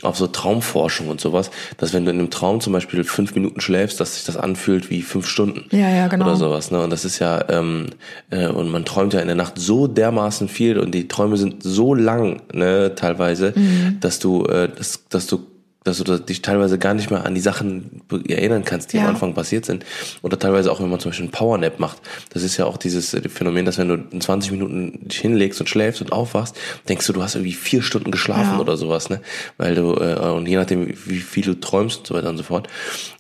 auf 0.04 0.16
so 0.16 0.26
Traumforschung 0.26 1.08
und 1.08 1.20
sowas, 1.20 1.50
dass 1.76 1.92
wenn 1.92 2.04
du 2.04 2.10
in 2.10 2.18
einem 2.18 2.30
Traum 2.30 2.60
zum 2.60 2.72
Beispiel 2.72 3.04
fünf 3.04 3.34
Minuten 3.34 3.60
schläfst, 3.60 4.00
dass 4.00 4.14
sich 4.14 4.24
das 4.24 4.36
anfühlt 4.36 4.90
wie 4.90 5.02
fünf 5.02 5.26
Stunden. 5.26 5.64
Ja, 5.70 5.88
ja, 5.88 6.08
genau. 6.08 6.26
Oder 6.26 6.36
sowas. 6.36 6.70
Ne? 6.70 6.82
Und 6.82 6.90
das 6.90 7.04
ist 7.04 7.18
ja, 7.18 7.44
ähm, 7.48 7.86
äh, 8.30 8.46
und 8.46 8.70
man 8.70 8.84
träumt 8.84 9.14
ja 9.14 9.20
in 9.20 9.26
der 9.26 9.36
Nacht 9.36 9.54
so 9.56 9.86
dermaßen 9.86 10.48
viel 10.48 10.78
und 10.78 10.94
die 10.94 11.08
Träume 11.08 11.36
sind 11.36 11.62
so 11.62 11.94
lang, 11.94 12.42
ne, 12.52 12.94
teilweise, 12.94 13.52
mhm. 13.56 13.98
dass 14.00 14.18
du, 14.18 14.44
äh, 14.44 14.68
dass, 14.68 15.04
dass 15.08 15.26
du 15.26 15.46
dass 15.84 15.98
du 15.98 16.18
dich 16.18 16.42
teilweise 16.42 16.78
gar 16.78 16.94
nicht 16.94 17.10
mehr 17.10 17.24
an 17.24 17.34
die 17.34 17.40
Sachen 17.40 18.02
erinnern 18.26 18.64
kannst, 18.64 18.92
die 18.92 18.96
ja. 18.96 19.04
am 19.04 19.10
Anfang 19.10 19.34
passiert 19.34 19.66
sind. 19.66 19.84
Oder 20.22 20.38
teilweise 20.38 20.72
auch, 20.72 20.80
wenn 20.80 20.88
man 20.88 20.98
zum 20.98 21.10
Beispiel 21.10 21.24
einen 21.26 21.32
Powernap 21.32 21.78
macht. 21.78 21.98
Das 22.30 22.42
ist 22.42 22.56
ja 22.56 22.64
auch 22.64 22.78
dieses 22.78 23.12
äh, 23.12 23.28
Phänomen, 23.28 23.66
dass 23.66 23.76
wenn 23.78 23.88
du 23.88 23.94
in 23.94 24.20
20 24.20 24.50
Minuten 24.50 25.08
dich 25.08 25.18
hinlegst 25.18 25.60
und 25.60 25.68
schläfst 25.68 26.00
und 26.00 26.10
aufwachst, 26.10 26.56
denkst 26.88 27.06
du, 27.06 27.12
du 27.12 27.22
hast 27.22 27.34
irgendwie 27.34 27.52
vier 27.52 27.82
Stunden 27.82 28.10
geschlafen 28.10 28.54
ja. 28.54 28.60
oder 28.60 28.78
sowas, 28.78 29.10
ne? 29.10 29.20
Weil 29.58 29.74
du, 29.74 29.94
äh, 29.94 30.30
und 30.30 30.48
je 30.48 30.56
nachdem, 30.56 30.88
wie 31.06 31.20
viel 31.20 31.44
du 31.44 31.60
träumst 31.60 31.98
und 31.98 32.06
so 32.06 32.14
weiter 32.14 32.30
und 32.30 32.38
so 32.38 32.44
fort. 32.44 32.68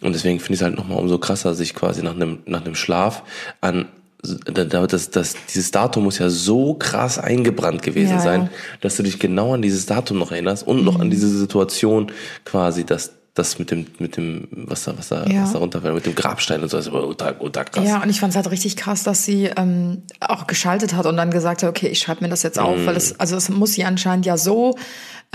Und 0.00 0.14
deswegen 0.14 0.40
finde 0.40 0.54
ich 0.54 0.60
es 0.60 0.64
halt 0.64 0.76
nochmal 0.76 0.98
umso 0.98 1.18
krasser, 1.18 1.54
sich 1.54 1.74
quasi 1.74 2.02
nach 2.02 2.14
einem, 2.14 2.38
nach 2.46 2.64
einem 2.64 2.74
Schlaf 2.74 3.24
an 3.60 3.86
das, 4.24 5.10
das, 5.10 5.34
dieses 5.52 5.70
Datum 5.70 6.04
muss 6.04 6.18
ja 6.18 6.30
so 6.30 6.74
krass 6.74 7.18
eingebrannt 7.18 7.82
gewesen 7.82 8.16
ja, 8.16 8.20
sein, 8.20 8.50
dass 8.80 8.96
du 8.96 9.02
dich 9.02 9.18
genau 9.18 9.54
an 9.54 9.62
dieses 9.62 9.86
Datum 9.86 10.18
noch 10.18 10.32
erinnerst 10.32 10.66
und 10.66 10.78
mhm. 10.78 10.84
noch 10.84 11.00
an 11.00 11.08
mhm. 11.08 11.10
diese 11.10 11.28
Situation 11.28 12.10
quasi, 12.44 12.84
dass 12.84 13.12
das 13.34 13.58
mit 13.58 13.72
dem, 13.72 13.86
mit 13.98 14.16
dem, 14.16 14.46
was 14.52 14.84
da, 14.84 14.96
was 14.96 15.08
da, 15.08 15.26
ja. 15.26 15.42
was 15.42 15.52
da 15.52 15.58
runterfällt, 15.58 15.94
mit 15.94 16.06
dem 16.06 16.14
Grabstein 16.14 16.62
und 16.62 16.68
so, 16.68 16.76
das 16.76 16.86
ist 16.86 16.92
ultra, 16.92 17.34
ultra 17.40 17.64
krass. 17.64 17.84
Ja, 17.84 18.00
und 18.00 18.08
ich 18.08 18.20
fand 18.20 18.30
es 18.30 18.36
halt 18.36 18.48
richtig 18.50 18.76
krass, 18.76 19.02
dass 19.02 19.24
sie 19.24 19.46
ähm, 19.56 20.02
auch 20.20 20.46
geschaltet 20.46 20.94
hat 20.94 21.06
und 21.06 21.16
dann 21.16 21.32
gesagt 21.32 21.64
hat, 21.64 21.68
okay, 21.68 21.88
ich 21.88 21.98
schreibe 21.98 22.22
mir 22.22 22.30
das 22.30 22.44
jetzt 22.44 22.60
auf, 22.60 22.78
mhm. 22.78 22.86
weil 22.86 22.96
es, 22.96 23.18
also 23.18 23.36
es 23.36 23.48
muss 23.48 23.72
sie 23.72 23.84
anscheinend 23.84 24.24
ja 24.24 24.36
so 24.36 24.76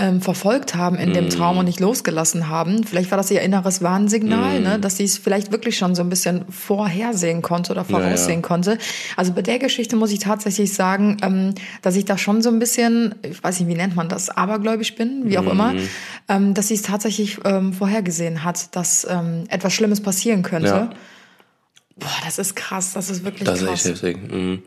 ähm, 0.00 0.22
verfolgt 0.22 0.74
haben 0.74 0.96
in 0.96 1.12
dem 1.12 1.28
Traum 1.28 1.58
und 1.58 1.66
mm. 1.66 1.68
nicht 1.68 1.80
losgelassen 1.80 2.48
haben. 2.48 2.84
Vielleicht 2.84 3.10
war 3.10 3.18
das 3.18 3.30
ihr 3.30 3.42
inneres 3.42 3.82
Warnsignal, 3.82 4.58
mm. 4.58 4.62
ne, 4.62 4.78
dass 4.78 4.96
sie 4.96 5.04
es 5.04 5.18
vielleicht 5.18 5.52
wirklich 5.52 5.76
schon 5.76 5.94
so 5.94 6.02
ein 6.02 6.08
bisschen 6.08 6.46
vorhersehen 6.50 7.42
konnte 7.42 7.72
oder 7.72 7.84
voraussehen 7.84 8.28
ja, 8.28 8.36
ja. 8.36 8.40
konnte. 8.40 8.78
Also 9.16 9.32
bei 9.32 9.42
der 9.42 9.58
Geschichte 9.58 9.96
muss 9.96 10.10
ich 10.10 10.20
tatsächlich 10.20 10.72
sagen, 10.72 11.18
ähm, 11.22 11.54
dass 11.82 11.96
ich 11.96 12.06
da 12.06 12.16
schon 12.16 12.40
so 12.40 12.48
ein 12.48 12.58
bisschen, 12.58 13.14
ich 13.22 13.42
weiß 13.42 13.60
nicht, 13.60 13.68
wie 13.68 13.74
nennt 13.74 13.94
man 13.94 14.08
das, 14.08 14.30
abergläubisch 14.30 14.94
bin, 14.94 15.22
wie 15.24 15.36
auch 15.36 15.44
mm. 15.44 15.50
immer, 15.50 15.74
ähm, 16.28 16.54
dass 16.54 16.68
sie 16.68 16.74
es 16.74 16.82
tatsächlich 16.82 17.38
ähm, 17.44 17.74
vorhergesehen 17.74 18.42
hat, 18.42 18.74
dass 18.74 19.06
ähm, 19.08 19.44
etwas 19.48 19.74
Schlimmes 19.74 20.00
passieren 20.00 20.42
könnte. 20.42 20.68
Ja. 20.68 20.90
Boah, 21.96 22.08
das 22.24 22.38
ist 22.38 22.56
krass, 22.56 22.94
das 22.94 23.10
ist 23.10 23.24
wirklich 23.24 23.44
das 23.44 23.60
krass. 23.60 23.82
Das 23.82 23.84
ist 23.84 24.02
echt 24.02 24.16
heftig. 24.16 24.32
Mhm. 24.32 24.62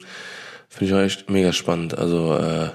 Finde 0.69 0.86
ich 0.86 0.93
auch 0.93 1.04
echt 1.04 1.30
mega 1.30 1.54
spannend. 1.54 1.98
Also 1.98 2.38
äh, 2.38 2.69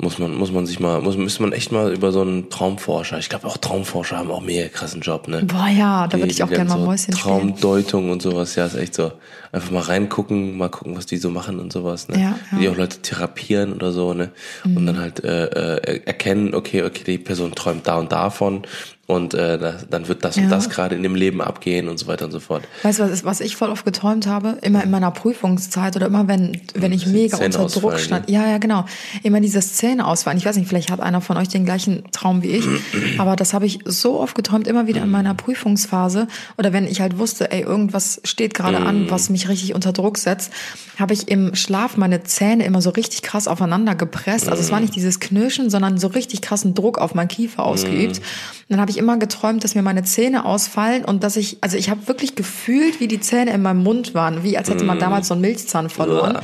muss 0.00 0.18
man, 0.18 0.34
muss 0.34 0.52
man 0.52 0.66
sich 0.66 0.80
mal, 0.80 1.00
muss, 1.00 1.16
müsste 1.16 1.42
man 1.42 1.52
echt 1.52 1.72
mal 1.72 1.92
über 1.92 2.12
so 2.12 2.22
einen 2.22 2.50
Traumforscher, 2.50 3.18
ich 3.18 3.28
glaube 3.28 3.46
auch 3.46 3.56
Traumforscher 3.56 4.18
haben 4.18 4.30
auch 4.30 4.40
mega 4.40 4.68
krassen 4.68 5.00
Job, 5.00 5.28
ne? 5.28 5.42
Boah, 5.44 5.68
ja, 5.68 6.06
da 6.06 6.18
würde 6.18 6.30
ich 6.30 6.42
auch 6.42 6.48
gerne 6.48 6.70
mal 6.70 6.78
so 6.78 6.84
Mäuschen 6.84 7.14
Traumdeutung 7.14 8.10
und 8.10 8.22
sowas, 8.22 8.54
ja, 8.54 8.66
ist 8.66 8.74
echt 8.74 8.94
so. 8.94 9.12
Einfach 9.52 9.70
mal 9.72 9.80
reingucken, 9.82 10.56
mal 10.56 10.68
gucken, 10.68 10.96
was 10.96 11.06
die 11.06 11.16
so 11.16 11.30
machen 11.30 11.58
und 11.58 11.72
sowas, 11.72 12.08
ne? 12.08 12.16
Ja, 12.16 12.20
ja. 12.20 12.36
Wie 12.52 12.60
die 12.60 12.68
auch 12.68 12.76
Leute 12.76 13.02
therapieren 13.02 13.72
oder 13.72 13.92
so, 13.92 14.14
ne? 14.14 14.30
Mhm. 14.64 14.76
Und 14.76 14.86
dann 14.86 14.98
halt 14.98 15.24
äh, 15.24 15.46
äh, 15.46 16.00
erkennen, 16.04 16.54
okay, 16.54 16.82
okay, 16.82 17.02
die 17.04 17.18
Person 17.18 17.54
träumt 17.54 17.86
da 17.86 17.96
und 17.98 18.12
davon 18.12 18.62
und 19.10 19.34
äh, 19.34 19.58
das, 19.58 19.86
dann 19.90 20.08
wird 20.08 20.24
das 20.24 20.36
Ja. 20.36 20.44
und 20.44 20.50
das 20.50 20.70
gerade 20.70 20.94
in 20.94 21.02
dem 21.02 21.14
Leben 21.14 21.40
abgehen 21.40 21.88
und 21.88 21.98
so 21.98 22.06
weiter 22.06 22.24
und 22.24 22.32
so 22.32 22.40
fort. 22.40 22.62
Weißt 22.82 22.98
du, 22.98 23.02
was, 23.04 23.10
ist- 23.10 23.24
was 23.24 23.40
ich 23.40 23.56
voll 23.56 23.70
oft 23.70 23.84
geträumt 23.84 24.26
habe? 24.26 24.58
Immer 24.62 24.82
in 24.84 24.90
meiner 24.90 25.10
Prüfungszeit 25.10 25.96
oder 25.96 26.06
immer, 26.06 26.28
wenn, 26.28 26.60
wenn 26.74 26.92
ich 26.92 27.06
mega 27.06 27.36
Zähne 27.36 27.58
unter 27.58 27.80
Druck 27.80 27.98
stand. 27.98 28.30
Ja, 28.30 28.46
ja, 28.48 28.58
genau. 28.58 28.84
Immer 29.22 29.40
diese 29.40 29.60
Szene 29.62 30.06
ausfallen. 30.06 30.38
Ich 30.38 30.44
weiß 30.46 30.56
nicht, 30.56 30.68
vielleicht 30.68 30.90
hat 30.90 31.00
einer 31.00 31.20
von 31.20 31.36
euch 31.36 31.48
den 31.48 31.64
gleichen 31.64 32.04
Traum 32.12 32.42
wie 32.42 32.48
ich, 32.52 32.64
aber 33.18 33.36
das 33.36 33.52
habe 33.54 33.66
ich 33.66 33.80
so 33.84 34.20
oft 34.20 34.34
geträumt, 34.34 34.66
immer 34.66 34.86
wieder 34.86 35.02
in 35.02 35.10
meiner 35.10 35.34
Prüfungsphase. 35.34 36.26
Oder 36.58 36.72
wenn 36.72 36.86
ich 36.86 37.00
halt 37.00 37.18
wusste, 37.18 37.50
ey, 37.50 37.62
irgendwas 37.62 38.20
steht 38.24 38.54
gerade 38.54 38.78
an, 38.78 39.10
was 39.10 39.30
mich 39.30 39.48
richtig 39.48 39.74
unter 39.74 39.92
Druck 39.92 40.18
setzt, 40.18 40.52
habe 40.98 41.14
ich 41.14 41.28
im 41.28 41.54
Schlaf 41.54 41.96
meine 41.96 42.22
Zähne 42.24 42.64
immer 42.64 42.82
so 42.82 42.90
richtig 42.90 43.22
krass 43.22 43.48
aufeinander 43.48 43.94
gepresst. 43.94 44.48
Also 44.48 44.62
es 44.62 44.70
war 44.70 44.80
nicht 44.80 44.94
dieses 44.94 45.18
Knirschen, 45.20 45.70
sondern 45.70 45.98
so 45.98 46.08
richtig 46.08 46.42
krassen 46.42 46.74
Druck 46.74 46.98
auf 46.98 47.14
meinen 47.14 47.28
Kiefer 47.28 47.64
ausgeübt. 47.64 48.18
Und 48.18 48.22
dann 48.68 48.80
habe 48.80 48.90
ich 48.90 48.98
immer 49.00 49.16
geträumt, 49.16 49.64
dass 49.64 49.74
mir 49.74 49.82
meine 49.82 50.04
Zähne 50.04 50.44
ausfallen 50.44 51.04
und 51.04 51.24
dass 51.24 51.36
ich, 51.36 51.58
also 51.60 51.76
ich 51.76 51.90
habe 51.90 52.06
wirklich 52.06 52.36
gefühlt, 52.36 53.00
wie 53.00 53.08
die 53.08 53.20
Zähne 53.20 53.52
in 53.52 53.62
meinem 53.62 53.82
Mund 53.82 54.14
waren, 54.14 54.44
wie 54.44 54.56
als 54.56 54.70
hätte 54.70 54.84
man 54.84 54.98
damals 55.00 55.28
so 55.28 55.34
einen 55.34 55.40
Milchzahn 55.40 55.90
verloren. 55.90 56.38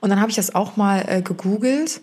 Und 0.00 0.10
dann 0.10 0.20
habe 0.20 0.30
ich 0.30 0.36
das 0.36 0.54
auch 0.54 0.76
mal 0.76 1.04
äh, 1.06 1.22
gegoogelt. 1.22 2.00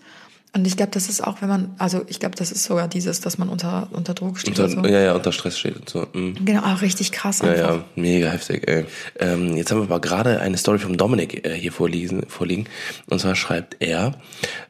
Und 0.58 0.66
ich 0.66 0.76
glaube, 0.76 0.90
das 0.92 1.08
ist 1.08 1.22
auch, 1.22 1.40
wenn 1.40 1.48
man, 1.48 1.74
also 1.78 2.02
ich 2.08 2.18
glaube, 2.18 2.34
das 2.34 2.50
ist 2.50 2.64
sogar 2.64 2.88
dieses, 2.88 3.20
dass 3.20 3.38
man 3.38 3.48
unter, 3.48 3.88
unter 3.92 4.12
Druck 4.12 4.38
steht. 4.38 4.58
Unter, 4.58 4.68
so. 4.68 4.84
Ja, 4.84 5.00
ja, 5.00 5.14
unter 5.14 5.30
Stress 5.30 5.56
steht 5.58 5.76
und 5.76 5.88
so. 5.88 6.06
Mhm. 6.12 6.44
Genau, 6.44 6.62
auch 6.62 6.82
richtig 6.82 7.12
krass 7.12 7.40
Ja, 7.40 7.50
einfach. 7.50 7.70
ja, 7.76 7.84
mega 7.94 8.28
heftig, 8.28 8.66
ey. 8.66 8.84
Ähm, 9.20 9.56
jetzt 9.56 9.70
haben 9.70 9.78
wir 9.78 9.84
aber 9.84 10.00
gerade 10.00 10.40
eine 10.40 10.56
Story 10.56 10.80
vom 10.80 10.96
Dominik 10.96 11.46
äh, 11.46 11.54
hier 11.54 11.70
vorliegen, 11.70 12.24
vorliegen. 12.28 12.66
Und 13.08 13.20
zwar 13.20 13.36
schreibt 13.36 13.76
er, 13.78 14.14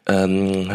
ähm, 0.08 0.70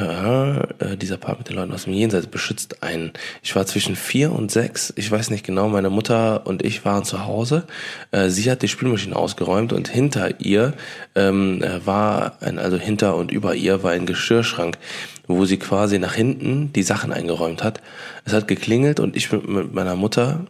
äh, 0.80 0.96
dieser 0.96 1.18
Part 1.18 1.40
mit 1.40 1.50
den 1.50 1.56
Leuten 1.56 1.74
aus 1.74 1.86
dem 1.86 1.94
Jenseits 1.94 2.28
beschützt 2.28 2.84
einen. 2.84 3.12
Ich 3.42 3.56
war 3.56 3.66
zwischen 3.66 3.96
vier 3.96 4.32
und 4.32 4.52
sechs, 4.52 4.94
ich 4.96 5.10
weiß 5.10 5.32
nicht 5.32 5.46
genau, 5.46 5.68
meine 5.70 5.90
Mutter 5.90 6.46
und 6.46 6.64
ich 6.64 6.86
waren 6.86 7.04
zu 7.04 7.26
Hause. 7.26 7.64
Äh, 8.12 8.30
sie 8.30 8.50
hat 8.50 8.62
die 8.62 8.68
Spülmaschine 8.68 9.16
ausgeräumt 9.16 9.74
und 9.74 9.88
hinter 9.88 10.40
ihr 10.40 10.74
ähm, 11.16 11.64
äh, 11.64 11.86
war 11.86 12.38
ein, 12.42 12.60
also 12.60 12.78
hinter 12.78 13.16
und 13.16 13.32
über 13.32 13.56
ihr 13.56 13.82
war 13.82 13.92
ein 13.92 14.06
Geschirrschrank, 14.06 14.78
wo 15.28 15.46
sie 15.46 15.58
quasi 15.58 16.00
nach 16.00 16.14
hinten 16.14 16.72
die 16.74 16.84
Sachen 16.84 17.12
eingeräumt 17.12 17.64
hat. 17.64 17.82
Es 18.26 18.34
hat 18.34 18.48
geklingelt 18.48 19.00
und 19.00 19.16
ich 19.16 19.30
bin 19.30 19.42
mit 19.46 19.74
meiner 19.74 19.96
Mutter 19.96 20.46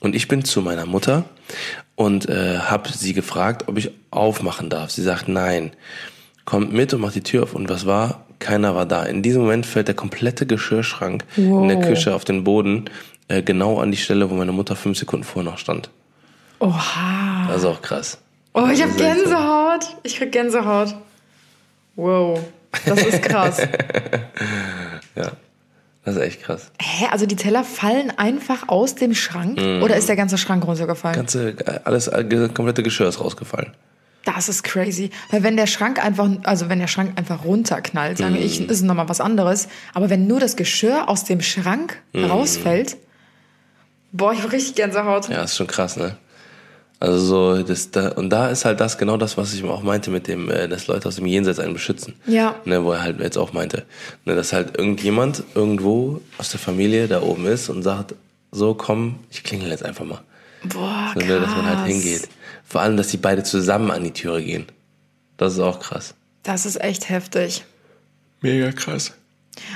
und 0.00 0.14
ich 0.14 0.28
bin 0.28 0.44
zu 0.44 0.60
meiner 0.62 0.86
Mutter 0.86 1.24
und 1.94 2.28
äh, 2.28 2.58
habe 2.58 2.90
sie 2.92 3.14
gefragt, 3.14 3.68
ob 3.68 3.78
ich 3.78 3.90
aufmachen 4.10 4.68
darf. 4.68 4.90
Sie 4.90 5.02
sagt 5.02 5.28
nein. 5.28 5.72
Kommt 6.44 6.72
mit 6.72 6.94
und 6.94 7.00
macht 7.00 7.16
die 7.16 7.22
Tür 7.22 7.42
auf. 7.42 7.54
Und 7.54 7.68
was 7.68 7.86
war? 7.86 8.24
Keiner 8.38 8.74
war 8.74 8.86
da. 8.86 9.02
In 9.02 9.22
diesem 9.22 9.42
Moment 9.42 9.66
fällt 9.66 9.88
der 9.88 9.94
komplette 9.96 10.46
Geschirrschrank 10.46 11.24
in 11.36 11.68
der 11.68 11.78
Wow. 11.78 11.86
Küche 11.86 12.14
auf 12.14 12.24
den 12.24 12.44
Boden, 12.44 12.84
äh, 13.28 13.42
genau 13.42 13.80
an 13.80 13.90
die 13.90 13.96
Stelle, 13.96 14.30
wo 14.30 14.34
meine 14.34 14.52
Mutter 14.52 14.76
fünf 14.76 14.98
Sekunden 14.98 15.24
vorher 15.24 15.50
noch 15.50 15.58
stand. 15.58 15.90
Oha. 16.60 17.46
Das 17.48 17.58
ist 17.58 17.64
auch 17.64 17.82
krass. 17.82 18.18
Oh, 18.52 18.68
ich 18.72 18.82
habe. 18.82 18.92
Gänsehaut. 18.92 19.96
Ich 20.02 20.16
krieg 20.16 20.32
Gänsehaut. 20.32 20.94
Wow. 21.96 22.40
Das 22.84 23.02
ist 23.02 23.22
krass. 23.22 23.60
Ja, 25.16 25.32
das 26.04 26.16
ist 26.16 26.20
echt 26.20 26.42
krass. 26.42 26.70
Hä, 26.78 27.06
also 27.10 27.24
die 27.24 27.36
Teller 27.36 27.64
fallen 27.64 28.12
einfach 28.18 28.68
aus 28.68 28.96
dem 28.96 29.14
Schrank? 29.14 29.58
Mhm. 29.58 29.82
Oder 29.82 29.96
ist 29.96 30.10
der 30.10 30.16
ganze 30.16 30.36
Schrank 30.36 30.66
runtergefallen? 30.66 31.16
Ganze, 31.16 31.48
äh, 31.50 31.80
alles, 31.84 32.08
äh, 32.08 32.22
das 32.22 32.52
komplette 32.52 32.82
Geschirr 32.82 33.08
ist 33.08 33.18
rausgefallen. 33.18 33.72
Das 34.26 34.48
ist 34.50 34.62
crazy. 34.62 35.10
Weil 35.30 35.42
wenn 35.42 35.56
der 35.56 35.66
Schrank 35.66 36.04
einfach, 36.04 36.28
also 36.42 36.68
wenn 36.68 36.80
der 36.80 36.88
Schrank 36.88 37.12
einfach 37.16 37.44
runterknallt, 37.44 38.18
sagen 38.18 38.36
ich, 38.36 38.60
ist 38.60 38.70
es 38.70 38.82
nochmal 38.82 39.08
was 39.08 39.20
anderes. 39.20 39.68
Aber 39.94 40.10
wenn 40.10 40.26
nur 40.26 40.38
das 40.38 40.56
Geschirr 40.56 41.08
aus 41.08 41.24
dem 41.24 41.40
Schrank 41.40 42.02
rausfällt, 42.14 42.96
boah, 44.12 44.32
ich 44.32 44.42
hab 44.42 44.52
richtig 44.52 44.74
Gänsehaut. 44.74 45.28
Ja, 45.28 45.44
ist 45.44 45.56
schon 45.56 45.68
krass, 45.68 45.96
ne? 45.96 46.16
Also 46.98 47.18
so, 47.18 47.62
das, 47.62 47.90
da, 47.90 48.08
und 48.12 48.30
da 48.30 48.48
ist 48.48 48.64
halt 48.64 48.80
das 48.80 48.96
genau 48.96 49.16
das, 49.18 49.36
was 49.36 49.52
ich 49.52 49.62
auch 49.64 49.82
meinte 49.82 50.10
mit 50.10 50.28
dem, 50.28 50.50
äh, 50.50 50.66
dass 50.66 50.86
Leute 50.86 51.08
aus 51.08 51.16
dem 51.16 51.26
Jenseits 51.26 51.58
einen 51.58 51.74
beschützen. 51.74 52.14
Ja. 52.26 52.54
Ne, 52.64 52.82
wo 52.84 52.92
er 52.92 53.02
halt 53.02 53.20
jetzt 53.20 53.36
auch 53.36 53.52
meinte, 53.52 53.84
ne, 54.24 54.34
dass 54.34 54.52
halt 54.54 54.78
irgendjemand 54.78 55.42
irgendwo 55.54 56.20
aus 56.38 56.50
der 56.50 56.60
Familie 56.60 57.06
da 57.06 57.20
oben 57.22 57.46
ist 57.46 57.68
und 57.68 57.82
sagt, 57.82 58.14
so 58.50 58.72
komm, 58.74 59.18
ich 59.30 59.42
klingel 59.42 59.68
jetzt 59.68 59.84
einfach 59.84 60.04
mal. 60.06 60.22
Boah, 60.64 61.10
So, 61.12 61.20
krass. 61.20 61.28
ne, 61.28 61.40
dass 61.40 61.50
man 61.50 61.66
halt 61.66 61.86
hingeht. 61.86 62.28
Vor 62.64 62.80
allem, 62.80 62.96
dass 62.96 63.08
die 63.08 63.18
beide 63.18 63.42
zusammen 63.42 63.90
an 63.90 64.02
die 64.02 64.12
Türe 64.12 64.42
gehen. 64.42 64.64
Das 65.36 65.52
ist 65.52 65.60
auch 65.60 65.80
krass. 65.80 66.14
Das 66.44 66.64
ist 66.64 66.80
echt 66.80 67.10
heftig. 67.10 67.64
Mega 68.40 68.72
krass. 68.72 69.12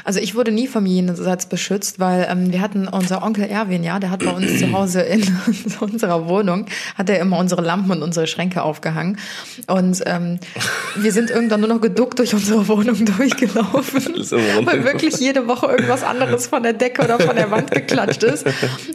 Also 0.04 0.20
ich 0.20 0.34
wurde 0.34 0.52
nie 0.52 0.66
vom 0.66 0.86
Jenseits 0.86 1.46
beschützt, 1.46 1.98
weil 1.98 2.26
ähm, 2.30 2.52
wir 2.52 2.60
hatten 2.60 2.88
unser 2.88 3.22
Onkel 3.22 3.44
Erwin, 3.44 3.82
ja, 3.82 3.98
der 3.98 4.10
hat 4.10 4.24
bei 4.24 4.32
uns 4.32 4.58
zu 4.58 4.72
Hause 4.72 5.00
in 5.00 5.22
unserer 5.80 6.28
Wohnung, 6.28 6.66
hat 6.96 7.10
er 7.10 7.18
immer 7.20 7.38
unsere 7.38 7.62
Lampen 7.62 7.90
und 7.92 8.02
unsere 8.02 8.26
Schränke 8.26 8.62
aufgehangen. 8.62 9.18
Und 9.66 10.02
ähm, 10.06 10.38
wir 10.96 11.12
sind 11.12 11.30
irgendwann 11.30 11.60
nur 11.60 11.68
noch 11.68 11.80
geduckt 11.80 12.18
durch 12.18 12.34
unsere 12.34 12.66
Wohnung 12.68 13.04
durchgelaufen, 13.16 14.02
weil 14.64 14.84
wirklich 14.84 15.16
jede 15.18 15.48
Woche 15.48 15.66
irgendwas 15.66 16.02
anderes 16.02 16.46
von 16.46 16.62
der 16.62 16.72
Decke 16.72 17.02
oder 17.02 17.18
von 17.18 17.36
der 17.36 17.50
Wand 17.50 17.70
geklatscht 17.70 18.22
ist. 18.22 18.46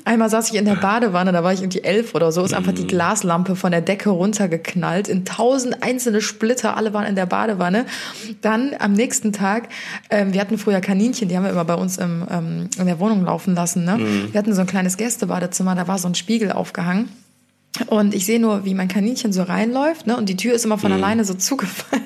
Einmal 0.06 0.30
saß 0.30 0.52
ich 0.52 0.56
in 0.56 0.66
der 0.66 0.76
Badewanne, 0.76 1.32
da 1.32 1.44
war 1.44 1.54
ich 1.54 1.62
irgendwie 1.62 1.84
elf 1.84 2.16
oder 2.16 2.32
so, 2.32 2.44
ist 2.44 2.54
einfach 2.54 2.74
die 2.74 2.88
Glaslampe 2.88 3.56
von 3.56 3.72
der 3.72 3.82
Decke 3.82 4.10
runtergeknallt 4.10 5.08
in 5.08 5.26
tausend 5.26 5.84
einzelne 5.84 6.22
Splitter, 6.22 6.78
alle 6.78 6.94
waren 6.94 7.06
in 7.06 7.16
der 7.16 7.26
Badewanne. 7.26 7.86
Dann 8.42 8.76
am 8.80 8.94
nächsten 8.94 9.34
Tag, 9.34 9.70
ähm, 10.10 10.34
wir 10.34 10.42
hatten 10.42 10.58
früher 10.58 10.75
Kaninchen, 10.82 11.30
die 11.30 11.36
haben 11.36 11.44
wir 11.44 11.52
immer 11.52 11.66
bei 11.66 11.76
uns 11.76 11.98
im, 11.98 12.26
ähm, 12.30 12.70
in 12.78 12.86
der 12.86 13.00
Wohnung 13.00 13.26
laufen 13.26 13.56
lassen. 13.56 13.86
Ne? 13.86 14.00
Wir 14.32 14.38
hatten 14.38 14.54
so 14.54 14.62
ein 14.62 14.68
kleines 14.68 14.98
Gästebadezimmer, 14.98 15.76
da 15.76 15.88
war 15.88 15.98
so 15.98 16.08
ein 16.08 16.16
Spiegel 16.16 16.52
aufgehangen. 16.52 17.10
Und 17.88 18.14
ich 18.14 18.26
sehe 18.26 18.40
nur, 18.40 18.66
wie 18.66 18.74
mein 18.74 18.88
Kaninchen 18.88 19.34
so 19.34 19.44
reinläuft, 19.44 20.08
ne? 20.08 20.16
Und 20.18 20.30
die 20.30 20.38
Tür 20.38 20.54
ist 20.54 20.66
immer 20.66 20.78
von 20.78 20.92
alleine 20.92 21.26
so 21.26 21.34
zugefallen. 21.34 22.04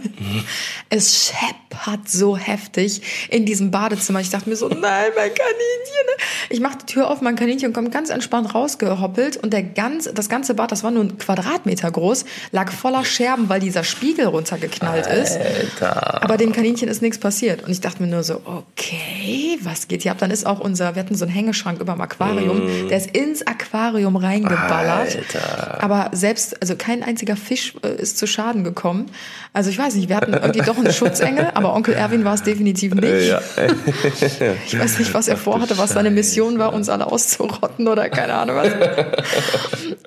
Es 0.90 1.32
scheppert 1.32 2.10
so 2.10 2.36
heftig 2.38 3.02
in 3.30 3.46
diesem 3.46 3.72
Badezimmer. 3.72 4.20
Ich 4.22 4.30
dachte 4.30 4.50
mir 4.50 4.56
so, 4.56 4.68
nein, 4.68 4.80
mein 5.16 5.30
Kaninchen. 5.30 6.06
ne? 6.06 6.24
Ich 6.50 6.60
mache 6.60 6.80
die 6.82 6.86
Tür 6.94 7.10
auf, 7.10 7.22
mein 7.22 7.36
Kaninchen 7.36 7.74
kommt 7.74 7.92
ganz 7.92 8.10
entspannt 8.10 8.54
rausgehoppelt 8.56 9.38
und 9.38 9.54
der 9.54 9.64
ganz, 9.64 10.10
das 10.14 10.30
ganze 10.30 10.56
Bad, 10.56 10.72
das 10.72 10.84
war 10.84 10.92
nur 10.92 11.04
ein 11.04 11.18
Quadratmeter 11.18 11.92
groß, 11.92 12.26
lag 12.52 12.72
voller 12.72 13.06
Scherben, 13.06 13.50
weil 13.50 13.60
dieser 13.60 13.84
Spiegel 13.84 14.26
runtergeknallt 14.28 15.06
ist. 15.08 15.38
Alter. 15.38 16.24
Aber 16.24 16.38
dem 16.38 16.52
Kaninchen 16.52 16.88
ist 16.90 17.02
nichts 17.02 17.20
passiert. 17.20 17.64
Und 17.64 17.72
ich 17.72 17.82
dachte 17.82 18.02
mir 18.02 18.10
nur 18.10 18.24
so, 18.24 18.42
okay, 18.46 19.58
was 19.62 19.88
geht 19.88 20.02
hier 20.04 20.12
ab? 20.12 20.18
Dann 20.20 20.32
ist 20.32 20.46
auch 20.46 20.60
unser, 20.60 20.96
wir 20.96 21.04
hatten 21.04 21.16
so 21.16 21.26
einen 21.26 21.34
Hängeschrank 21.34 21.80
über 21.80 21.94
dem 21.94 22.02
Aquarium, 22.02 22.88
der 22.90 22.98
ist 22.98 23.12
ins 23.16 23.46
Aquarium 23.46 24.16
reingeballert. 24.16 25.16
Alter. 25.16 25.59
Aber 25.60 26.10
selbst, 26.14 26.62
also 26.62 26.76
kein 26.76 27.04
einziger 27.04 27.36
Fisch 27.36 27.74
äh, 27.84 28.02
ist 28.02 28.18
zu 28.18 28.28
Schaden 28.28 28.64
gekommen. 28.64 29.08
Also 29.54 29.70
ich 29.70 29.78
weiß 29.78 29.96
nicht, 29.96 30.10
wir 30.10 30.16
hatten 30.16 30.34
irgendwie 30.34 30.62
doch 30.62 30.78
einen 30.78 30.94
Schutzengel, 30.94 31.50
aber 31.54 31.74
Onkel 31.74 31.94
Erwin 31.94 32.24
war 32.26 32.34
es 32.34 32.44
definitiv 32.44 32.94
nicht. 32.96 33.28
Ja. 33.28 33.42
Ich 34.66 34.78
weiß 34.78 35.00
nicht, 35.00 35.14
was 35.14 35.28
er 35.28 35.38
vorhatte, 35.38 35.78
was 35.78 35.92
seine 35.92 36.12
Mission 36.12 36.60
war, 36.60 36.74
uns 36.74 36.90
alle 36.90 37.08
auszurotten 37.08 37.88
oder 37.88 38.10
keine 38.10 38.34
Ahnung 38.34 38.56
was. 38.58 38.70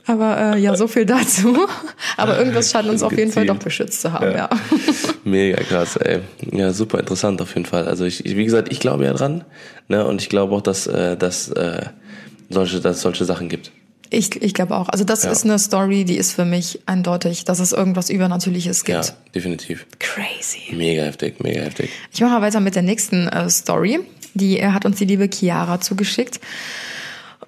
Aber 0.07 0.55
äh, 0.55 0.59
ja, 0.59 0.77
so 0.77 0.87
viel 0.87 1.07
dazu. 1.07 1.67
Aber 2.17 2.39
irgendwas 2.39 2.71
scheint 2.71 2.89
uns 2.89 3.03
auf 3.03 3.17
jeden 3.17 3.33
Fall 3.33 3.47
doch 3.47 3.59
beschützt 3.59 4.01
zu 4.01 4.13
haben, 4.13 4.33
ja. 4.33 4.49
Mega 5.25 5.63
krass, 5.63 5.97
ey. 5.97 6.21
Ja, 6.51 6.73
super 6.73 7.01
interessant 7.01 7.41
auf 7.41 7.55
jeden 7.55 7.67
Fall. 7.67 7.87
Also 7.87 8.05
ich, 8.05 8.25
ich 8.27 8.37
wie 8.37 8.45
gesagt, 8.45 8.71
ich 8.71 8.81
glaube 8.81 9.05
ja 9.05 9.13
dran, 9.13 9.45
ne, 9.89 10.07
und 10.07 10.21
ich 10.23 10.29
glaube 10.29 10.55
auch, 10.55 10.63
dass 10.63 10.87
äh, 10.87 11.17
dass 11.17 11.49
äh, 11.51 11.87
solche 12.51 12.81
dass 12.81 12.97
es 12.97 13.03
solche 13.03 13.25
Sachen 13.25 13.49
gibt. 13.49 13.71
Ich, 14.13 14.41
ich 14.43 14.55
glaube 14.55 14.77
auch. 14.77 14.89
Also 14.89 15.05
das 15.05 15.23
Ja. 15.25 15.31
ist 15.31 15.45
eine 15.45 15.59
Story, 15.59 16.05
die 16.05 16.17
ist 16.17 16.33
für 16.33 16.45
mich 16.45 16.81
eindeutig, 16.87 17.45
dass 17.45 17.59
es 17.61 17.73
irgendwas 17.73 18.11
Übernatürliches 18.11 18.85
gibt. 18.85 19.07
Ja, 19.07 19.15
definitiv. 19.35 19.87
Crazy. 19.99 20.75
Mega 20.75 21.03
heftig, 21.05 21.41
mega 21.43 21.63
heftig. 21.63 21.91
Ich 22.13 22.21
mache 22.21 22.33
mal 22.33 22.43
weiter 22.43 22.61
mit 22.61 22.75
der 22.75 22.83
nächsten 22.83 23.29
äh, 23.29 23.49
Story. 23.49 24.01
Die 24.35 24.59
äh, 24.59 24.69
hat 24.71 24.85
uns 24.85 24.99
die 24.99 25.05
liebe 25.07 25.29
Chiara 25.33 25.81
zugeschickt. 25.81 26.41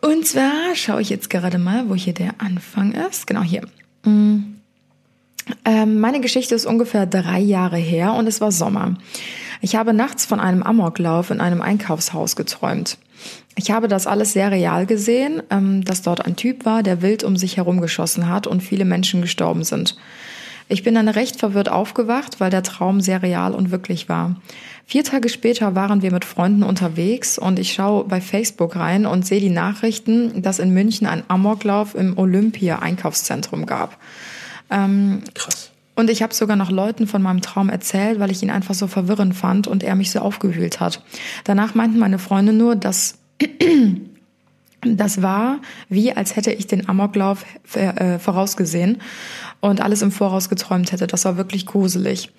Und 0.00 0.26
zwar 0.26 0.74
schaue 0.74 1.00
ich 1.02 1.10
jetzt 1.10 1.30
gerade 1.30 1.58
mal, 1.58 1.88
wo 1.88 1.94
hier 1.94 2.14
der 2.14 2.34
Anfang 2.38 2.92
ist. 2.92 3.26
Genau 3.26 3.42
hier. 3.42 3.62
Mm. 4.04 4.54
Ähm, 5.66 6.00
meine 6.00 6.20
Geschichte 6.20 6.54
ist 6.54 6.64
ungefähr 6.64 7.04
drei 7.06 7.38
Jahre 7.38 7.76
her 7.76 8.14
und 8.14 8.26
es 8.26 8.40
war 8.40 8.50
Sommer. 8.50 8.96
Ich 9.60 9.76
habe 9.76 9.92
nachts 9.92 10.24
von 10.24 10.40
einem 10.40 10.62
Amoklauf 10.62 11.30
in 11.30 11.40
einem 11.40 11.60
Einkaufshaus 11.60 12.36
geträumt. 12.36 12.96
Ich 13.56 13.70
habe 13.70 13.88
das 13.88 14.06
alles 14.06 14.32
sehr 14.32 14.50
real 14.50 14.86
gesehen, 14.86 15.42
ähm, 15.50 15.84
dass 15.84 16.02
dort 16.02 16.24
ein 16.24 16.36
Typ 16.36 16.64
war, 16.64 16.82
der 16.82 17.02
wild 17.02 17.24
um 17.24 17.36
sich 17.36 17.56
herum 17.56 17.80
geschossen 17.80 18.28
hat 18.28 18.46
und 18.46 18.62
viele 18.62 18.84
Menschen 18.84 19.22
gestorben 19.22 19.64
sind. 19.64 19.96
Ich 20.68 20.82
bin 20.82 20.94
dann 20.94 21.08
recht 21.08 21.36
verwirrt 21.36 21.68
aufgewacht, 21.68 22.40
weil 22.40 22.50
der 22.50 22.62
Traum 22.62 23.00
sehr 23.00 23.22
real 23.22 23.52
und 23.54 23.70
wirklich 23.70 24.08
war. 24.08 24.36
Vier 24.86 25.04
Tage 25.04 25.28
später 25.28 25.74
waren 25.74 26.02
wir 26.02 26.10
mit 26.10 26.24
Freunden 26.24 26.62
unterwegs 26.62 27.38
und 27.38 27.58
ich 27.58 27.72
schaue 27.74 28.04
bei 28.04 28.20
Facebook 28.20 28.76
rein 28.76 29.06
und 29.06 29.26
sehe 29.26 29.40
die 29.40 29.50
Nachrichten, 29.50 30.42
dass 30.42 30.58
in 30.58 30.70
München 30.70 31.06
ein 31.06 31.22
Amoklauf 31.28 31.94
im 31.94 32.18
Olympia-Einkaufszentrum 32.18 33.66
gab. 33.66 33.98
Krass. 35.34 35.73
Und 35.96 36.10
ich 36.10 36.22
habe 36.22 36.34
sogar 36.34 36.56
noch 36.56 36.70
Leuten 36.70 37.06
von 37.06 37.22
meinem 37.22 37.40
Traum 37.40 37.68
erzählt, 37.68 38.18
weil 38.18 38.30
ich 38.30 38.42
ihn 38.42 38.50
einfach 38.50 38.74
so 38.74 38.86
verwirrend 38.86 39.34
fand 39.34 39.68
und 39.68 39.82
er 39.82 39.94
mich 39.94 40.10
so 40.10 40.18
aufgewühlt 40.18 40.80
hat. 40.80 41.02
Danach 41.44 41.74
meinten 41.74 41.98
meine 41.98 42.18
Freunde 42.18 42.52
nur, 42.52 42.74
dass 42.76 43.18
Das 44.84 45.22
war 45.22 45.60
wie, 45.88 46.12
als 46.12 46.36
hätte 46.36 46.52
ich 46.52 46.66
den 46.66 46.88
Amoklauf 46.88 47.44
äh, 47.74 48.18
vorausgesehen 48.18 49.00
und 49.60 49.80
alles 49.80 50.02
im 50.02 50.12
Voraus 50.12 50.48
geträumt 50.48 50.92
hätte. 50.92 51.06
Das 51.06 51.24
war 51.24 51.36
wirklich 51.36 51.66
gruselig. 51.66 52.30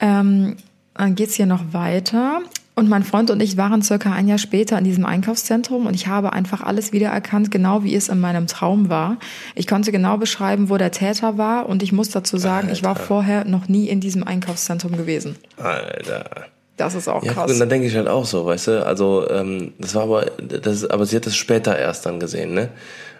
Ähm, 0.00 0.56
dann 0.94 1.14
geht's 1.14 1.34
hier 1.34 1.46
noch 1.46 1.72
weiter. 1.72 2.40
Und 2.76 2.88
mein 2.88 3.04
Freund 3.04 3.30
und 3.30 3.40
ich 3.40 3.56
waren 3.56 3.82
circa 3.82 4.12
ein 4.12 4.26
Jahr 4.26 4.38
später 4.38 4.76
in 4.76 4.84
diesem 4.84 5.06
Einkaufszentrum 5.06 5.86
und 5.86 5.94
ich 5.94 6.08
habe 6.08 6.32
einfach 6.32 6.60
alles 6.60 6.92
wiedererkannt, 6.92 7.52
genau 7.52 7.84
wie 7.84 7.94
es 7.94 8.08
in 8.08 8.18
meinem 8.18 8.48
Traum 8.48 8.88
war. 8.88 9.18
Ich 9.54 9.68
konnte 9.68 9.92
genau 9.92 10.16
beschreiben, 10.16 10.70
wo 10.70 10.76
der 10.76 10.90
Täter 10.90 11.38
war 11.38 11.68
und 11.68 11.84
ich 11.84 11.92
muss 11.92 12.10
dazu 12.10 12.36
sagen, 12.36 12.68
Alter. 12.68 12.72
ich 12.72 12.82
war 12.82 12.96
vorher 12.96 13.44
noch 13.44 13.68
nie 13.68 13.88
in 13.88 14.00
diesem 14.00 14.24
Einkaufszentrum 14.24 14.96
gewesen. 14.96 15.36
Alter. 15.56 16.46
Das 16.76 16.96
ist 16.96 17.06
auch 17.06 17.22
ja, 17.22 17.32
krass. 17.32 17.52
Und 17.52 17.60
dann 17.60 17.68
denke 17.68 17.86
ich 17.86 17.94
halt 17.94 18.08
auch 18.08 18.24
so, 18.24 18.46
weißt 18.46 18.66
du, 18.66 18.84
also 18.84 19.28
ähm, 19.30 19.74
das 19.78 19.94
war 19.94 20.02
aber, 20.02 20.26
das, 20.38 20.84
aber 20.84 21.06
sie 21.06 21.14
hat 21.14 21.26
es 21.28 21.36
später 21.36 21.78
erst 21.78 22.04
dann 22.06 22.18
gesehen, 22.18 22.54
ne? 22.54 22.70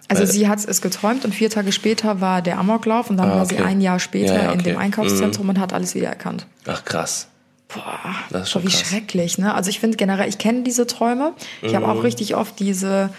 Also 0.09 0.23
Weil, 0.23 0.31
sie 0.31 0.47
hat 0.49 0.59
es 0.67 0.81
geträumt 0.81 1.23
und 1.23 1.33
vier 1.33 1.49
Tage 1.49 1.71
später 1.71 2.19
war 2.19 2.41
der 2.41 2.59
Amoklauf 2.59 3.09
und 3.09 3.17
dann 3.17 3.29
ah, 3.29 3.31
okay. 3.31 3.39
war 3.39 3.45
sie 3.45 3.57
ein 3.59 3.81
Jahr 3.81 3.99
später 3.99 4.35
ja, 4.35 4.43
ja, 4.43 4.49
okay. 4.49 4.57
in 4.57 4.63
dem 4.65 4.77
Einkaufszentrum 4.77 5.45
mhm. 5.45 5.51
und 5.51 5.59
hat 5.59 5.71
alles 5.71 5.95
wiedererkannt. 5.95 6.45
Ach 6.67 6.83
krass. 6.83 7.29
Boah, 7.67 8.15
das 8.29 8.43
ist 8.43 8.51
schon 8.51 8.63
wie 8.63 8.67
krass. 8.67 8.87
schrecklich, 8.87 9.37
ne? 9.37 9.53
Also 9.53 9.69
ich 9.69 9.79
finde 9.79 9.97
generell, 9.97 10.29
ich 10.29 10.37
kenne 10.37 10.63
diese 10.63 10.87
Träume. 10.87 11.33
Ich 11.61 11.71
mhm. 11.71 11.75
habe 11.77 11.87
auch 11.87 12.03
richtig 12.03 12.35
oft 12.35 12.59
diese 12.59 13.09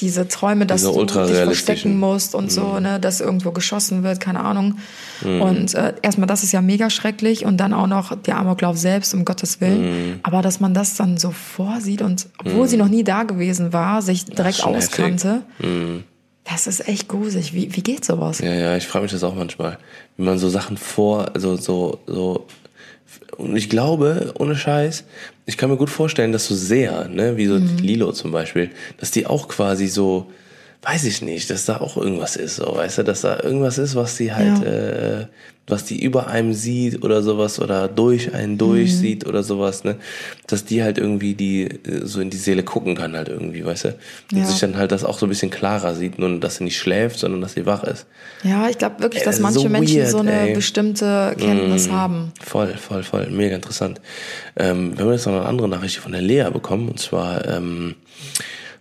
diese 0.00 0.28
Träume, 0.28 0.66
dass 0.66 0.82
diese 0.82 0.92
du 0.92 1.04
dich 1.04 1.36
verstecken 1.36 1.98
musst 1.98 2.34
und 2.34 2.44
mhm. 2.44 2.50
so, 2.50 2.80
ne, 2.80 2.98
dass 3.00 3.20
irgendwo 3.20 3.50
geschossen 3.50 4.02
wird, 4.02 4.20
keine 4.20 4.40
Ahnung. 4.40 4.78
Mhm. 5.22 5.42
Und 5.42 5.74
äh, 5.74 5.94
erstmal, 6.02 6.26
das 6.26 6.42
ist 6.42 6.52
ja 6.52 6.62
mega 6.62 6.90
schrecklich 6.90 7.44
und 7.44 7.58
dann 7.58 7.72
auch 7.72 7.86
noch 7.86 8.14
der 8.16 8.36
Amoklauf 8.36 8.76
selbst, 8.76 9.14
um 9.14 9.24
Gottes 9.24 9.60
Willen. 9.60 9.82
Mhm. 9.82 10.20
Aber 10.22 10.42
dass 10.42 10.60
man 10.60 10.74
das 10.74 10.94
dann 10.96 11.18
so 11.18 11.30
vorsieht 11.30 12.02
und 12.02 12.28
obwohl 12.38 12.68
sie 12.68 12.76
mhm. 12.76 12.82
noch 12.82 12.88
nie 12.88 13.04
da 13.04 13.24
gewesen 13.24 13.72
war, 13.72 14.02
sich 14.02 14.24
direkt 14.24 14.64
auskannte, 14.64 15.42
mhm. 15.58 16.04
das 16.44 16.66
ist 16.66 16.88
echt 16.88 17.08
gruselig. 17.08 17.52
Wie, 17.52 17.74
wie 17.74 17.82
geht 17.82 18.04
sowas? 18.04 18.38
Ja, 18.38 18.54
ja, 18.54 18.76
ich 18.76 18.86
frage 18.86 19.04
mich 19.04 19.12
das 19.12 19.22
auch 19.22 19.34
manchmal. 19.34 19.78
Wie 20.16 20.24
man 20.24 20.38
so 20.38 20.48
Sachen 20.48 20.76
vor, 20.76 21.30
also 21.34 21.56
so, 21.56 21.98
so 22.06 22.46
und 23.36 23.56
ich 23.56 23.68
glaube, 23.68 24.34
ohne 24.38 24.56
Scheiß, 24.56 25.04
ich 25.46 25.56
kann 25.56 25.70
mir 25.70 25.76
gut 25.76 25.90
vorstellen, 25.90 26.32
dass 26.32 26.46
so 26.46 26.54
sehr, 26.54 27.08
ne, 27.08 27.36
wie 27.36 27.46
so 27.46 27.54
mhm. 27.54 27.78
Lilo 27.78 28.12
zum 28.12 28.32
Beispiel, 28.32 28.70
dass 28.98 29.10
die 29.10 29.26
auch 29.26 29.48
quasi 29.48 29.88
so, 29.88 30.30
weiß 30.82 31.04
ich 31.04 31.20
nicht, 31.20 31.50
dass 31.50 31.66
da 31.66 31.78
auch 31.78 31.96
irgendwas 31.96 32.36
ist, 32.36 32.56
so, 32.56 32.74
weißt 32.74 32.98
du, 32.98 33.02
dass 33.04 33.20
da 33.20 33.40
irgendwas 33.42 33.76
ist, 33.76 33.96
was 33.96 34.16
die 34.16 34.32
halt, 34.32 34.64
ja. 34.64 35.20
äh, 35.20 35.26
was 35.66 35.84
die 35.84 36.02
über 36.02 36.26
einem 36.26 36.54
sieht 36.54 37.04
oder 37.04 37.22
sowas 37.22 37.60
oder 37.60 37.86
durch 37.86 38.34
einen 38.34 38.56
durch 38.56 38.90
mhm. 38.92 38.96
sieht 38.96 39.26
oder 39.26 39.42
sowas, 39.42 39.84
ne, 39.84 39.96
dass 40.46 40.64
die 40.64 40.82
halt 40.82 40.96
irgendwie 40.96 41.34
die 41.34 41.64
äh, 41.64 42.04
so 42.04 42.20
in 42.20 42.30
die 42.30 42.38
Seele 42.38 42.62
gucken 42.62 42.94
kann 42.94 43.14
halt 43.14 43.28
irgendwie, 43.28 43.64
weißt 43.64 43.84
du, 43.84 43.88
und 44.32 44.38
ja. 44.38 44.44
sich 44.46 44.58
dann 44.58 44.76
halt 44.78 44.90
das 44.90 45.04
auch 45.04 45.18
so 45.18 45.26
ein 45.26 45.28
bisschen 45.28 45.50
klarer 45.50 45.94
sieht, 45.94 46.18
nur 46.18 46.40
dass 46.40 46.56
sie 46.56 46.64
nicht 46.64 46.78
schläft, 46.78 47.18
sondern 47.18 47.42
dass 47.42 47.52
sie 47.52 47.66
wach 47.66 47.84
ist. 47.84 48.06
Ja, 48.42 48.68
ich 48.68 48.78
glaube 48.78 49.00
wirklich, 49.00 49.22
dass 49.22 49.38
äh, 49.38 49.42
manche 49.42 49.60
so 49.60 49.68
Menschen 49.68 49.98
weird, 49.98 50.08
so 50.08 50.18
eine 50.18 50.48
ey. 50.48 50.54
bestimmte 50.54 51.36
Kenntnis 51.38 51.88
mm, 51.88 51.92
haben. 51.92 52.32
Voll, 52.40 52.74
voll, 52.74 53.02
voll, 53.02 53.28
mega 53.30 53.54
interessant. 53.54 54.00
Ähm, 54.56 54.96
wir 54.96 55.04
haben 55.04 55.12
jetzt 55.12 55.26
noch 55.26 55.34
eine 55.34 55.44
andere 55.44 55.68
Nachricht 55.68 55.98
von 55.98 56.12
der 56.12 56.22
Lea 56.22 56.48
bekommen 56.50 56.88
und 56.88 56.98
zwar 56.98 57.46
ähm, 57.46 57.96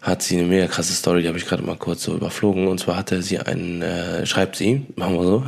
hat 0.01 0.21
sie 0.21 0.38
eine 0.38 0.47
mega 0.47 0.67
krasse 0.67 0.93
Story, 0.93 1.21
die 1.21 1.27
habe 1.27 1.38
ich 1.38 1.45
gerade 1.45 1.63
mal 1.63 1.75
kurz 1.75 2.03
so 2.03 2.15
überflogen. 2.15 2.67
Und 2.67 2.79
zwar 2.79 2.95
hatte 2.95 3.21
sie 3.21 3.39
einen, 3.39 3.81
äh, 3.81 4.25
schreibt 4.25 4.55
sie, 4.55 4.85
machen 4.95 5.15
wir 5.15 5.23
so, 5.23 5.43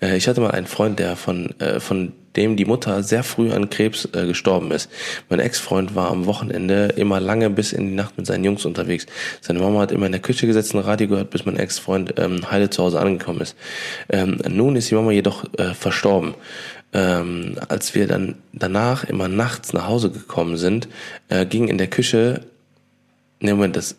äh, 0.06 0.16
ich 0.16 0.28
hatte 0.28 0.40
mal 0.40 0.52
einen 0.52 0.66
Freund, 0.66 0.98
der 0.98 1.16
von, 1.16 1.58
äh, 1.58 1.80
von 1.80 2.12
dem 2.36 2.56
die 2.56 2.64
Mutter 2.64 3.02
sehr 3.02 3.24
früh 3.24 3.52
an 3.52 3.70
Krebs 3.70 4.08
äh, 4.12 4.26
gestorben 4.26 4.70
ist. 4.70 4.90
Mein 5.28 5.40
Ex-Freund 5.40 5.94
war 5.94 6.10
am 6.10 6.26
Wochenende 6.26 6.94
immer 6.96 7.20
lange 7.20 7.50
bis 7.50 7.72
in 7.72 7.88
die 7.88 7.94
Nacht 7.94 8.16
mit 8.16 8.26
seinen 8.26 8.44
Jungs 8.44 8.64
unterwegs. 8.64 9.06
Seine 9.40 9.58
Mama 9.58 9.80
hat 9.80 9.92
immer 9.92 10.06
in 10.06 10.12
der 10.12 10.22
Küche 10.22 10.46
gesetzt 10.46 10.74
und 10.74 10.80
Radio 10.80 11.08
gehört, 11.08 11.30
bis 11.30 11.44
mein 11.44 11.56
Ex-Freund 11.56 12.14
ähm, 12.18 12.50
heile 12.50 12.70
zu 12.70 12.82
Hause 12.82 13.00
angekommen 13.00 13.40
ist. 13.40 13.56
Ähm, 14.08 14.38
nun 14.48 14.76
ist 14.76 14.90
die 14.90 14.94
Mama 14.94 15.10
jedoch 15.10 15.44
äh, 15.58 15.74
verstorben. 15.74 16.34
Ähm, 16.94 17.56
als 17.68 17.94
wir 17.94 18.06
dann 18.06 18.36
danach 18.52 19.04
immer 19.04 19.26
nachts 19.26 19.72
nach 19.72 19.86
Hause 19.88 20.10
gekommen 20.10 20.56
sind, 20.56 20.88
äh, 21.28 21.46
ging 21.46 21.68
in 21.68 21.78
der 21.78 21.86
Küche 21.86 22.42
Ne, 23.42 23.54
Moment, 23.54 23.76
das 23.76 23.96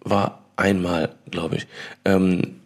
war 0.00 0.42
einmal, 0.56 1.10
glaube 1.30 1.56
ich. 1.56 1.66
Ähm, 2.04 2.56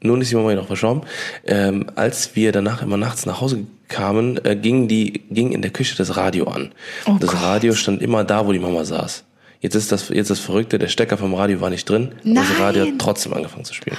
nun 0.00 0.20
ist 0.20 0.30
die 0.30 0.34
Mama 0.34 0.54
noch 0.54 0.66
verstorben. 0.66 1.02
Ähm, 1.44 1.86
als 1.94 2.34
wir 2.36 2.52
danach 2.52 2.82
immer 2.82 2.96
nachts 2.96 3.26
nach 3.26 3.40
Hause 3.40 3.66
kamen, 3.88 4.42
äh, 4.44 4.56
ging 4.56 4.88
die 4.88 5.22
ging 5.30 5.52
in 5.52 5.62
der 5.62 5.70
Küche 5.70 5.96
das 5.96 6.16
Radio 6.16 6.46
an. 6.46 6.72
Oh 7.06 7.16
das 7.20 7.30
Gott. 7.30 7.42
Radio 7.42 7.74
stand 7.74 8.02
immer 8.02 8.24
da, 8.24 8.46
wo 8.46 8.52
die 8.52 8.58
Mama 8.58 8.84
saß. 8.84 9.24
Jetzt 9.60 9.74
ist 9.74 9.92
das 9.92 10.08
jetzt 10.08 10.30
das 10.30 10.38
Verrückte, 10.40 10.78
der 10.78 10.88
Stecker 10.88 11.16
vom 11.18 11.34
Radio 11.34 11.60
war 11.60 11.70
nicht 11.70 11.88
drin, 11.88 12.12
Nein. 12.22 12.36
das 12.48 12.58
Radio 12.58 12.86
hat 12.86 12.98
trotzdem 12.98 13.32
angefangen 13.32 13.64
zu 13.64 13.74
spielen. 13.74 13.96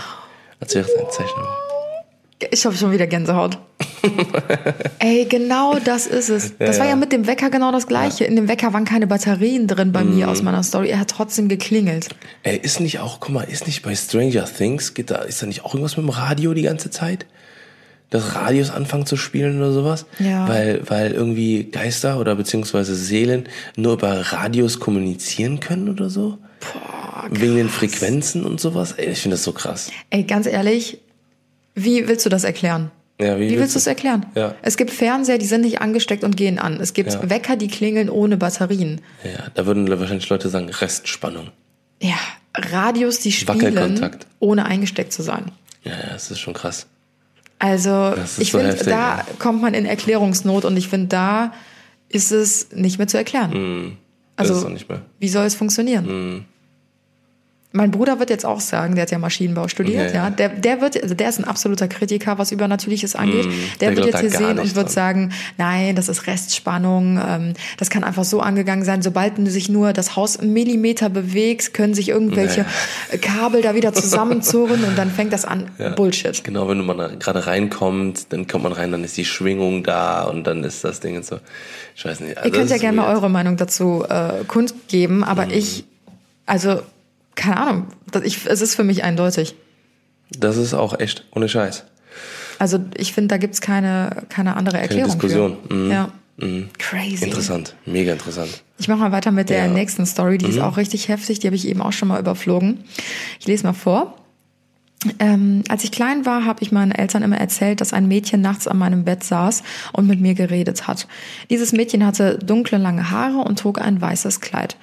Als 0.60 0.74
wäre 0.76 0.86
es 0.88 0.96
eine 0.96 1.10
Zeichnung. 1.10 1.46
Ich 2.52 2.66
habe 2.66 2.76
schon 2.76 2.92
wieder 2.92 3.08
Gänsehaut. 3.08 3.58
Ey, 5.00 5.26
genau 5.26 5.80
das 5.80 6.06
ist 6.06 6.30
es. 6.30 6.56
Das 6.58 6.78
ja, 6.78 6.84
war 6.84 6.90
ja 6.90 6.96
mit 6.96 7.12
dem 7.12 7.26
Wecker 7.26 7.50
genau 7.50 7.72
das 7.72 7.88
Gleiche. 7.88 8.26
Ja. 8.26 8.30
In 8.30 8.36
dem 8.36 8.48
Wecker 8.48 8.74
waren 8.74 8.86
keine 8.86 9.08
Batterien 9.08 9.68
drin 9.68 9.92
bei 9.92 10.04
mm. 10.04 10.16
mir 10.16 10.30
aus 10.30 10.44
meiner 10.44 10.62
Story. 10.62 10.90
Er 10.90 11.00
hat 11.00 11.10
trotzdem 11.10 11.48
geklingelt. 11.48 12.10
Ey, 12.44 12.58
ist 12.58 12.80
nicht 12.80 13.00
auch, 13.00 13.20
guck 13.20 13.34
mal, 13.34 13.42
ist 13.42 13.66
nicht 13.66 13.82
bei 13.82 13.96
Stranger 13.96 14.46
Things, 14.46 14.94
geht 14.94 15.10
da, 15.10 15.18
ist 15.18 15.42
da 15.42 15.48
nicht 15.48 15.66
auch 15.66 15.74
irgendwas 15.74 15.98
mit 15.98 16.06
dem 16.06 16.10
Radio 16.10 16.54
die 16.54 16.62
ganze 16.62 16.92
Zeit? 16.92 17.26
Dass 18.12 18.36
Radios 18.36 18.70
anfangen 18.70 19.08
zu 19.08 19.18
spielen 19.18 19.58
oder 19.58 19.72
sowas? 19.72 20.06
Ja. 20.20 20.48
Weil, 20.48 20.82
weil 20.88 21.12
irgendwie 21.14 21.66
Geister 21.66 22.20
oder 22.20 22.36
beziehungsweise 22.36 22.96
Seelen 22.96 23.50
nur 23.76 23.94
über 23.94 24.32
Radios 24.32 24.80
kommunizieren 24.80 25.60
können 25.60 25.90
oder 25.90 26.10
so? 26.10 26.38
Boah, 26.60 27.28
Wegen 27.32 27.56
den 27.56 27.70
Frequenzen 27.70 28.46
und 28.46 28.60
sowas? 28.62 28.94
Ey, 28.94 29.12
ich 29.12 29.22
finde 29.22 29.36
das 29.36 29.44
so 29.44 29.52
krass. 29.52 29.92
Ey, 30.10 30.24
ganz 30.24 30.46
ehrlich, 30.46 31.00
wie 31.78 32.08
willst 32.08 32.26
du 32.26 32.30
das 32.30 32.44
erklären? 32.44 32.92
Ja, 33.20 33.40
wie, 33.40 33.50
wie 33.50 33.60
willst 33.60 33.76
du 33.76 33.80
es 33.80 33.88
erklären? 33.88 34.26
Ja. 34.36 34.56
Es 34.62 34.78
gibt 34.78 34.92
Fernseher, 34.92 35.38
die 35.38 35.46
sind 35.46 35.62
nicht 35.62 35.82
angesteckt 35.82 36.24
und 36.24 36.38
gehen 36.38 36.60
an. 36.60 36.80
Es 36.80 36.94
gibt 36.94 37.14
ja. 37.14 37.30
Wecker, 37.30 37.56
die 37.56 37.68
klingeln 37.68 38.10
ohne 38.10 38.38
Batterien. 38.38 39.02
Ja, 39.24 39.48
da 39.54 39.66
würden 39.66 39.90
wahrscheinlich 39.90 40.30
Leute 40.30 40.50
sagen 40.50 40.70
Restspannung. 40.70 41.50
Ja, 42.02 42.18
Radios, 42.56 43.20
die 43.20 43.32
spielen, 43.32 44.12
ohne 44.40 44.66
eingesteckt 44.66 45.14
zu 45.14 45.24
sein. 45.24 45.52
Ja, 45.84 45.94
ja, 45.94 46.14
das 46.14 46.30
ist 46.30 46.40
schon 46.40 46.54
krass. 46.54 46.88
Also 47.60 48.14
ich 48.38 48.52
so 48.52 48.60
finde, 48.60 48.76
da 48.76 49.26
kommt 49.40 49.62
man 49.62 49.74
in 49.74 49.86
Erklärungsnot 49.86 50.66
und 50.66 50.78
ich 50.78 50.88
finde, 50.88 51.08
da 51.08 51.54
ist 52.10 52.32
es 52.32 52.72
nicht 52.72 53.00
mehr 53.00 53.08
zu 53.08 53.18
erklären. 53.18 53.88
Mm, 53.88 53.98
also 54.36 54.70
wie 55.20 55.30
soll 55.30 55.46
es 55.46 55.56
funktionieren? 55.56 56.06
Mm. 56.36 56.46
Mein 57.74 57.92
Bruder 57.92 58.18
wird 58.18 58.30
jetzt 58.30 58.46
auch 58.46 58.62
sagen, 58.62 58.96
der 58.96 59.02
hat 59.02 59.12
ja 59.12 59.20
Maschinenbau 59.20 59.68
studiert, 59.68 60.14
ja, 60.14 60.24
ja. 60.24 60.30
Der, 60.30 60.48
der 60.48 60.80
wird, 60.80 61.02
also 61.04 61.14
der 61.14 61.28
ist 61.28 61.38
ein 61.38 61.44
absoluter 61.44 61.90
Kritiker, 61.90 62.38
was 62.38 62.54
Übernatürliches 62.54 63.14
angeht. 63.14 63.46
Mm, 63.46 63.52
der, 63.82 63.90
der 63.90 63.98
wird 63.98 64.06
jetzt 64.06 64.20
hier 64.22 64.30
sehen 64.32 64.58
und 64.58 64.74
wird 64.76 64.90
sagen, 64.90 65.34
nein, 65.58 65.94
das 65.98 66.08
ist 66.08 66.28
Restspannung, 66.28 67.20
ähm, 67.22 67.54
das 67.78 67.90
kann 67.90 68.06
einfach 68.06 68.24
so 68.24 68.40
angegangen 68.40 68.86
sein, 68.86 69.02
sobald 69.02 69.34
sich 69.50 69.68
nur 69.68 69.92
das 69.92 70.16
Haus 70.16 70.38
einen 70.38 70.54
Millimeter 70.54 71.10
bewegt, 71.10 71.74
können 71.74 71.94
sich 71.94 72.08
irgendwelche 72.08 72.62
naja. 72.62 73.20
Kabel 73.22 73.62
da 73.62 73.76
wieder 73.76 73.94
zusammenzurren 73.94 74.86
und 74.86 74.98
dann 74.98 75.12
fängt 75.12 75.34
das 75.34 75.46
an. 75.46 75.70
Ja. 75.78 75.90
Bullshit. 75.90 76.44
Genau, 76.44 76.68
wenn 76.70 76.84
man 76.84 77.20
gerade 77.20 77.46
reinkommt, 77.46 78.34
dann 78.34 78.48
kommt 78.48 78.64
man 78.64 78.72
rein, 78.72 78.92
dann 78.92 79.04
ist 79.04 79.16
die 79.16 79.26
Schwingung 79.26 79.84
da 79.84 80.24
und 80.24 80.48
dann 80.48 80.64
ist 80.64 80.84
das 80.84 81.02
Ding 81.02 81.18
und 81.18 81.26
so. 81.26 81.40
Ich 81.96 82.04
weiß 82.04 82.22
nicht. 82.22 82.38
Also 82.38 82.50
Ihr 82.50 82.56
könnt 82.56 82.72
ja 82.72 82.78
gerne 82.78 82.98
mal 82.98 83.14
eure 83.14 83.30
Meinung 83.30 83.58
dazu 83.58 84.04
äh, 84.10 84.44
kundgeben, 84.48 85.24
aber 85.24 85.48
mm. 85.48 85.52
ich, 85.52 85.86
also 86.48 86.80
keine 87.38 87.58
Ahnung, 87.58 87.88
ich, 88.24 88.46
es 88.46 88.60
ist 88.60 88.76
für 88.76 88.84
mich 88.84 89.06
eindeutig. 89.06 89.56
Das 90.38 90.58
ist 90.58 90.74
auch 90.74 91.00
echt, 91.00 91.26
ohne 91.32 91.48
Scheiß. 91.48 91.86
Also 92.60 92.80
ich 92.98 93.14
finde, 93.14 93.30
da 93.30 93.38
gibt's 93.38 93.62
keine, 93.62 94.26
keine 94.28 94.58
andere 94.58 94.78
Erklärung. 94.80 95.12
Keine 95.12 95.22
Diskussion. 95.22 95.58
Mhm. 95.70 95.92
Ja. 95.92 96.12
Mhm. 96.38 96.70
Crazy. 96.78 97.24
Interessant, 97.24 97.76
mega 97.86 98.12
interessant. 98.12 98.64
Ich 98.78 98.88
mache 98.88 99.00
mal 99.00 99.12
weiter 99.12 99.32
mit 99.32 99.50
der 99.50 99.66
ja. 99.66 99.68
nächsten 99.68 100.06
Story, 100.06 100.38
die 100.38 100.46
mhm. 100.46 100.52
ist 100.52 100.60
auch 100.60 100.78
richtig 100.78 101.08
heftig, 101.08 101.40
die 101.40 101.48
habe 101.48 101.56
ich 101.56 101.68
eben 101.68 101.82
auch 101.82 101.94
schon 101.94 102.10
mal 102.10 102.20
überflogen. 102.20 102.84
Ich 103.40 103.48
lese 103.48 103.66
mal 103.66 103.74
vor. 103.74 104.16
Ähm, 105.20 105.64
als 105.70 105.84
ich 105.84 105.92
klein 105.92 106.26
war, 106.26 106.46
habe 106.46 106.64
ich 106.64 106.72
meinen 106.72 106.92
Eltern 106.92 107.22
immer 107.22 107.38
erzählt, 107.38 107.82
dass 107.82 107.94
ein 107.94 108.08
Mädchen 108.08 108.42
nachts 108.42 108.68
an 108.68 108.80
meinem 108.80 109.04
Bett 109.04 109.24
saß 109.24 109.62
und 109.94 110.08
mit 110.08 110.20
mir 110.20 110.34
geredet 110.34 110.88
hat. 110.88 111.08
Dieses 111.52 111.72
Mädchen 111.72 112.04
hatte 112.06 112.40
dunkle, 112.40 112.80
lange 112.80 113.12
Haare 113.12 113.38
und 113.38 113.60
trug 113.60 113.80
ein 113.80 114.02
weißes 114.02 114.42
Kleid. 114.42 114.76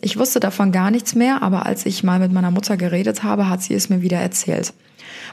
Ich 0.00 0.16
wusste 0.16 0.38
davon 0.38 0.70
gar 0.70 0.90
nichts 0.90 1.14
mehr, 1.14 1.42
aber 1.42 1.66
als 1.66 1.84
ich 1.84 2.04
mal 2.04 2.20
mit 2.20 2.32
meiner 2.32 2.50
Mutter 2.50 2.76
geredet 2.76 3.24
habe, 3.24 3.48
hat 3.48 3.62
sie 3.62 3.74
es 3.74 3.88
mir 3.88 4.00
wieder 4.00 4.18
erzählt. 4.18 4.72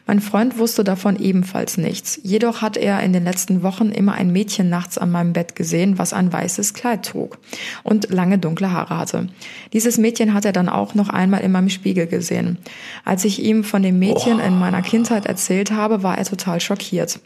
Mein 0.07 0.21
Freund 0.21 0.57
wusste 0.57 0.83
davon 0.83 1.17
ebenfalls 1.19 1.77
nichts. 1.77 2.19
Jedoch 2.23 2.61
hat 2.61 2.77
er 2.77 3.01
in 3.01 3.13
den 3.13 3.23
letzten 3.23 3.63
Wochen 3.63 3.89
immer 3.89 4.13
ein 4.13 4.31
Mädchen 4.31 4.69
nachts 4.69 4.97
an 4.97 5.11
meinem 5.11 5.33
Bett 5.33 5.55
gesehen, 5.55 5.97
was 5.97 6.13
ein 6.13 6.31
weißes 6.31 6.73
Kleid 6.73 7.05
trug 7.05 7.37
und 7.83 8.09
lange 8.09 8.37
dunkle 8.37 8.71
Haare 8.71 8.97
hatte. 8.97 9.29
Dieses 9.73 9.97
Mädchen 9.97 10.33
hat 10.33 10.45
er 10.45 10.53
dann 10.53 10.69
auch 10.69 10.95
noch 10.95 11.09
einmal 11.09 11.41
in 11.41 11.51
meinem 11.51 11.69
Spiegel 11.69 12.07
gesehen. 12.07 12.57
Als 13.03 13.25
ich 13.25 13.41
ihm 13.41 13.63
von 13.63 13.83
dem 13.83 13.99
Mädchen 13.99 14.39
in 14.39 14.59
meiner 14.59 14.81
Kindheit 14.81 15.25
erzählt 15.25 15.71
habe, 15.71 16.03
war 16.03 16.17
er 16.17 16.25
total 16.25 16.59
schockiert. 16.59 17.19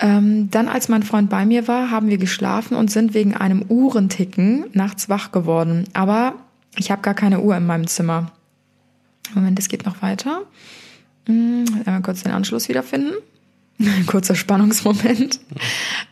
Ähm, 0.00 0.50
dann, 0.50 0.68
als 0.68 0.88
mein 0.88 1.02
Freund 1.02 1.28
bei 1.28 1.44
mir 1.44 1.66
war, 1.66 1.90
haben 1.90 2.08
wir 2.08 2.18
geschlafen 2.18 2.76
und 2.76 2.90
sind 2.90 3.14
wegen 3.14 3.34
einem 3.34 3.62
Uhrenticken 3.68 4.66
nachts 4.72 5.08
wach 5.08 5.32
geworden. 5.32 5.84
Aber 5.92 6.34
Ich 6.76 6.92
habe 6.92 7.02
gar 7.02 7.14
keine 7.14 7.40
Uhr 7.40 7.56
in 7.56 7.66
meinem 7.66 7.88
Zimmer. 7.88 8.30
Moment, 9.34 9.58
es 9.58 9.68
geht 9.68 9.84
noch 9.84 10.00
weiter. 10.00 10.42
Hm, 11.26 11.64
einmal 11.84 12.02
kurz 12.02 12.22
den 12.22 12.32
Anschluss 12.32 12.68
wiederfinden. 12.68 13.14
Kurzer 14.06 14.34
Spannungsmoment. 14.34 15.38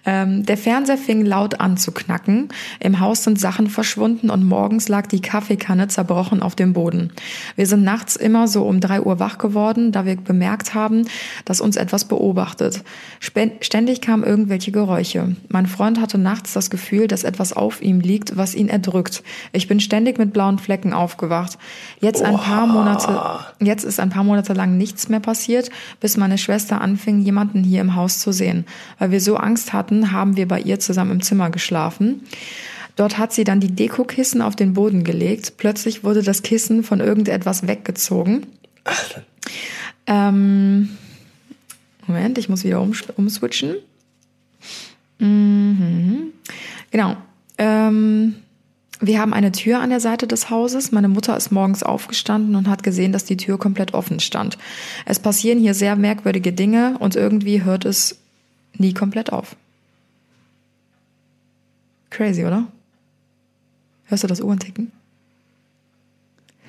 Ähm, 0.05 0.47
der 0.47 0.57
Fernseher 0.57 0.97
fing 0.97 1.25
laut 1.25 1.61
an 1.61 1.77
zu 1.77 1.91
knacken. 1.91 2.49
Im 2.79 3.01
Haus 3.01 3.25
sind 3.25 3.41
Sachen 3.41 3.69
verschwunden 3.69 4.31
und 4.31 4.45
morgens 4.45 4.89
lag 4.89 5.09
die 5.09 5.21
Kaffeekanne 5.21 5.89
zerbrochen 5.89 6.43
auf 6.43 6.55
dem 6.55 6.73
Boden. 6.73 7.13
Wir 7.57 7.67
sind 7.67 7.83
nachts 7.83 8.15
immer 8.15 8.47
so 8.47 8.63
um 8.65 8.81
drei 8.81 9.01
Uhr 9.01 9.19
wach 9.19 9.39
geworden, 9.39 9.91
da 9.91 10.05
wir 10.07 10.17
bemerkt 10.17 10.75
haben, 10.75 11.07
dass 11.45 11.61
uns 11.61 11.77
etwas 11.77 12.05
beobachtet. 12.05 12.85
Ständig 13.19 14.01
kamen 14.01 14.23
irgendwelche 14.23 14.71
Geräusche. 14.71 15.35
Mein 15.49 15.67
Freund 15.67 16.01
hatte 16.01 16.19
nachts 16.19 16.53
das 16.53 16.71
Gefühl, 16.71 17.09
dass 17.09 17.25
etwas 17.25 17.53
auf 17.53 17.83
ihm 17.83 17.99
liegt, 17.99 18.37
was 18.37 18.55
ihn 18.55 18.69
erdrückt. 18.69 19.25
Ich 19.53 19.67
bin 19.67 19.81
ständig 19.81 20.19
mit 20.19 20.33
blauen 20.33 20.61
Flecken 20.61 20.93
aufgewacht. 20.93 21.59
Jetzt 22.01 22.23
ein 22.23 22.37
paar 22.37 22.69
Monate, 22.69 23.41
jetzt 23.59 23.85
ist 23.85 23.99
ein 23.99 24.11
paar 24.11 24.25
Monate 24.25 24.53
lang 24.53 24.77
nichts 24.77 25.09
mehr 25.09 25.21
passiert, 25.21 25.71
bis 25.99 26.17
meine 26.17 26.39
Schwester 26.39 26.81
anfing, 26.81 27.21
jemanden 27.23 27.56
hier 27.65 27.81
im 27.81 27.95
Haus 27.95 28.19
zu 28.19 28.33
sehen. 28.33 28.65
Weil 28.99 29.11
wir 29.11 29.21
so 29.21 29.37
Angst 29.37 29.73
hatten, 29.73 30.13
haben 30.13 30.37
wir 30.37 30.49
bei 30.49 30.61
ihr 30.61 30.79
zusammen 30.79 31.13
im 31.13 31.23
Zimmer 31.23 31.51
geschlafen. 31.51 32.23
Dort 32.97 33.19
hat 33.19 33.33
sie 33.33 33.45
dann 33.45 33.61
die 33.61 33.75
Dekokissen 33.75 34.41
auf 34.41 34.57
den 34.57 34.73
Boden 34.73 35.05
gelegt. 35.05 35.59
Plötzlich 35.59 36.03
wurde 36.03 36.23
das 36.23 36.43
Kissen 36.43 36.83
von 36.83 37.01
irgendetwas 37.01 37.67
weggezogen. 37.67 38.47
Ähm, 40.07 40.89
Moment, 42.07 42.39
ich 42.39 42.49
muss 42.49 42.65
wieder 42.65 42.81
um, 42.81 42.95
umswitchen. 43.17 43.77
Mhm. 45.19 46.33
Genau. 46.91 47.17
Ähm, 47.59 48.37
wir 49.01 49.21
haben 49.21 49.35
eine 49.35 49.53
Tür 49.53 49.81
an 49.81 49.91
der 49.91 50.01
Seite 50.01 50.27
des 50.27 50.49
Hauses. 50.49 50.93
Meine 50.93 51.09
Mutter 51.09 51.37
ist 51.37 51.51
morgens 51.51 51.83
aufgestanden 51.83 52.57
und 52.57 52.69
hat 52.69 52.83
gesehen, 52.83 53.13
dass 53.13 53.25
die 53.25 53.37
Tür 53.37 53.59
komplett 53.59 53.95
offen 53.95 54.21
stand. 54.21 54.57
Es 55.05 55.19
passieren 55.19 55.59
hier 55.59 55.75
sehr 55.75 55.97
merkwürdige 55.97 56.53
Dinge 56.53 56.97
und 56.99 57.17
irgendwie 57.17 57.63
hört 57.63 57.85
es 57.85 58.19
nie 58.75 58.95
komplett 58.95 59.33
auf. 59.33 59.57
Crazy, 62.11 62.45
oder? 62.45 62.67
Hörst 64.07 64.25
du 64.25 64.29
das 64.29 64.41
Uhren 64.41 64.59
ticken? 64.59 64.93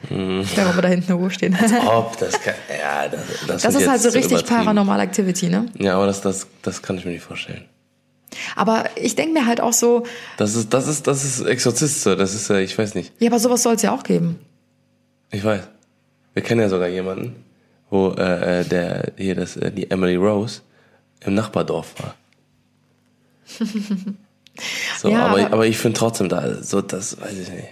Hm. 0.10 0.42
Ich 0.42 0.54
glaube, 0.54 0.82
da 0.82 0.88
hinten 0.90 1.12
eine 1.12 1.22
Uhr 1.22 1.32
stehen. 1.32 1.56
Als 1.56 1.72
ob, 1.88 2.18
das 2.20 2.42
kann, 2.42 2.54
ja, 2.70 3.08
das, 3.08 3.22
das, 3.48 3.62
das 3.64 3.76
ist 3.76 3.90
halt 3.90 4.02
so 4.02 4.10
richtig 4.10 4.46
paranormal 4.46 5.00
Activity, 5.00 5.50
ne? 5.50 5.68
Ja, 5.78 5.96
aber 5.96 6.08
das, 6.08 6.22
das, 6.22 6.48
das 6.62 6.82
kann 6.82 6.98
ich 6.98 7.06
mir 7.06 7.12
nicht 7.12 7.24
vorstellen. 7.24 7.66
Aber 8.56 8.86
ich 8.96 9.16
denke 9.16 9.34
mir 9.34 9.46
halt 9.46 9.62
auch 9.62 9.74
so. 9.74 10.04
Das 10.38 10.56
ist, 10.56 10.74
das 10.74 10.88
ist, 10.88 11.08
das 11.08 11.24
ist 11.24 11.42
Exorzist, 11.42 12.02
so. 12.02 12.16
das 12.16 12.34
ist, 12.34 12.50
ich 12.50 12.78
weiß 12.78 12.96
nicht. 12.96 13.14
Ja, 13.20 13.30
aber 13.30 13.40
sowas 13.40 13.64
soll 13.64 13.76
es 13.76 13.82
ja 13.82 13.94
auch 13.94 14.04
geben. 14.04 14.40
Ich 15.32 15.44
weiß. 15.44 15.68
Wir 16.34 16.44
kennen 16.44 16.62
ja 16.62 16.70
sogar 16.70 16.88
jemanden, 16.88 17.44
wo 17.90 18.10
äh, 18.12 18.62
äh 18.62 18.64
der 18.66 19.14
hier 19.18 19.36
das, 19.36 19.58
äh, 19.58 19.72
die 19.72 19.90
Emily 19.90 20.16
Rose 20.16 20.62
im 21.22 21.34
Nachbardorf 21.34 21.96
war. 22.00 22.16
So, 25.00 25.10
ja, 25.10 25.28
aber, 25.28 25.54
aber 25.54 25.68
ich 25.68 25.78
finde 25.78 26.00
trotzdem 26.00 26.30
da, 26.30 26.64
so 26.64 26.82
das, 26.82 27.22
weiß 27.22 27.38
ich 27.38 27.50
nicht. 27.50 27.68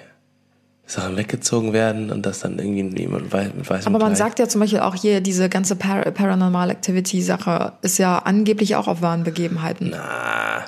Sachen 0.87 1.17
weggezogen 1.17 1.73
werden 1.73 2.11
und 2.11 2.25
das 2.25 2.39
dann 2.39 2.59
irgendwie 2.59 2.83
niemand 2.83 3.31
weiß, 3.33 3.53
mit 3.55 3.69
weißem 3.69 3.87
Aber 3.87 4.03
man 4.03 4.13
Kleid. 4.13 4.17
sagt 4.17 4.39
ja 4.39 4.47
zum 4.47 4.61
Beispiel 4.61 4.81
auch 4.81 4.93
hier, 4.93 5.19
diese 5.21 5.49
ganze 5.49 5.75
Par 5.75 6.01
Paranormal 6.11 6.69
Activity 6.69 7.21
Sache 7.21 7.73
ist 7.81 7.97
ja 7.97 8.19
angeblich 8.19 8.75
auch 8.75 8.87
auf 8.87 9.01
wahren 9.01 9.23
Begebenheiten. 9.23 9.89
Na. 9.91 10.65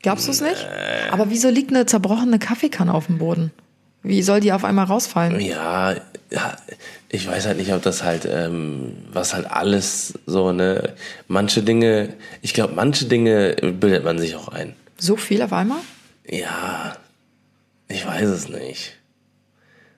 Glaubst 0.00 0.26
du 0.26 0.30
es 0.30 0.40
nicht? 0.40 0.66
Aber 1.10 1.28
wieso 1.28 1.50
liegt 1.50 1.70
eine 1.70 1.84
zerbrochene 1.84 2.38
Kaffeekanne 2.38 2.94
auf 2.94 3.06
dem 3.06 3.18
Boden? 3.18 3.50
Wie 4.02 4.22
soll 4.22 4.40
die 4.40 4.52
auf 4.52 4.64
einmal 4.64 4.86
rausfallen? 4.86 5.40
Ja, 5.40 5.94
ja 6.30 6.56
ich 7.08 7.28
weiß 7.28 7.46
halt 7.46 7.58
nicht, 7.58 7.72
ob 7.74 7.82
das 7.82 8.04
halt, 8.04 8.26
ähm, 8.30 8.94
was 9.12 9.34
halt 9.34 9.50
alles 9.50 10.14
so, 10.24 10.52
ne, 10.52 10.94
manche 11.26 11.62
Dinge, 11.62 12.14
ich 12.40 12.54
glaube, 12.54 12.74
manche 12.74 13.06
Dinge 13.06 13.56
bildet 13.60 14.04
man 14.04 14.18
sich 14.18 14.36
auch 14.36 14.48
ein. 14.48 14.74
So 14.96 15.16
viel 15.16 15.42
auf 15.42 15.52
einmal? 15.52 15.78
Ja, 16.26 16.94
ich 17.88 18.06
weiß 18.06 18.28
es 18.28 18.48
nicht. 18.48 18.94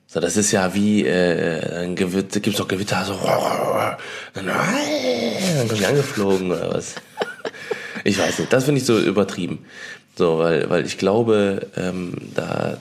So, 0.07 0.19
das 0.19 0.37
ist 0.37 0.51
ja 0.51 0.75
wie, 0.75 1.07
äh, 1.07 1.85
ein 1.85 1.95
Gewitter, 1.95 2.41
gibt's 2.41 2.59
doch 2.59 2.67
Gewitter, 2.67 3.05
so, 3.05 3.15
dann, 4.35 4.47
dann 4.47 5.69
kommen 5.69 5.79
die 5.79 5.87
angeflogen 5.87 6.51
oder 6.51 6.75
was. 6.75 6.97
Ich 8.03 8.19
weiß 8.19 8.41
nicht, 8.41 8.53
das 8.53 8.65
finde 8.65 8.81
ich 8.81 8.87
so 8.87 8.99
übertrieben. 8.99 9.65
So, 10.17 10.39
weil, 10.39 10.69
weil 10.69 10.85
ich 10.85 10.99
glaube, 10.99 11.69
ähm, 11.77 12.15
da, 12.35 12.79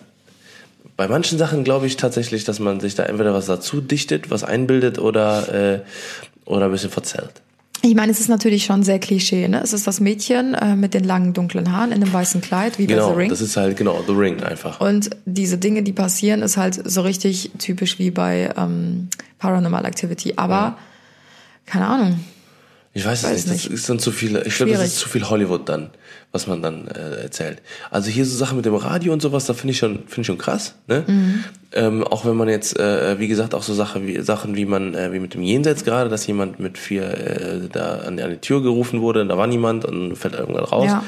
bei 0.97 1.07
manchen 1.07 1.37
Sachen 1.37 1.63
glaube 1.63 1.87
ich 1.87 1.97
tatsächlich, 1.97 2.45
dass 2.45 2.59
man 2.59 2.79
sich 2.79 2.95
da 2.95 3.03
entweder 3.03 3.33
was 3.33 3.45
dazu 3.45 3.79
dichtet, 3.79 4.31
was 4.31 4.43
einbildet 4.43 4.97
oder, 4.97 5.53
äh, 5.53 5.79
oder 6.45 6.65
ein 6.65 6.71
bisschen 6.71 6.89
verzerrt. 6.89 7.41
Ich 7.81 7.95
meine, 7.95 8.11
es 8.11 8.19
ist 8.19 8.27
natürlich 8.27 8.65
schon 8.65 8.83
sehr 8.83 8.99
Klischee, 8.99 9.47
ne? 9.47 9.61
Es 9.63 9.71
ist 9.71 9.87
das 9.87 9.99
Mädchen 9.99 10.53
äh, 10.53 10.75
mit 10.75 10.93
den 10.93 11.05
langen 11.05 11.33
dunklen 11.33 11.71
Haaren 11.71 11.91
in 11.91 12.03
einem 12.03 12.11
weißen 12.11 12.41
Kleid, 12.41 12.77
wie 12.77 12.87
genau, 12.87 13.07
bei 13.07 13.13
The 13.13 13.19
Ring. 13.19 13.29
Das 13.29 13.41
ist 13.41 13.55
halt 13.55 13.77
genau 13.77 14.03
The 14.05 14.13
Ring 14.13 14.43
einfach. 14.43 14.81
Und 14.81 15.11
diese 15.25 15.57
Dinge, 15.57 15.83
die 15.83 15.93
passieren, 15.93 16.41
ist 16.41 16.57
halt 16.57 16.89
so 16.89 17.01
richtig 17.01 17.51
typisch 17.57 17.97
wie 17.97 18.11
bei 18.11 18.53
ähm, 18.57 19.09
Paranormal 19.37 19.85
Activity. 19.85 20.33
Aber 20.35 20.53
ja. 20.53 20.77
keine 21.65 21.87
Ahnung. 21.87 22.19
Ich 22.99 23.05
weiß, 23.05 23.23
weiß 23.23 23.39
es 23.39 23.47
nicht. 23.47 23.65
Das 23.65 23.73
ist 23.73 23.89
dann 23.89 23.99
zu 23.99 24.12
viel. 24.12 24.41
Ich 24.45 24.55
glaube, 24.55 24.73
das 24.73 24.83
ist 24.83 24.99
zu 24.99 25.09
viel 25.09 25.29
Hollywood 25.29 25.67
dann 25.67 25.89
was 26.31 26.45
man 26.45 26.62
dann 26.62 26.88
äh, 26.88 27.23
erzählt. 27.23 27.62
Also 27.89 28.12
hier 28.12 28.23
so 28.23 28.38
Sachen 28.38 28.57
mit 28.57 28.65
dem 28.65 28.75
Radio 28.75 29.13
und 29.13 29.21
sowas, 29.21 29.45
da 29.45 29.53
finde 29.53 29.71
ich 29.71 29.79
schon, 29.79 30.03
finde 30.05 30.21
ich 30.21 30.27
schon 30.27 30.38
krass. 30.38 30.75
Ne? 30.88 31.03
Mhm. 31.07 31.43
Ähm, 31.71 32.03
auch 32.03 32.23
wenn 32.25 32.35
man 32.35 32.47
jetzt, 32.47 32.79
äh, 32.79 33.19
wie 33.19 33.27
gesagt, 33.27 33.55
auch 33.55 33.63
so 33.63 33.73
Sache 33.73 34.05
wie, 34.05 34.21
Sachen 34.21 34.55
wie 34.55 34.65
man, 34.65 34.93
äh, 34.93 35.12
wie 35.12 35.19
mit 35.19 35.33
dem 35.33 35.41
Jenseits 35.41 35.83
gerade, 35.83 36.09
dass 36.09 36.27
jemand 36.27 36.59
mit 36.59 36.77
vier 36.77 37.03
äh, 37.03 37.59
da 37.71 37.99
an, 37.99 38.19
an 38.19 38.29
die 38.29 38.38
Tür 38.38 38.62
gerufen 38.62 39.01
wurde, 39.01 39.25
da 39.25 39.38
war 39.38 39.47
niemand 39.47 39.85
und 39.85 40.15
fällt 40.15 40.35
irgendwann 40.35 40.65
raus. 40.65 40.85
Ja. 40.85 41.03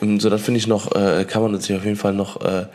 Ähm, 0.00 0.20
so, 0.20 0.30
das 0.30 0.42
finde 0.42 0.58
ich 0.58 0.68
noch, 0.68 0.94
äh, 0.94 1.24
kann 1.24 1.42
man 1.42 1.58
sich 1.60 1.74
auf 1.74 1.84
jeden 1.84 1.96
Fall 1.96 2.12
noch 2.12 2.40
äh, 2.40 2.66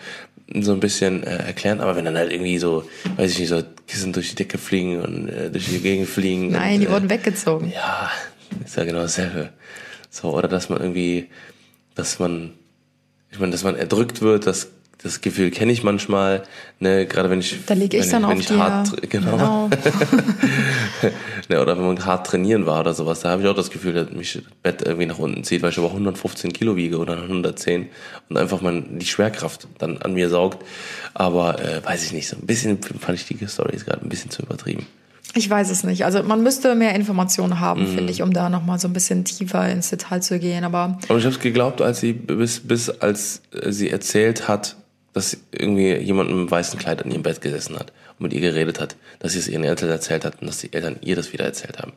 so 0.62 0.74
ein 0.74 0.82
bisschen 0.82 1.24
äh, 1.24 1.38
erklären, 1.38 1.80
aber 1.80 1.96
wenn 1.96 2.06
dann 2.06 2.18
halt 2.18 2.34
irgendwie 2.34 2.58
so, 2.58 2.84
weiß 3.16 3.32
ich 3.32 3.40
nicht, 3.40 3.50
so 3.50 3.62
Kissen 3.88 4.12
durch 4.12 4.30
die 4.30 4.36
Decke 4.36 4.58
fliegen 4.58 5.02
und 5.02 5.30
äh, 5.30 5.50
durch 5.50 5.68
die 5.68 5.80
Gegend 5.80 6.10
fliegen. 6.10 6.52
Nein, 6.52 6.76
und, 6.76 6.82
die 6.82 6.90
wurden 6.90 7.10
weggezogen. 7.10 7.72
Ja, 7.74 8.12
ist 8.66 8.76
ja 8.78 8.84
genau 8.84 9.02
dasselbe. 9.02 9.50
So, 10.10 10.34
oder 10.34 10.48
dass 10.48 10.70
man 10.70 10.80
irgendwie 10.80 11.30
dass 11.98 12.20
man, 12.20 12.54
ich 13.32 13.40
meine, 13.40 13.52
dass 13.52 13.64
man 13.64 13.76
erdrückt 13.76 14.22
wird, 14.22 14.48
das 14.48 14.70
das 15.04 15.22
Gefühl 15.22 15.52
kenne 15.52 15.72
ich 15.72 15.84
manchmal, 15.84 16.42
ne, 16.80 17.06
gerade 17.06 17.30
wenn 17.30 17.40
ich 17.40 17.56
da 17.68 17.76
leg 17.76 17.94
ich 17.94 18.02
wenn, 18.02 18.10
dann 18.10 18.24
wenn 18.24 18.32
auf 18.32 18.40
ich 18.40 18.50
hart 18.50 19.10
genau, 19.12 19.32
genau. 19.38 19.70
ne, 21.50 21.62
oder 21.62 21.78
wenn 21.78 21.86
man 21.86 22.04
hart 22.04 22.26
trainieren 22.26 22.66
war 22.66 22.80
oder 22.80 22.96
sowas, 22.96 23.20
da 23.20 23.30
habe 23.30 23.44
ich 23.44 23.48
auch 23.48 23.56
das 23.56 23.70
Gefühl, 23.70 23.94
dass 23.94 24.10
mich 24.10 24.34
das 24.34 24.42
Bett 24.64 24.82
irgendwie 24.82 25.06
nach 25.06 25.20
unten 25.20 25.44
zieht, 25.44 25.62
weil 25.62 25.70
ich 25.70 25.78
aber 25.78 25.90
115 25.90 26.52
Kilo 26.52 26.76
wiege 26.78 26.98
oder 26.98 27.22
110 27.22 27.90
und 28.30 28.38
einfach 28.38 28.62
man 28.62 28.98
die 28.98 29.06
Schwerkraft 29.06 29.68
dann 29.78 30.00
an 30.00 30.14
mir 30.14 30.30
saugt, 30.30 30.66
aber 31.14 31.64
äh, 31.64 31.86
weiß 31.86 32.04
ich 32.04 32.14
nicht, 32.14 32.28
so 32.28 32.36
ein 32.36 32.48
bisschen 32.48 32.82
fand 32.82 33.20
ich 33.20 33.26
die 33.26 33.46
Story 33.46 33.76
ist 33.76 33.86
gerade 33.86 34.02
ein 34.02 34.10
bisschen 34.10 34.32
zu 34.32 34.42
übertrieben. 34.42 34.88
Ich 35.34 35.50
weiß 35.50 35.70
es 35.70 35.84
nicht. 35.84 36.06
Also 36.06 36.24
man 36.24 36.42
müsste 36.42 36.74
mehr 36.76 36.96
Informationen 36.96 37.60
haben, 37.60 37.92
mhm. 37.92 37.96
finde 37.96 38.12
ich, 38.12 38.22
um 38.22 38.34
da 38.34 38.50
nochmal 38.50 38.80
so 38.80 38.88
ein 38.88 38.94
bisschen 38.94 39.26
tiefer 39.26 39.70
ins 39.70 39.90
Detail 39.90 40.22
zu 40.22 40.40
gehen. 40.40 40.64
Aber, 40.64 40.98
aber 41.08 41.18
ich 41.20 41.26
habe 41.26 41.36
es 41.36 41.40
geglaubt, 41.40 41.82
als 41.82 42.00
sie 42.00 42.14
bis, 42.14 42.62
bis 42.62 42.90
als 42.90 43.42
sie 43.70 43.90
erzählt 43.90 44.48
hat, 44.48 44.78
dass 45.14 45.38
irgendwie 45.52 45.96
jemand 45.96 46.30
einem 46.30 46.50
weißen 46.50 46.80
Kleid 46.80 47.04
an 47.04 47.12
ihrem 47.12 47.24
Bett 47.24 47.42
gesessen 47.42 47.76
hat 47.76 47.92
und 48.20 48.24
mit 48.24 48.34
ihr 48.34 48.42
geredet 48.42 48.80
hat, 48.80 48.96
dass 49.20 49.34
sie 49.34 49.40
es 49.40 49.48
ihren 49.48 49.64
Eltern 49.64 49.90
erzählt 49.90 50.26
hat 50.26 50.42
und 50.42 50.48
dass 50.48 50.60
die 50.60 50.72
Eltern 50.72 50.98
ihr 51.02 51.16
das 51.16 51.34
wieder 51.34 51.46
erzählt 51.46 51.80
haben. 51.80 51.94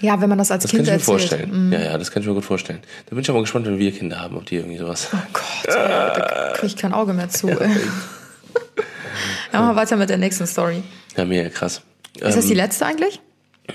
Ja, 0.00 0.20
wenn 0.20 0.28
man 0.28 0.38
das 0.38 0.50
als 0.50 0.62
das 0.62 0.70
Kind 0.70 0.86
kann 0.86 0.98
ich 0.98 1.06
mir 1.06 1.14
erzählt. 1.14 1.30
vorstellen. 1.30 1.66
Mhm. 1.66 1.72
Ja, 1.72 1.80
ja, 1.80 1.98
das 1.98 2.10
kann 2.10 2.22
ich 2.22 2.28
mir 2.28 2.34
gut 2.34 2.44
vorstellen. 2.44 2.80
Da 3.06 3.14
bin 3.14 3.20
ich 3.20 3.30
aber 3.30 3.40
gespannt, 3.40 3.66
wenn 3.66 3.78
wir 3.78 3.90
Kinder 3.90 4.20
haben, 4.20 4.36
ob 4.36 4.46
die 4.46 4.56
irgendwie 4.56 4.78
sowas. 4.78 5.08
Oh 5.12 5.16
Gott, 5.32 5.74
ja. 5.74 6.14
da 6.14 6.52
kriege 6.54 6.66
ich 6.66 6.76
kein 6.76 6.92
Auge 6.92 7.14
mehr 7.14 7.28
zu. 7.28 7.48
Ja, 7.48 7.58
ja 9.52 9.60
mal 9.60 9.74
weiter 9.74 9.96
mit 9.96 10.08
der 10.10 10.18
nächsten 10.18 10.46
Story. 10.46 10.82
Ja, 11.16 11.24
mega 11.24 11.48
krass. 11.48 11.82
Ist 12.20 12.36
das 12.36 12.46
die 12.46 12.52
ähm, 12.52 12.58
letzte 12.58 12.86
eigentlich? 12.86 13.20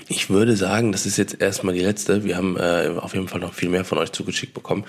Ich 0.08 0.28
würde 0.28 0.56
sagen, 0.56 0.92
das 0.92 1.06
ist 1.06 1.16
jetzt 1.16 1.40
erstmal 1.40 1.74
die 1.74 1.80
letzte. 1.80 2.24
Wir 2.24 2.36
haben 2.36 2.56
äh, 2.56 2.90
auf 2.98 3.14
jeden 3.14 3.28
Fall 3.28 3.40
noch 3.40 3.54
viel 3.54 3.68
mehr 3.68 3.84
von 3.84 3.98
euch 3.98 4.10
zugeschickt 4.10 4.52
bekommen. 4.52 4.84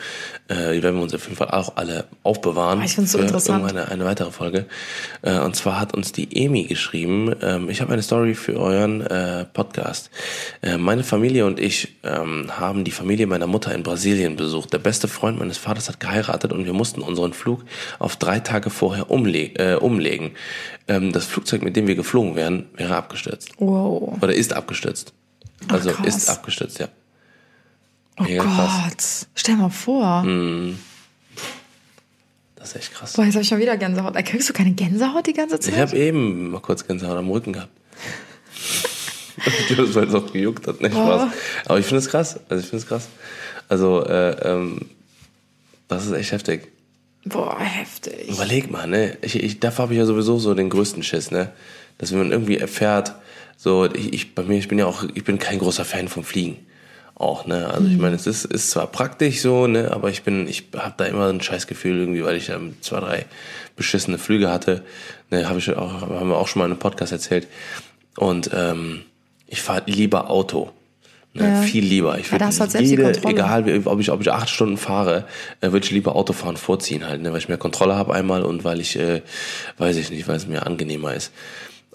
Äh, 0.47 0.73
die 0.73 0.83
werden 0.83 0.95
wir 0.95 1.03
uns 1.03 1.13
auf 1.13 1.23
jeden 1.25 1.37
Fall 1.37 1.51
auch 1.51 1.77
alle 1.77 2.05
aufbewahren. 2.23 2.81
Ich 2.83 2.95
finde 2.95 3.09
so 3.09 3.19
interessant. 3.19 3.61
Irgendwann 3.61 3.83
eine, 3.83 3.91
eine 3.91 4.05
weitere 4.05 4.31
Folge. 4.31 4.65
Äh, 5.21 5.39
und 5.39 5.55
zwar 5.55 5.79
hat 5.79 5.93
uns 5.93 6.11
die 6.11 6.43
Emi 6.43 6.63
geschrieben, 6.63 7.33
ähm, 7.41 7.69
ich 7.69 7.81
habe 7.81 7.93
eine 7.93 8.01
Story 8.01 8.33
für 8.33 8.59
euren 8.59 9.01
äh, 9.01 9.45
Podcast. 9.45 10.09
Äh, 10.61 10.77
meine 10.77 11.03
Familie 11.03 11.45
und 11.45 11.59
ich 11.59 11.95
ähm, 12.03 12.51
haben 12.57 12.83
die 12.83 12.91
Familie 12.91 13.27
meiner 13.27 13.47
Mutter 13.47 13.73
in 13.75 13.83
Brasilien 13.83 14.35
besucht. 14.35 14.73
Der 14.73 14.79
beste 14.79 15.07
Freund 15.07 15.37
meines 15.37 15.57
Vaters 15.57 15.87
hat 15.87 15.99
geheiratet 15.99 16.51
und 16.51 16.65
wir 16.65 16.73
mussten 16.73 17.01
unseren 17.01 17.33
Flug 17.33 17.63
auf 17.99 18.15
drei 18.15 18.39
Tage 18.39 18.69
vorher 18.71 19.11
umle 19.11 19.35
äh, 19.55 19.75
umlegen 19.75 20.31
ähm, 20.88 21.12
das 21.12 21.26
Flugzeug, 21.26 21.62
mit 21.63 21.76
dem 21.76 21.88
wir 21.88 21.95
geflogen 21.95 22.36
wären, 22.36 22.67
wäre 22.76 22.95
abgestürzt. 22.95 23.52
Wow. 23.58 24.17
Oder 24.21 24.34
ist 24.34 24.54
abgestürzt. 24.54 25.13
Also 25.69 25.91
Ach, 25.98 26.04
ist 26.06 26.30
abgestürzt, 26.30 26.80
ja. 26.80 26.88
Oh 28.19 28.24
Mega 28.24 28.43
Gott, 28.43 28.54
krass. 28.56 29.28
stell 29.36 29.56
mal 29.58 29.69
vor. 29.69 30.24
Mm. 30.24 30.80
Das 32.56 32.69
ist 32.69 32.76
echt 32.78 32.93
krass. 32.93 33.13
Boah, 33.13 33.26
jetzt 33.26 33.36
habe 33.36 33.41
ich 33.43 33.48
schon 33.50 33.60
wieder 33.60 33.78
Gänsehaut. 33.78 34.15
Kriegst 34.26 34.50
du 34.50 34.54
keine 34.54 34.71
Gänsehaut 34.71 35.28
die 35.28 35.34
ganze 35.34 35.60
Zeit? 35.60 35.74
Ich 35.74 35.80
habe 35.80 35.98
eben 35.98 36.50
mal 36.52 36.62
kurz 36.62 36.86
Gänsehaut 36.88 37.17
am 37.17 37.30
Rücken 37.30 37.54
gehabt. 37.54 37.71
Weil 39.93 40.08
es 40.08 40.13
auch 40.15 40.32
gejuckt 40.32 40.65
hat, 40.67 40.82
nicht 40.82 40.95
Oh. 40.95 41.04
Spaß. 41.04 41.32
Aber 41.65 41.79
ich 41.79 41.86
finde 41.86 42.00
es 42.00 42.10
krass. 42.10 42.40
Also 42.48 42.63
ich 42.63 42.69
finde 42.69 42.83
es 42.83 42.88
krass. 42.88 43.08
Also, 43.67 44.06
äh, 44.06 44.31
ähm, 44.50 44.81
das 45.88 46.06
ist 46.06 46.13
echt 46.13 46.31
heftig. 46.31 46.71
Boah, 47.26 47.60
heftig. 47.60 48.30
Überleg 48.30 48.69
mal, 48.69 48.88
ne? 48.88 49.17
Ich, 49.21 49.42
ich, 49.42 49.60
dafür 49.60 49.84
habe 49.84 49.94
ich 49.94 50.00
ja 50.00 50.06
sowieso 50.06 50.38
so 50.38 50.54
den 50.54 50.69
größten 50.69 51.02
Schiss, 51.02 51.32
ne? 51.32 51.52
Dass 51.98 52.12
wenn 52.12 52.19
man 52.19 52.32
irgendwie 52.32 52.58
erfährt, 52.58 53.15
so, 53.58 53.86
ich, 53.86 54.13
ich, 54.13 54.36
bei 54.36 54.44
mir, 54.44 54.58
ich 54.58 54.67
bin 54.67 54.78
ja 54.78 54.86
auch, 54.86 55.04
ich 55.13 55.23
bin 55.23 55.40
kein 55.40 55.58
großer 55.58 55.86
Fan 55.86 56.08
vom 56.08 56.23
Fliegen. 56.23 56.58
Auch, 57.15 57.46
ne? 57.46 57.67
Also 57.67 57.88
ich 57.88 57.98
meine, 57.98 58.15
es 58.15 58.28
ist, 58.28 58.46
ist 58.46 58.71
zwar 58.71 58.88
praktisch 58.88 59.42
so, 59.42 59.67
ne, 59.67 59.92
aber 59.92 60.10
ich 60.10 60.23
bin, 60.23 60.50
ich 60.50 60.65
habe 60.76 60.96
da 60.98 61.06
immer 61.06 61.30
ein 61.30 61.42
Scheißgefühl 61.42 61.98
irgendwie, 61.98 62.26
weil 62.26 62.36
ich 62.36 62.50
ähm, 62.50 62.76
zwei, 62.82 63.00
drei 63.00 63.26
beschissene 63.78 64.17
Flüge 64.17 64.52
hatte. 64.52 64.84
Ne, 65.32 65.48
habe 65.48 65.60
ich 65.60 65.73
auch, 65.76 66.02
haben 66.02 66.28
wir 66.28 66.38
auch 66.38 66.48
schon 66.50 66.60
mal 66.60 66.65
in 66.65 66.73
einem 66.73 66.80
Podcast 66.80 67.13
erzählt. 67.13 67.48
Und 68.17 68.52
ähm, 68.54 69.04
ich 69.48 69.62
fahre 69.62 69.84
lieber 69.86 70.30
Auto. 70.30 70.71
Ja. 71.38 71.62
Viel 71.62 71.83
lieber. 71.83 72.17
Ich 72.17 72.27
Ja, 72.27 72.33
würde 72.33 72.46
da 72.46 72.50
du 72.52 72.60
halt 72.73 72.79
jede, 72.88 73.12
egal 73.27 73.81
ob 73.86 74.00
ich, 74.00 74.10
ob 74.12 74.21
ich 74.21 74.31
acht 74.31 74.50
Stunden 74.50 74.77
fahre, 74.77 75.25
äh, 75.62 75.71
würde 75.71 75.86
ich 75.86 75.92
lieber 75.92 76.15
Autofahren 76.15 76.56
vorziehen 76.58 77.06
halt, 77.06 77.21
ne, 77.21 77.31
weil 77.31 77.40
ich 77.40 77.50
mehr 77.50 77.58
Kontrolle 77.58 77.96
habe 77.96 78.13
einmal 78.15 78.44
und 78.44 78.63
weil 78.63 78.79
ich, 78.79 78.98
äh, 78.98 79.21
weiß 79.77 79.98
ich 79.98 80.10
nicht, 80.12 80.27
weil 80.27 80.38
es 80.38 80.48
mir 80.48 80.65
angenehmer 80.65 81.13
ist. 81.13 81.31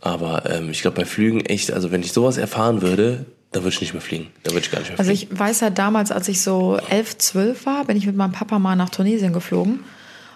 Aber 0.03 0.45
ähm, 0.51 0.71
ich 0.71 0.83
glaube 0.83 0.97
bei 0.99 1.05
Flügen 1.05 1.41
echt, 1.47 1.73
also 1.73 1.91
wenn 1.91 2.03
ich 2.03 2.13
sowas 2.13 2.37
erfahren 2.37 2.83
würde, 2.83 3.25
dann 3.53 3.63
würde 3.65 3.75
ich 3.75 3.81
nicht 3.81 3.93
mehr 3.95 4.01
fliegen. 4.03 4.29
Dann 4.45 4.55
würde 4.55 4.65
ich 4.67 4.71
gar 4.71 4.79
nicht 4.81 4.91
mehr 4.91 4.99
Also 4.99 5.11
fliegen. 5.11 5.33
ich 5.33 5.39
weiß 5.39 5.63
halt 5.63 5.79
damals, 5.79 6.13
als 6.13 6.29
ich 6.29 6.41
so 6.43 6.79
elf, 6.89 7.19
zwölf 7.19 7.67
war, 7.67 7.85
bin 7.87 7.97
ich 7.97 8.07
mit 8.07 8.17
meinem 8.17 8.33
Papa 8.33 8.59
mal 8.59 8.77
nach 8.77 8.91
Tunesien 8.91 9.33
geflogen. 9.33 9.81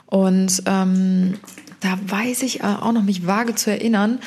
Und 0.06 0.62
ähm, 0.66 1.34
da 1.80 1.98
weiß 2.06 2.42
ich 2.42 2.60
äh, 2.60 2.64
auch 2.64 2.92
noch, 2.92 3.02
mich 3.02 3.26
vage 3.26 3.54
zu 3.54 3.70
erinnern, 3.70 4.18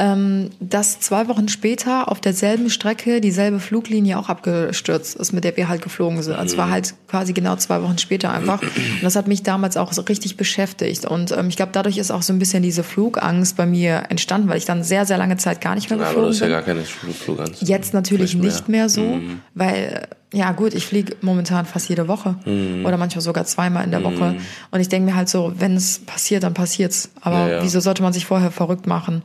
dass 0.00 1.00
zwei 1.00 1.26
Wochen 1.26 1.48
später 1.48 2.08
auf 2.08 2.20
derselben 2.20 2.70
Strecke 2.70 3.20
dieselbe 3.20 3.58
Fluglinie 3.58 4.16
auch 4.16 4.28
abgestürzt 4.28 5.16
ist, 5.16 5.32
mit 5.32 5.42
der 5.42 5.56
wir 5.56 5.68
halt 5.68 5.82
geflogen 5.82 6.22
sind. 6.22 6.34
Also 6.36 6.52
es 6.54 6.56
war 6.56 6.70
halt 6.70 6.94
quasi 7.08 7.32
genau 7.32 7.56
zwei 7.56 7.82
Wochen 7.82 7.98
später 7.98 8.32
einfach. 8.32 8.62
Und 8.62 8.70
das 9.02 9.16
hat 9.16 9.26
mich 9.26 9.42
damals 9.42 9.76
auch 9.76 9.92
so 9.92 10.02
richtig 10.02 10.36
beschäftigt. 10.36 11.04
Und 11.04 11.32
ähm, 11.32 11.48
ich 11.48 11.56
glaube, 11.56 11.72
dadurch 11.72 11.98
ist 11.98 12.12
auch 12.12 12.22
so 12.22 12.32
ein 12.32 12.38
bisschen 12.38 12.62
diese 12.62 12.84
Flugangst 12.84 13.56
bei 13.56 13.66
mir 13.66 14.04
entstanden, 14.08 14.48
weil 14.48 14.58
ich 14.58 14.66
dann 14.66 14.84
sehr, 14.84 15.04
sehr 15.04 15.18
lange 15.18 15.36
Zeit 15.36 15.60
gar 15.60 15.74
nicht 15.74 15.90
mehr 15.90 15.98
Ja, 15.98 16.04
aber 16.04 16.10
geflogen 16.12 16.28
das 16.28 16.36
ist 16.36 16.40
ja 16.42 16.46
bin. 16.46 16.52
gar 16.54 16.62
keine 16.62 16.84
Flugangst. 17.14 17.62
Jetzt 17.62 17.92
natürlich 17.92 18.30
Vielleicht 18.36 18.44
nicht 18.44 18.68
mehr 18.68 18.88
so, 18.88 19.00
Mhm. 19.02 19.40
weil, 19.56 20.06
ja 20.32 20.52
gut, 20.52 20.74
ich 20.74 20.86
fliege 20.86 21.16
momentan 21.22 21.66
fast 21.66 21.88
jede 21.88 22.06
Woche 22.06 22.36
Mhm. 22.44 22.86
oder 22.86 22.98
manchmal 22.98 23.22
sogar 23.22 23.46
zweimal 23.46 23.82
in 23.84 23.90
der 23.90 24.04
Woche. 24.04 24.36
Und 24.70 24.78
ich 24.80 24.88
denke 24.88 25.10
mir 25.10 25.16
halt 25.16 25.28
so, 25.28 25.52
wenn 25.58 25.74
es 25.74 25.98
passiert, 26.06 26.44
dann 26.44 26.54
passiert's. 26.54 27.10
Aber 27.20 27.48
Ja, 27.48 27.48
ja. 27.56 27.62
wieso 27.64 27.80
sollte 27.80 28.02
man 28.04 28.12
sich 28.12 28.26
vorher 28.26 28.52
verrückt 28.52 28.86
machen? 28.86 29.22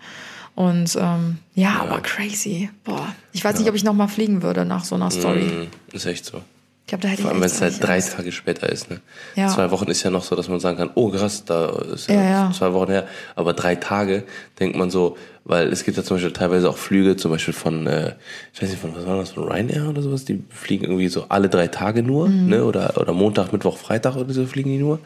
Und 0.56 0.96
ähm, 1.00 1.40
ja, 1.56 1.80
aber 1.82 2.00
crazy. 2.02 2.70
Boah, 2.84 3.08
ich 3.32 3.44
weiß 3.44 3.58
nicht, 3.60 3.68
ob 3.70 3.76
ich 3.76 3.84
noch 3.84 3.94
mal 3.94 4.08
fliegen 4.08 4.44
würde 4.44 4.66
nach 4.66 4.84
so 4.86 4.96
einer 4.96 5.10
Story. 5.10 5.44
Mhm, 5.46 5.68
Ist 5.92 6.06
echt 6.06 6.26
so. 6.26 6.42
Ich 6.86 6.88
glaube, 6.88 7.04
da 7.04 7.08
hätte 7.08 7.22
Vor 7.22 7.32
allem, 7.32 7.40
wenn 7.40 7.48
es 7.48 7.62
halt 7.62 7.82
drei. 7.82 8.02
Tage 8.02 8.32
später 8.34 8.68
ist. 8.70 8.90
Ne? 8.90 9.00
Ja. 9.36 9.48
Zwei 9.48 9.72
Wochen 9.72 9.88
ist 9.90 10.04
ja 10.04 10.10
noch 10.12 10.24
so, 10.24 10.36
dass 10.36 10.50
man 10.50 10.60
sagen 10.60 10.78
kann, 10.78 10.90
oh 10.96 11.10
krass, 11.10 11.46
da 11.46 11.70
ist 11.94 12.10
ja, 12.10 12.16
Ja, 12.16 12.24
ja. 12.30 12.52
zwei 12.52 12.74
Wochen 12.74 12.92
her. 12.92 13.08
Aber 13.36 13.54
drei 13.54 13.76
Tage 13.78 14.26
denkt 14.60 14.76
man 14.78 14.90
so, 14.92 15.18
weil 15.46 15.70
es 15.70 15.86
gibt 15.86 15.96
ja 15.96 16.04
zum 16.04 16.18
Beispiel 16.18 16.34
teilweise 16.34 16.70
auch 16.70 16.76
Flüge, 16.78 17.16
zum 17.16 17.32
Beispiel 17.32 17.54
von, 17.54 17.88
äh, 17.88 18.16
ich 18.54 18.62
weiß 18.62 18.70
nicht, 18.70 18.82
von 18.82 18.94
was 18.96 19.06
war 19.08 19.18
das, 19.18 19.32
von 19.32 19.46
Ryanair 19.50 19.88
oder 19.90 20.02
sowas, 20.02 20.26
die 20.26 20.44
fliegen 20.50 20.84
irgendwie 20.84 21.08
so 21.08 21.26
alle 21.30 21.48
drei 21.48 21.68
Tage 21.68 22.04
nur, 22.04 22.28
Mhm. 22.28 22.50
ne? 22.50 22.66
Oder, 22.66 22.98
oder 23.00 23.14
Montag, 23.14 23.54
Mittwoch, 23.54 23.78
Freitag 23.78 24.18
oder 24.18 24.34
so 24.34 24.46
fliegen 24.46 24.70
die 24.70 24.78
nur. 24.78 25.00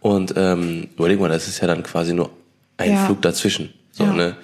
Und 0.00 0.34
ähm, 0.36 0.86
überleg 0.96 1.18
mal, 1.20 1.28
das 1.28 1.48
ist 1.48 1.60
ja 1.60 1.66
dann 1.66 1.82
quasi 1.82 2.14
nur 2.14 2.30
ein 2.76 2.92
Ja. 2.92 3.04
Flug 3.06 3.20
dazwischen. 3.22 3.74
So, 3.90 4.04
Ja. 4.04 4.12
ne? 4.12 4.36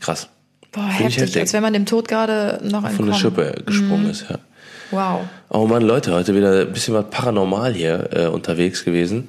Krass. 0.00 0.28
Boah, 0.72 0.86
heftig, 0.88 1.22
heftig. 1.22 1.40
als 1.42 1.52
wenn 1.52 1.62
man 1.62 1.72
dem 1.72 1.86
Tod 1.86 2.08
gerade 2.08 2.60
noch 2.62 2.80
Von 2.82 2.90
entkommen. 2.90 3.10
der 3.12 3.18
Schippe 3.18 3.54
gesprungen 3.66 4.10
ist, 4.10 4.26
ja. 4.30 4.38
Wow. 4.92 5.20
Oh 5.50 5.66
Mann, 5.66 5.82
Leute, 5.82 6.12
heute 6.12 6.34
wieder 6.34 6.62
ein 6.62 6.72
bisschen 6.72 6.94
was 6.94 7.04
paranormal 7.10 7.72
hier 7.74 8.08
äh, 8.12 8.26
unterwegs 8.26 8.84
gewesen. 8.84 9.28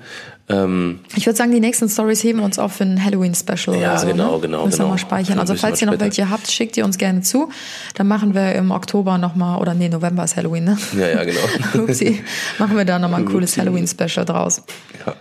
Ähm, 0.49 0.99
Ich 1.15 1.25
würde 1.27 1.37
sagen, 1.37 1.51
die 1.51 1.59
nächsten 1.59 1.87
Stories 1.87 2.23
heben 2.23 2.39
wir 2.39 2.45
uns 2.45 2.57
auf 2.57 2.73
für 2.73 2.83
ein 2.83 3.03
Halloween-Special 3.03 3.79
Ja, 3.79 3.95
so. 3.97 4.07
genau, 4.07 4.35
ne? 4.35 4.41
genau, 4.41 4.65
Müssen 4.65 4.79
wir 4.79 4.85
genau. 4.85 4.89
mal 4.89 4.97
Für 4.97 5.01
speichern. 5.05 5.39
Also 5.39 5.53
falls 5.55 5.79
ihr 5.81 5.85
noch 5.85 5.93
später. 5.93 6.05
welche 6.05 6.29
habt, 6.31 6.49
schickt 6.49 6.77
ihr 6.77 6.85
uns 6.85 6.97
gerne 6.97 7.21
zu. 7.21 7.49
Dann 7.93 8.07
machen 8.07 8.33
wir 8.33 8.53
im 8.55 8.71
Oktober 8.71 9.19
nochmal, 9.19 9.59
oder 9.61 9.75
nee, 9.75 9.87
November 9.89 10.23
ist 10.23 10.35
Halloween, 10.35 10.63
ne? 10.63 10.77
ja, 10.97 11.07
ja, 11.09 11.23
genau. 11.23 11.39
Upsi. 11.83 12.23
Machen 12.57 12.75
wir 12.75 12.85
da 12.85 12.97
nochmal 12.97 13.19
ein 13.21 13.25
cooles 13.27 13.55
Halloween-Special 13.57 14.25
draus. 14.25 14.63
ja. 15.05 15.13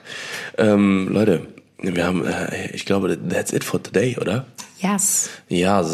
ähm, 0.56 1.08
Leute, 1.12 1.46
wir 1.82 2.04
haben, 2.06 2.24
äh, 2.26 2.70
ich 2.72 2.86
glaube, 2.86 3.18
that's 3.28 3.52
it 3.52 3.62
for 3.64 3.82
today, 3.82 4.16
oder? 4.18 4.46
Yes. 4.80 5.30
Ja, 5.48 5.84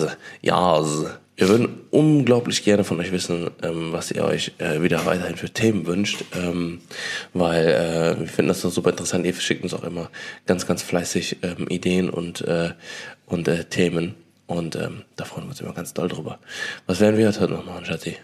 ja. 0.43 0.84
Wir 1.39 1.49
würden 1.49 1.80
unglaublich 1.91 2.64
gerne 2.64 2.82
von 2.82 2.99
euch 2.99 3.12
wissen, 3.12 3.51
ähm, 3.62 3.93
was 3.93 4.11
ihr 4.11 4.24
euch 4.24 4.53
äh, 4.57 4.80
wieder 4.80 5.05
weiterhin 5.05 5.37
für 5.37 5.51
Themen 5.51 5.87
wünscht, 5.87 6.24
ähm, 6.34 6.80
weil 7.34 7.68
äh, 7.68 8.20
wir 8.20 8.26
finden 8.26 8.49
das 8.49 8.64
noch 8.64 8.70
super 8.70 8.91
interessant. 8.91 9.26
Ihr 9.26 9.34
schickt 9.34 9.62
uns 9.62 9.74
auch 9.74 9.84
immer 9.84 10.09
ganz, 10.47 10.66
ganz 10.66 10.82
fleißig 10.82 11.39
ähm, 11.43 11.68
Ideen 11.68 12.09
und 12.09 12.41
äh, 12.41 12.70
und 13.26 13.49
äh, 13.49 13.64
Themen 13.64 14.14
und 14.47 14.76
ähm, 14.76 15.03
da 15.16 15.24
freuen 15.24 15.45
wir 15.45 15.51
uns 15.51 15.61
immer 15.61 15.74
ganz 15.74 15.93
doll 15.93 16.09
drüber. 16.09 16.39
Was 16.87 17.01
werden 17.01 17.18
wir 17.18 17.26
heute 17.28 17.53
noch 17.53 17.66
machen, 17.66 17.84
Schatzi? 17.84 18.16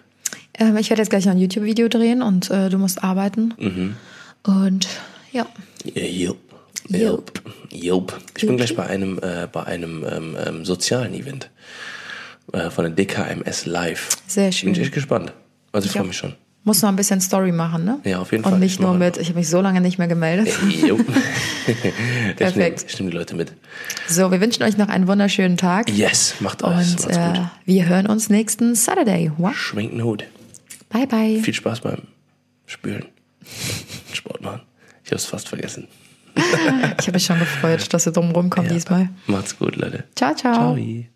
Ähm, 0.54 0.76
ich 0.76 0.90
werde 0.90 1.02
jetzt 1.02 1.10
gleich 1.10 1.26
noch 1.26 1.32
ein 1.32 1.38
YouTube-Video 1.38 1.88
drehen 1.88 2.22
und 2.22 2.50
äh, 2.50 2.70
du 2.70 2.78
musst 2.78 3.02
arbeiten. 3.02 3.54
Mhm. 3.58 3.96
Und 4.44 4.88
ja. 5.32 5.46
Ja, 5.84 6.04
Jupp. 6.04 6.51
Jupp. 7.01 7.32
Jupp. 7.70 8.20
Ich 8.36 8.47
bin 8.47 8.57
gleich 8.57 8.74
bei 8.76 8.86
einem, 8.86 9.18
äh, 9.18 9.47
bei 9.51 9.64
einem 9.64 10.05
ähm, 10.11 10.36
ähm, 10.47 10.64
sozialen 10.64 11.14
Event 11.14 11.51
äh, 12.53 12.70
von 12.70 12.84
der 12.84 12.93
DKMS 12.93 13.66
Live. 13.66 14.09
Sehr 14.26 14.45
Bin 14.45 14.53
schön. 14.53 14.72
ich 14.72 14.80
echt 14.80 14.93
gespannt. 14.93 15.32
Also 15.72 15.86
ich 15.86 15.93
freue 15.93 16.05
mich 16.07 16.16
schon. 16.16 16.34
Muss 16.64 16.80
noch 16.80 16.90
ein 16.90 16.97
bisschen 16.97 17.20
Story 17.20 17.51
machen, 17.51 17.84
ne? 17.84 17.99
Ja, 18.05 18.20
auf 18.20 18.30
jeden 18.30 18.45
Und 18.45 18.51
Fall. 18.51 18.61
nicht 18.61 18.74
Ich 18.74 18.80
nur 18.80 18.95
mit, 18.95 19.16
ich 19.16 19.28
habe 19.30 19.38
mich 19.40 19.49
so 19.49 19.61
lange 19.61 19.80
nicht 19.80 19.99
mehr 19.99 20.07
gemeldet. 20.07 20.49
Jupp. 20.86 21.05
Perfekt. 22.36 22.84
Ich 22.88 22.99
nehme 23.01 23.11
die 23.11 23.16
Leute 23.16 23.34
mit. 23.34 23.53
So, 24.07 24.30
wir 24.30 24.40
wünschen 24.40 24.62
euch 24.62 24.76
noch 24.76 24.88
einen 24.88 25.09
wunderschönen 25.09 25.57
Tag. 25.57 25.90
Yes, 25.90 26.36
macht 26.38 26.62
alles. 26.62 27.05
Und 27.05 27.11
äh, 27.11 27.40
wir 27.64 27.88
hören 27.88 28.07
uns 28.07 28.28
nächsten 28.30 28.76
Saturday. 28.76 29.32
Wow. 29.38 29.57
Schwenkt 29.57 29.95
den 29.95 30.05
Hut. 30.05 30.24
Bye, 30.88 31.09
bye. 31.09 31.40
Viel 31.43 31.55
Spaß 31.55 31.80
beim 31.80 32.03
Spülen. 32.66 33.07
Sport 34.12 34.43
machen. 34.43 34.61
Ich 35.05 35.11
hab's 35.11 35.24
fast 35.24 35.49
vergessen. 35.49 35.88
Ich 36.35 37.07
habe 37.07 37.12
mich 37.12 37.24
schon 37.26 37.39
gefreut, 37.39 37.93
dass 37.93 38.07
ihr 38.07 38.12
drum 38.12 38.30
rumkommt 38.30 38.68
Ja. 38.68 38.74
diesmal. 38.74 39.09
Macht's 39.26 39.59
gut, 39.59 39.76
Leute. 39.76 40.05
Ciao, 40.14 40.35
ciao. 40.35 40.55
Ciao. 40.76 41.11